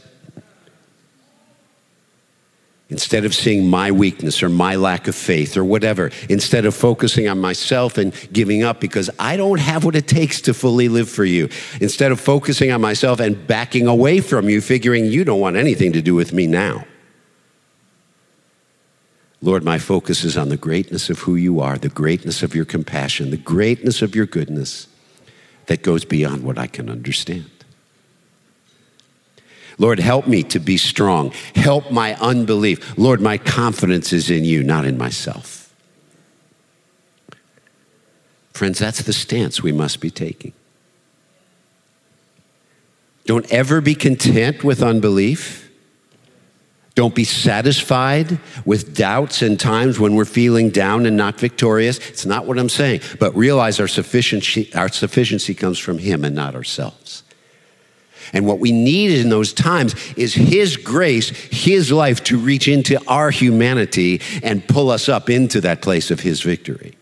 Instead 2.92 3.24
of 3.24 3.34
seeing 3.34 3.68
my 3.68 3.90
weakness 3.90 4.44
or 4.44 4.50
my 4.50 4.76
lack 4.76 5.08
of 5.08 5.16
faith 5.16 5.56
or 5.56 5.64
whatever, 5.64 6.12
instead 6.30 6.66
of 6.66 6.76
focusing 6.76 7.30
on 7.30 7.40
myself 7.40 7.98
and 7.98 8.14
giving 8.34 8.64
up 8.64 8.82
because 8.82 9.10
I 9.18 9.38
don't 9.38 9.62
have 9.62 9.86
what 9.86 9.96
it 9.96 10.10
takes 10.10 10.42
to 10.42 10.54
fully 10.54 10.90
live 10.90 11.10
for 11.10 11.24
you, 11.24 11.48
instead 11.80 12.12
of 12.12 12.20
focusing 12.20 12.70
on 12.70 12.82
myself 12.82 13.22
and 13.22 13.48
backing 13.48 13.88
away 13.88 14.20
from 14.20 14.50
you, 14.50 14.60
figuring 14.60 15.06
you 15.06 15.24
don't 15.24 15.40
want 15.40 15.56
anything 15.56 15.94
to 15.94 16.02
do 16.02 16.14
with 16.14 16.34
me 16.34 16.48
now. 16.48 16.86
Lord, 19.42 19.64
my 19.64 19.80
focus 19.80 20.26
is 20.26 20.38
on 20.38 20.50
the 20.50 20.58
greatness 20.58 21.10
of 21.10 21.20
who 21.20 21.36
you 21.36 21.62
are, 21.62 21.78
the 21.78 21.90
greatness 21.90 22.44
of 22.44 22.54
your 22.54 22.66
compassion, 22.66 23.32
the 23.32 23.38
greatness 23.38 24.02
of 24.02 24.16
your 24.16 24.26
goodness 24.26 24.88
that 25.68 25.82
goes 25.82 26.04
beyond 26.04 26.44
what 26.44 26.58
I 26.58 26.68
can 26.68 26.90
understand. 26.90 27.50
Lord, 29.82 30.00
help 30.00 30.28
me 30.28 30.44
to 30.44 30.60
be 30.60 30.78
strong. 30.78 31.32
Help 31.56 31.90
my 31.90 32.14
unbelief. 32.22 32.96
Lord, 33.00 33.20
my 33.20 33.40
confidence 33.40 34.14
is 34.14 34.30
in 34.30 34.46
you, 34.46 34.62
not 34.62 34.86
in 34.86 34.96
myself. 34.96 35.74
Friends, 38.54 38.78
that's 38.78 39.02
the 39.02 39.12
stance 39.12 39.64
we 39.64 39.72
must 39.72 40.00
be 40.00 40.12
taking. 40.12 40.54
Don't 43.26 43.52
ever 43.52 43.82
be 43.82 43.96
content 43.96 44.64
with 44.64 44.84
unbelief. 44.84 45.72
Don't 46.94 47.16
be 47.16 47.24
satisfied 47.24 48.38
with 48.64 48.96
doubts 48.96 49.42
and 49.42 49.60
times 49.60 50.00
when 50.00 50.14
we're 50.14 50.26
feeling 50.26 50.70
down 50.70 51.08
and 51.08 51.18
not 51.18 51.40
victorious. 51.40 51.98
It's 52.08 52.26
not 52.28 52.46
what 52.46 52.60
I'm 52.60 52.70
saying. 52.70 53.02
But 53.20 53.36
realize 53.36 53.80
our 53.80 53.88
sufficiency, 53.88 54.72
our 54.76 54.90
sufficiency 54.90 55.56
comes 55.56 55.80
from 55.80 55.98
Him 55.98 56.24
and 56.24 56.36
not 56.36 56.54
ourselves. 56.54 57.24
And 58.34 58.46
what 58.46 58.60
we 58.60 58.72
need 58.72 59.20
in 59.20 59.30
those 59.30 59.54
times 59.54 59.96
is 60.16 60.34
His 60.34 60.78
grace, 60.78 61.30
His 61.30 61.92
life 61.92 62.24
to 62.26 62.38
reach 62.38 62.68
into 62.68 63.00
our 63.08 63.30
humanity 63.30 64.22
and 64.44 64.66
pull 64.68 64.90
us 64.90 65.10
up 65.10 65.30
into 65.30 65.62
that 65.62 65.82
place 65.82 66.12
of 66.12 66.22
His 66.22 66.42
victory. 66.42 66.96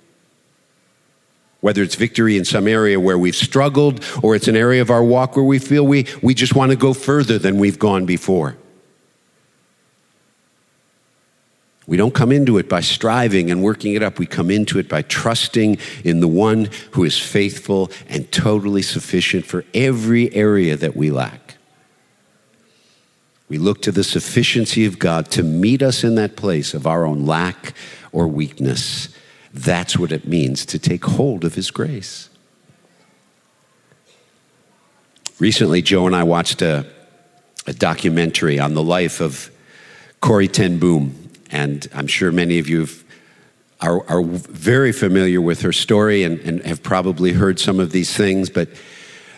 Whether 1.62 1.84
it's 1.84 1.96
victory 1.96 2.38
in 2.38 2.46
some 2.46 2.68
area 2.68 3.00
where 3.00 3.18
we've 3.18 3.36
struggled 3.36 4.04
or 4.24 4.36
it's 4.36 4.48
an 4.48 4.56
area 4.56 4.82
of 4.82 4.90
our 4.90 5.04
walk 5.04 5.36
where 5.36 5.46
we 5.46 5.60
feel 5.60 5.86
we, 5.86 6.06
we 6.22 6.34
just 6.34 6.56
want 6.56 6.72
to 6.72 6.78
go 6.78 6.94
further 6.94 7.38
than 7.38 7.58
we've 7.58 7.80
gone 7.80 8.06
before. 8.06 8.58
We 11.90 11.98
don't 11.98 12.14
come 12.14 12.32
into 12.32 12.60
it 12.60 12.70
by 12.70 12.82
striving 12.82 13.50
and 13.50 13.64
working 13.64 13.96
it 13.96 14.04
up. 14.04 14.20
We 14.20 14.28
come 14.28 14.52
into 14.52 14.78
it 14.78 14.88
by 14.88 15.02
trusting 15.02 15.80
in 16.04 16.20
the 16.20 16.28
one 16.28 16.70
who 16.92 17.04
is 17.04 17.18
faithful 17.18 17.90
and 18.08 18.32
totally 18.32 18.84
sufficient 18.84 19.44
for 19.44 19.66
every 19.74 20.32
area 20.36 20.78
that 20.78 20.96
we 20.96 21.10
lack. 21.10 21.56
We 23.48 23.58
look 23.58 23.82
to 23.82 23.92
the 23.92 24.04
sufficiency 24.04 24.86
of 24.86 25.00
God 25.00 25.32
to 25.32 25.42
meet 25.42 25.82
us 25.82 26.04
in 26.04 26.14
that 26.14 26.36
place 26.36 26.76
of 26.76 26.86
our 26.86 27.08
own 27.08 27.26
lack 27.26 27.74
or 28.12 28.28
weakness. 28.28 29.10
That's 29.52 29.98
what 29.98 30.12
it 30.12 30.28
means 30.28 30.68
to 30.68 30.78
take 30.78 31.04
hold 31.04 31.44
of 31.44 31.56
His 31.56 31.72
grace. 31.72 32.30
Recently, 35.40 35.82
Jo 35.82 36.06
and 36.06 36.16
I 36.16 36.22
watched 36.22 36.62
a, 36.62 36.86
a 37.66 37.74
documentary 37.74 38.60
on 38.60 38.76
the 38.76 38.84
life 38.84 39.22
of 39.22 39.50
Corrie 40.22 40.48
ten 40.48 40.78
Boom. 40.78 41.19
And 41.52 41.88
I'm 41.94 42.08
sure 42.08 42.32
many 42.32 42.60
of 42.60 42.70
you 42.70 42.88
are, 43.82 44.08
are 44.10 44.24
very 44.24 44.92
familiar 44.92 45.42
with 45.42 45.62
her 45.62 45.74
story 45.74 46.24
and, 46.24 46.40
and 46.42 46.62
have 46.64 46.84
probably 46.84 47.34
heard 47.34 47.60
some 47.60 47.80
of 47.80 47.92
these 47.92 48.16
things. 48.16 48.50
But 48.50 48.70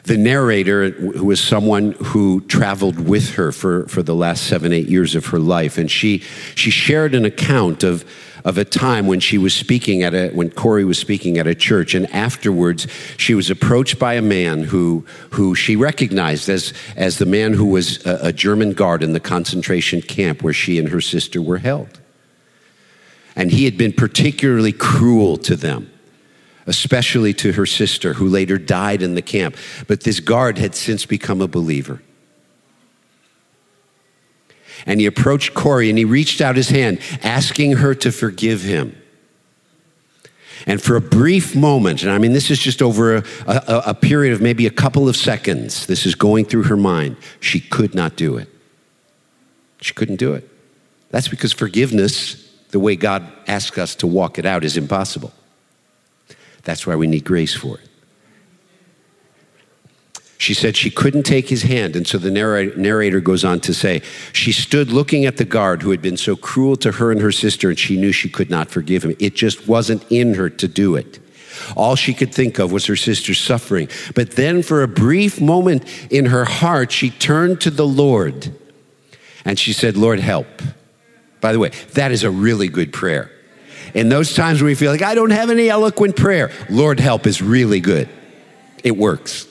the 0.03 0.17
narrator, 0.17 0.89
who 0.89 1.25
was 1.25 1.39
someone 1.39 1.91
who 1.91 2.41
traveled 2.41 2.99
with 2.99 3.35
her 3.35 3.51
for, 3.51 3.87
for 3.87 4.01
the 4.01 4.15
last 4.15 4.47
seven, 4.47 4.73
eight 4.73 4.87
years 4.87 5.13
of 5.13 5.27
her 5.27 5.39
life, 5.39 5.77
and 5.77 5.91
she, 5.91 6.19
she 6.55 6.71
shared 6.71 7.13
an 7.13 7.23
account 7.23 7.83
of, 7.83 8.03
of 8.43 8.57
a 8.57 8.65
time 8.65 9.05
when 9.05 9.19
she 9.19 9.37
was 9.37 9.53
speaking 9.53 10.01
at 10.01 10.15
a, 10.15 10.29
when 10.31 10.49
Corrie 10.49 10.85
was 10.85 10.97
speaking 10.97 11.37
at 11.37 11.45
a 11.45 11.53
church, 11.53 11.93
and 11.93 12.11
afterwards 12.11 12.87
she 13.17 13.35
was 13.35 13.51
approached 13.51 13.99
by 13.99 14.15
a 14.15 14.23
man 14.23 14.63
who, 14.63 15.05
who 15.31 15.53
she 15.53 15.75
recognized 15.75 16.49
as, 16.49 16.73
as 16.95 17.19
the 17.19 17.27
man 17.27 17.53
who 17.53 17.65
was 17.65 18.03
a, 18.03 18.19
a 18.23 18.33
German 18.33 18.73
guard 18.73 19.03
in 19.03 19.13
the 19.13 19.19
concentration 19.19 20.01
camp 20.01 20.41
where 20.41 20.53
she 20.53 20.79
and 20.79 20.89
her 20.89 21.01
sister 21.01 21.39
were 21.39 21.59
held. 21.59 22.00
And 23.35 23.51
he 23.51 23.65
had 23.65 23.77
been 23.77 23.93
particularly 23.93 24.71
cruel 24.71 25.37
to 25.37 25.55
them, 25.55 25.91
especially 26.65 27.33
to 27.35 27.53
her 27.53 27.65
sister, 27.65 28.13
who 28.13 28.27
later 28.27 28.57
died 28.57 29.01
in 29.01 29.15
the 29.15 29.21
camp. 29.21 29.55
But 29.87 30.01
this 30.01 30.19
guard 30.19 30.57
had 30.57 30.75
since 30.75 31.05
become 31.05 31.41
a 31.41 31.47
believer. 31.47 32.01
And 34.85 34.99
he 34.99 35.05
approached 35.05 35.53
Corrie 35.53 35.89
and 35.89 35.97
he 35.97 36.05
reached 36.05 36.41
out 36.41 36.55
his 36.55 36.69
hand, 36.69 36.99
asking 37.21 37.73
her 37.73 37.93
to 37.95 38.11
forgive 38.11 38.61
him. 38.61 38.97
And 40.67 40.81
for 40.81 40.95
a 40.95 41.01
brief 41.01 41.55
moment, 41.55 42.03
and 42.03 42.11
I 42.11 42.17
mean, 42.17 42.33
this 42.33 42.51
is 42.51 42.59
just 42.59 42.81
over 42.81 43.17
a, 43.17 43.23
a, 43.47 43.83
a, 43.87 43.93
period 43.95 44.31
of 44.33 44.41
maybe 44.41 44.67
a 44.67 44.71
couple 44.71 45.09
of 45.09 45.15
seconds, 45.15 45.87
this 45.87 46.05
is 46.05 46.13
going 46.13 46.45
through 46.45 46.63
her 46.63 46.77
mind. 46.77 47.17
She 47.39 47.59
could 47.59 47.95
not 47.95 48.15
do 48.15 48.37
it. 48.37 48.47
She 49.81 49.93
couldn't 49.93 50.17
do 50.17 50.33
it. 50.33 50.47
That's 51.09 51.27
because 51.27 51.51
forgiveness 51.51 52.50
the 52.71 52.79
way 52.79 52.95
God 52.95 53.31
asks 53.47 53.77
us 53.77 53.95
to 53.95 54.07
walk 54.07 54.39
it 54.39 54.45
out 54.45 54.63
is 54.63 54.77
impossible. 54.77 55.31
That's 56.63 56.87
why 56.87 56.95
we 56.95 57.07
need 57.07 57.25
grace 57.25 57.53
for 57.53 57.77
it. 57.77 57.87
She 60.37 60.55
said 60.55 60.75
she 60.75 60.89
couldn't 60.89 61.23
take 61.23 61.49
his 61.49 61.61
hand, 61.61 61.95
and 61.95 62.07
so 62.07 62.17
the 62.17 62.31
narrator 62.31 63.19
goes 63.19 63.45
on 63.45 63.59
to 63.59 63.75
say, 63.75 64.01
She 64.33 64.51
stood 64.51 64.91
looking 64.91 65.25
at 65.25 65.37
the 65.37 65.45
guard 65.45 65.83
who 65.83 65.91
had 65.91 66.01
been 66.01 66.17
so 66.17 66.35
cruel 66.35 66.75
to 66.77 66.93
her 66.93 67.11
and 67.11 67.21
her 67.21 67.31
sister, 67.31 67.69
and 67.69 67.77
she 67.77 67.95
knew 67.95 68.11
she 68.11 68.27
could 68.27 68.49
not 68.49 68.71
forgive 68.71 69.05
him. 69.05 69.15
It 69.19 69.35
just 69.35 69.67
wasn't 69.67 70.03
in 70.11 70.33
her 70.33 70.49
to 70.49 70.67
do 70.67 70.95
it. 70.95 71.19
All 71.75 71.95
she 71.95 72.15
could 72.15 72.33
think 72.33 72.57
of 72.57 72.71
was 72.71 72.87
her 72.87 72.95
sister's 72.95 73.39
suffering. 73.39 73.87
But 74.15 74.31
then, 74.31 74.63
for 74.63 74.81
a 74.81 74.87
brief 74.87 75.39
moment 75.39 75.85
in 76.11 76.25
her 76.27 76.45
heart, 76.45 76.91
she 76.91 77.11
turned 77.11 77.61
to 77.61 77.69
the 77.69 77.85
Lord 77.85 78.51
and 79.45 79.57
she 79.57 79.73
said, 79.73 79.97
Lord, 79.97 80.19
help. 80.19 80.47
By 81.41 81.51
the 81.51 81.59
way, 81.59 81.69
that 81.93 82.11
is 82.11 82.23
a 82.23 82.31
really 82.31 82.67
good 82.67 82.93
prayer. 82.93 83.31
In 83.93 84.09
those 84.09 84.33
times 84.33 84.61
when 84.61 84.67
we 84.67 84.75
feel 84.75 84.91
like, 84.91 85.01
I 85.01 85.15
don't 85.15 85.31
have 85.31 85.49
any 85.49 85.67
eloquent 85.67 86.15
prayer, 86.15 86.51
Lord 86.69 86.99
help 86.99 87.27
is 87.27 87.41
really 87.41 87.81
good. 87.81 88.07
It 88.83 88.95
works. 88.95 89.47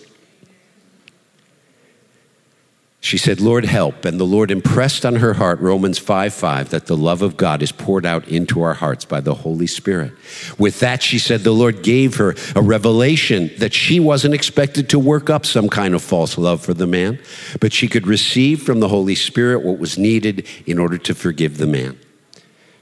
She 3.03 3.17
said, 3.17 3.41
Lord, 3.41 3.65
help. 3.65 4.05
And 4.05 4.21
the 4.21 4.25
Lord 4.25 4.51
impressed 4.51 5.07
on 5.07 5.17
her 5.17 5.33
heart 5.35 5.59
Romans 5.61 5.99
5 5.99 6.35
5 6.35 6.69
that 6.69 6.87
the 6.87 6.97
love 6.97 7.23
of 7.23 7.39
God 7.39 7.63
is 7.63 7.73
poured 7.73 8.05
out 8.05 8.29
into 8.29 8.61
our 8.61 8.75
hearts 8.75 9.07
by 9.07 9.21
the 9.21 9.35
Holy 9.35 9.67
Spirit. 9.67 10.13
With 10.59 10.81
that, 10.81 11.03
she 11.03 11.19
said, 11.19 11.41
the 11.41 11.53
Lord 11.53 11.83
gave 11.83 12.17
her 12.17 12.35
a 12.55 12.61
revelation 12.61 13.51
that 13.59 13.73
she 13.73 13.99
wasn't 14.01 14.35
expected 14.35 14.91
to 14.91 14.99
work 14.99 15.31
up 15.31 15.47
some 15.47 15.71
kind 15.71 15.95
of 15.95 16.03
false 16.03 16.37
love 16.37 16.61
for 16.61 16.75
the 16.75 16.87
man, 16.87 17.19
but 17.59 17.73
she 17.73 17.89
could 17.89 18.07
receive 18.07 18.63
from 18.63 18.81
the 18.81 18.89
Holy 18.89 19.15
Spirit 19.15 19.65
what 19.65 19.79
was 19.79 19.97
needed 19.97 20.47
in 20.67 20.79
order 20.79 20.99
to 20.99 21.15
forgive 21.15 21.57
the 21.57 21.67
man. 21.67 21.99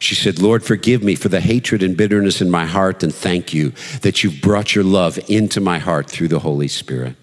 She 0.00 0.14
said, 0.14 0.40
Lord, 0.40 0.64
forgive 0.64 1.02
me 1.02 1.14
for 1.14 1.28
the 1.28 1.40
hatred 1.40 1.82
and 1.82 1.96
bitterness 1.96 2.40
in 2.40 2.50
my 2.50 2.66
heart, 2.66 3.02
and 3.02 3.14
thank 3.14 3.54
you 3.54 3.72
that 4.02 4.22
you've 4.22 4.40
brought 4.40 4.74
your 4.74 4.84
love 4.84 5.18
into 5.28 5.60
my 5.60 5.78
heart 5.78 6.08
through 6.08 6.28
the 6.28 6.38
Holy 6.40 6.68
Spirit. 6.68 7.16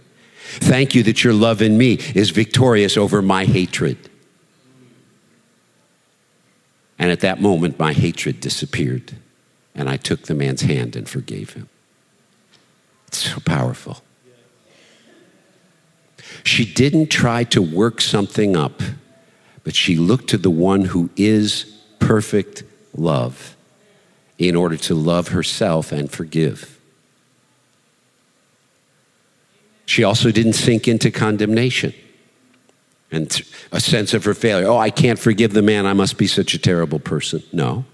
Thank 0.45 0.95
you 0.95 1.03
that 1.03 1.23
your 1.23 1.33
love 1.33 1.61
in 1.61 1.77
me 1.77 1.93
is 2.13 2.29
victorious 2.29 2.97
over 2.97 3.21
my 3.21 3.45
hatred. 3.45 3.97
And 6.97 7.11
at 7.11 7.19
that 7.21 7.41
moment, 7.41 7.77
my 7.77 7.93
hatred 7.93 8.39
disappeared, 8.39 9.13
and 9.73 9.89
I 9.89 9.97
took 9.97 10.23
the 10.23 10.33
man's 10.33 10.61
hand 10.61 10.95
and 10.95 11.09
forgave 11.09 11.53
him. 11.53 11.67
It's 13.07 13.17
so 13.17 13.39
powerful. 13.39 14.01
She 16.43 16.65
didn't 16.65 17.07
try 17.07 17.43
to 17.45 17.61
work 17.61 18.01
something 18.01 18.55
up, 18.55 18.81
but 19.63 19.75
she 19.75 19.97
looked 19.97 20.29
to 20.29 20.37
the 20.37 20.49
one 20.49 20.85
who 20.85 21.09
is 21.17 21.65
perfect 21.99 22.63
love 22.95 23.55
in 24.37 24.55
order 24.55 24.77
to 24.77 24.93
love 24.93 25.29
herself 25.29 25.91
and 25.91 26.11
forgive. 26.11 26.74
She 29.95 30.03
also 30.03 30.29
didn't 30.29 30.55
sink 30.55 30.89
into 30.89 31.09
condemnation 31.09 31.93
and 33.11 33.31
a 33.71 33.79
sense 33.79 34.13
of 34.13 34.25
her 34.25 34.33
failure. 34.33 34.67
Oh, 34.67 34.77
I 34.77 34.89
can't 34.89 35.17
forgive 35.17 35.53
the 35.53 35.61
man. 35.61 35.85
I 35.85 35.93
must 35.93 36.17
be 36.17 36.27
such 36.27 36.53
a 36.53 36.59
terrible 36.59 36.99
person. 36.99 37.41
No. 37.53 37.85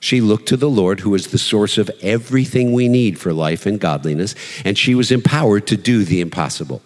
She 0.00 0.20
looked 0.20 0.48
to 0.48 0.56
the 0.56 0.68
Lord, 0.68 0.98
who 0.98 1.14
is 1.14 1.28
the 1.28 1.38
source 1.38 1.78
of 1.78 1.88
everything 2.02 2.72
we 2.72 2.88
need 2.88 3.20
for 3.20 3.32
life 3.32 3.64
and 3.64 3.78
godliness, 3.78 4.34
and 4.64 4.76
she 4.76 4.96
was 4.96 5.12
empowered 5.12 5.68
to 5.68 5.76
do 5.76 6.02
the 6.02 6.20
impossible. 6.20 6.82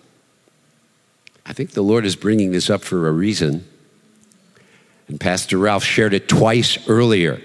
I 1.47 1.55
think 1.55 1.71
the 1.71 1.81
Lord 1.81 2.05
is 2.05 2.15
bringing 2.15 2.53
this 2.53 2.69
up 2.69 2.83
for 2.83 3.09
a 3.09 3.13
reason. 3.13 3.67
And 5.09 5.19
Pastor 5.19 5.57
Ralph 5.57 5.85
shared 5.85 6.13
it 6.13 6.29
twice 6.29 6.87
earlier. 6.87 7.41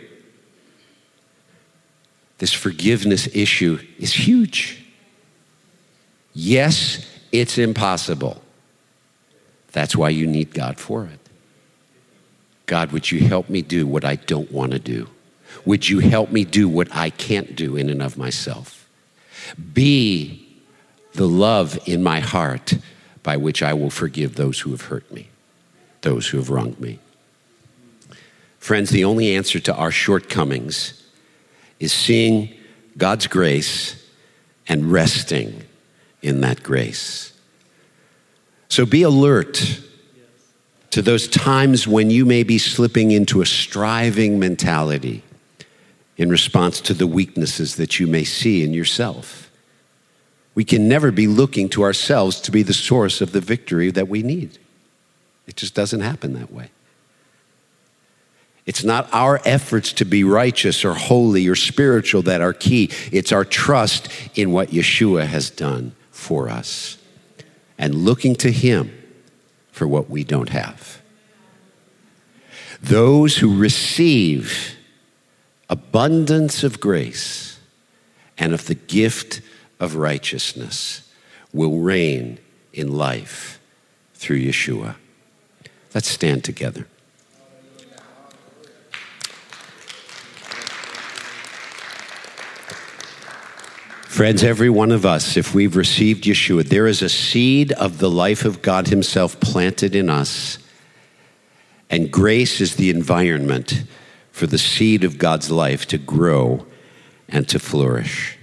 This 2.39 2.51
forgiveness 2.51 3.33
issue 3.33 3.79
is 3.99 4.11
huge. 4.11 4.84
Yes, 6.35 7.07
it's 7.31 7.57
impossible. 7.57 8.41
That's 9.71 9.95
why 9.95 10.09
you 10.09 10.27
need 10.27 10.53
God 10.53 10.77
for 10.77 11.05
it. 11.05 11.19
God, 12.65 12.91
would 12.91 13.09
you 13.09 13.21
help 13.21 13.49
me 13.49 13.61
do 13.61 13.87
what 13.87 14.03
I 14.03 14.15
don't 14.15 14.51
want 14.51 14.73
to 14.73 14.79
do? 14.79 15.07
Would 15.65 15.87
you 15.87 15.99
help 15.99 16.31
me 16.31 16.43
do 16.43 16.67
what 16.67 16.93
I 16.93 17.09
can't 17.09 17.55
do 17.55 17.77
in 17.77 17.89
and 17.89 18.01
of 18.01 18.17
myself? 18.17 18.87
Be 19.73 20.45
the 21.13 21.27
love 21.27 21.79
in 21.85 22.03
my 22.03 22.19
heart 22.19 22.73
by 23.23 23.37
which 23.37 23.63
I 23.63 23.73
will 23.73 23.89
forgive 23.89 24.35
those 24.35 24.59
who 24.59 24.71
have 24.71 24.83
hurt 24.83 25.09
me, 25.11 25.29
those 26.01 26.27
who 26.27 26.37
have 26.37 26.49
wronged 26.49 26.79
me. 26.79 26.99
Friends, 28.59 28.89
the 28.89 29.05
only 29.05 29.35
answer 29.35 29.59
to 29.59 29.75
our 29.75 29.91
shortcomings 29.91 31.01
is 31.79 31.93
seeing 31.93 32.53
God's 32.97 33.27
grace 33.27 34.03
and 34.67 34.91
resting 34.91 35.63
in 36.25 36.41
that 36.41 36.63
grace. 36.63 37.31
So 38.67 38.85
be 38.85 39.03
alert 39.03 39.79
to 40.89 41.01
those 41.01 41.27
times 41.27 41.87
when 41.87 42.09
you 42.09 42.25
may 42.25 42.43
be 42.43 42.57
slipping 42.57 43.11
into 43.11 43.41
a 43.41 43.45
striving 43.45 44.39
mentality 44.39 45.23
in 46.17 46.29
response 46.29 46.81
to 46.81 46.93
the 46.93 47.07
weaknesses 47.07 47.75
that 47.75 47.99
you 47.99 48.07
may 48.07 48.23
see 48.23 48.63
in 48.63 48.73
yourself. 48.73 49.51
We 50.55 50.63
can 50.63 50.87
never 50.87 51.11
be 51.11 51.27
looking 51.27 51.69
to 51.69 51.83
ourselves 51.83 52.41
to 52.41 52.51
be 52.51 52.63
the 52.63 52.73
source 52.73 53.21
of 53.21 53.33
the 53.33 53.41
victory 53.41 53.91
that 53.91 54.07
we 54.07 54.23
need. 54.23 54.57
It 55.45 55.57
just 55.57 55.75
doesn't 55.75 56.01
happen 56.01 56.33
that 56.33 56.51
way. 56.51 56.71
It's 58.65 58.83
not 58.83 59.07
our 59.13 59.41
efforts 59.45 59.93
to 59.93 60.05
be 60.05 60.23
righteous 60.23 60.83
or 60.83 60.95
holy 60.95 61.47
or 61.47 61.55
spiritual 61.55 62.23
that 62.23 62.41
are 62.41 62.53
key. 62.53 62.89
It's 63.11 63.31
our 63.31 63.45
trust 63.45 64.09
in 64.33 64.51
what 64.51 64.69
Yeshua 64.69 65.27
has 65.27 65.51
done 65.51 65.93
for 66.15 66.49
us 66.49 66.97
and 67.77 67.93
looking 67.93 68.35
to 68.37 68.49
Him 68.49 68.91
for 69.71 69.85
what 69.85 70.09
we 70.09 70.23
don't 70.23 70.49
have. 70.49 71.01
Those 72.81 73.37
who 73.37 73.57
receive 73.57 74.75
abundance 75.69 76.63
of 76.63 76.79
grace 76.79 77.59
and 78.37 78.53
of 78.53 78.67
the 78.67 78.75
gift 78.75 79.41
of 79.79 79.95
righteousness 79.95 81.11
will 81.51 81.79
reign 81.79 82.39
in 82.71 82.95
life 82.95 83.59
through 84.13 84.39
Yeshua. 84.39 84.95
Let's 85.93 86.07
stand 86.07 86.43
together. 86.45 86.87
Friends, 94.15 94.45
every 94.45 94.69
one 94.69 94.93
of 94.93 95.05
us, 95.05 95.35
if 95.35 95.53
we've 95.53 95.75
received 95.75 96.23
Yeshua, 96.23 96.63
there 96.63 96.87
is 96.87 97.01
a 97.01 97.09
seed 97.09 97.73
of 97.73 97.97
the 97.97 98.09
life 98.09 98.45
of 98.45 98.61
God 98.61 98.87
Himself 98.87 99.37
planted 99.41 99.93
in 99.93 100.09
us. 100.09 100.57
And 101.89 102.09
grace 102.09 102.61
is 102.61 102.77
the 102.77 102.89
environment 102.89 103.83
for 104.31 104.47
the 104.47 104.57
seed 104.57 105.03
of 105.03 105.17
God's 105.17 105.51
life 105.51 105.85
to 105.87 105.97
grow 105.97 106.65
and 107.27 107.45
to 107.49 107.59
flourish. 107.59 108.37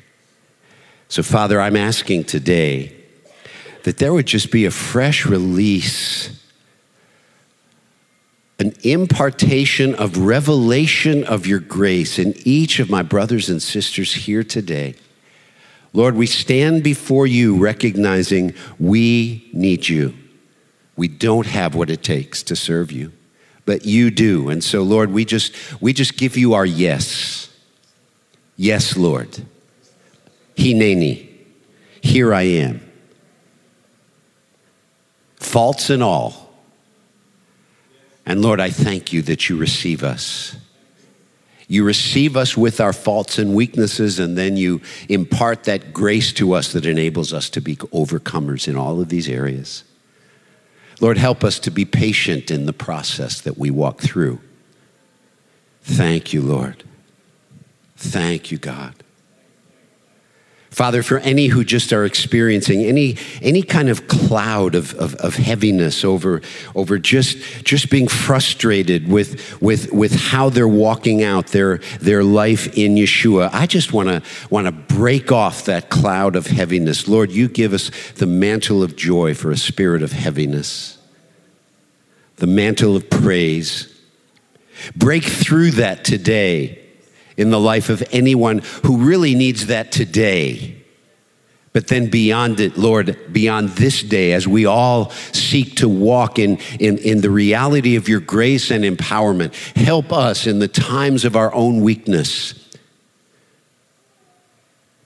So, 1.09 1.23
Father, 1.23 1.59
I'm 1.59 1.77
asking 1.77 2.25
today 2.25 2.95
that 3.85 3.97
there 3.97 4.13
would 4.13 4.27
just 4.27 4.51
be 4.51 4.67
a 4.67 4.71
fresh 4.71 5.25
release, 5.25 6.39
an 8.59 8.75
impartation 8.83 9.95
of 9.95 10.19
revelation 10.19 11.25
of 11.25 11.47
your 11.47 11.61
grace 11.61 12.19
in 12.19 12.35
each 12.45 12.79
of 12.79 12.91
my 12.91 13.01
brothers 13.01 13.49
and 13.49 13.63
sisters 13.63 14.13
here 14.13 14.45
today. 14.45 14.97
Lord, 15.93 16.15
we 16.17 16.27
stand 16.27 16.83
before 16.83 17.27
you 17.27 17.59
recognizing 17.59 18.55
we 18.79 19.49
need 19.53 19.89
you. 19.89 20.15
We 20.97 21.09
don't 21.09 21.47
have 21.47 21.75
what 21.75 21.91
it 21.91 22.03
takes 22.03 22.43
to 22.45 22.57
serve 22.57 22.91
you, 22.93 23.13
but 23.67 23.85
you 23.85 24.11
do. 24.11 24.49
And 24.49 24.63
so, 24.63 24.83
Lord, 24.83 25.11
we 25.11 25.25
just, 25.25 25.55
we 25.83 25.93
just 25.93 26.17
give 26.17 26.37
you 26.37 26.55
our 26.55 26.67
yes. 26.67 27.51
Yes, 28.57 28.97
Lord. 28.97 29.45
Hineni. 30.57 31.29
Here 32.01 32.35
I 32.35 32.43
am. 32.43 32.81
Faults 35.37 35.91
and 35.91 36.03
all. 36.03 36.55
And 38.25 38.41
Lord, 38.41 38.61
I 38.61 38.71
thank 38.71 39.13
you 39.13 39.23
that 39.23 39.49
you 39.49 39.57
receive 39.57 40.03
us. 40.03 40.57
You 41.69 41.85
receive 41.85 42.37
us 42.37 42.57
with 42.57 42.81
our 42.81 42.93
faults 42.93 43.39
and 43.39 43.55
weaknesses, 43.55 44.19
and 44.19 44.37
then 44.37 44.57
you 44.57 44.81
impart 45.09 45.65
that 45.65 45.93
grace 45.93 46.33
to 46.35 46.53
us 46.53 46.73
that 46.73 46.87
enables 46.87 47.33
us 47.33 47.49
to 47.51 47.61
be 47.61 47.77
overcomers 47.77 48.69
in 48.69 48.77
all 48.77 49.01
of 49.01 49.09
these 49.09 49.29
areas. 49.29 49.85
Lord, 51.01 51.19
help 51.19 51.43
us 51.43 51.59
to 51.61 51.71
be 51.71 51.85
patient 51.85 52.51
in 52.51 52.67
the 52.67 52.73
process 52.73 53.41
that 53.41 53.59
we 53.59 53.71
walk 53.71 54.01
through. 54.01 54.41
Thank 55.83 56.33
you, 56.33 56.43
Lord. 56.43 56.85
Thank 57.97 58.51
you, 58.51 58.59
God. 58.59 59.02
Father, 60.73 61.03
for 61.03 61.19
any 61.19 61.49
who 61.49 61.65
just 61.65 61.93
are 61.93 62.07
experiencing 62.07 62.83
any, 62.83 63.19
any 63.43 63.63
kind 63.63 63.91
of 63.91 64.09
cloud 64.09 64.75
of, 64.75 64.95
of, 64.95 65.15
of, 65.17 65.37
heaviness 65.37 66.03
over, 66.03 66.41
over 66.75 66.99
just, 66.99 67.37
just 67.63 67.91
being 67.91 68.09
frustrated 68.09 69.07
with, 69.07 69.61
with, 69.61 69.93
with 69.93 70.15
how 70.15 70.49
they're 70.49 70.67
walking 70.67 71.23
out 71.23 71.49
their, 71.49 71.77
their 72.01 72.25
life 72.25 72.69
in 72.79 72.95
Yeshua, 72.95 73.51
I 73.53 73.67
just 73.67 73.93
want 73.93 74.09
to 74.09 74.23
want 74.49 74.67
to 74.67 74.73
break 74.73 75.31
off 75.31 75.67
that 75.67 75.91
cloud 75.91 76.37
of 76.37 76.47
heaviness. 76.47 77.07
Lord, 77.07 77.31
you 77.31 77.49
give 77.49 77.75
us 77.75 77.91
the 78.15 78.27
mantle 78.27 78.83
of 78.83 78.97
joy 78.97 79.35
for 79.35 79.51
a 79.51 79.59
spirit 79.59 80.03
of 80.03 80.13
heaviness, 80.13 80.97
the 82.37 82.47
mantle 82.47 82.97
of 82.97 83.11
praise. 83.11 83.89
Break 84.97 85.23
through 85.23 85.73
that 85.73 86.03
today 86.03 86.82
in 87.37 87.51
the 87.51 87.61
life 87.61 87.89
of 87.89 88.03
anyone 88.13 88.59
who 88.85 88.99
really 88.99 89.35
needs 89.35 89.67
that 89.67 89.93
today. 89.93 90.83
But 91.73 91.89
then 91.89 92.11
beyond 92.11 92.61
it, 92.61 92.77
Lord, 92.77 93.17
beyond 93.33 93.71
this 93.71 94.03
day, 94.03 94.33
as 94.33 94.47
we 94.47 94.67
all 94.67 95.11
seek 95.33 95.77
to 95.77 95.89
walk 95.89 96.39
in, 96.39 96.59
in, 96.79 96.99
in 96.99 97.23
the 97.23 97.31
reality 97.31 97.97
of 97.97 98.09
your 98.09 98.21
grace 98.21 98.71
and 98.71 98.85
empowerment, 98.85 99.55
help 99.75 100.13
us 100.13 100.47
in 100.47 100.59
the 100.59 100.69
times 100.69 101.25
of 101.25 101.35
our 101.35 101.53
own 101.55 101.81
weakness. 101.81 102.55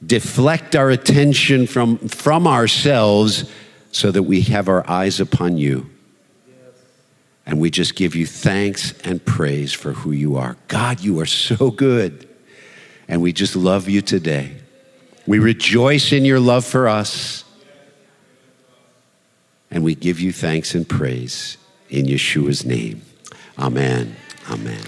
Deflect 0.04 0.74
our 0.74 0.90
attention 0.90 1.66
from, 1.68 1.98
from 2.08 2.48
ourselves 2.48 3.50
so 3.92 4.10
that 4.10 4.24
we 4.24 4.42
have 4.42 4.68
our 4.68 4.88
eyes 4.90 5.20
upon 5.20 5.56
you. 5.56 5.88
And 7.46 7.60
we 7.60 7.70
just 7.70 7.94
give 7.94 8.16
you 8.16 8.26
thanks 8.26 8.92
and 9.04 9.24
praise 9.24 9.72
for 9.72 9.92
who 9.92 10.10
you 10.10 10.36
are. 10.36 10.56
God, 10.66 11.00
you 11.00 11.20
are 11.20 11.26
so 11.26 11.70
good. 11.70 12.28
And 13.08 13.22
we 13.22 13.32
just 13.32 13.54
love 13.54 13.88
you 13.88 14.02
today. 14.02 14.56
We 15.26 15.38
rejoice 15.38 16.12
in 16.12 16.24
your 16.24 16.40
love 16.40 16.64
for 16.64 16.88
us. 16.88 17.44
And 19.70 19.84
we 19.84 19.94
give 19.94 20.18
you 20.20 20.32
thanks 20.32 20.74
and 20.74 20.88
praise 20.88 21.56
in 21.88 22.06
Yeshua's 22.06 22.64
name. 22.64 23.02
Amen. 23.58 24.16
Amen. 24.50 24.82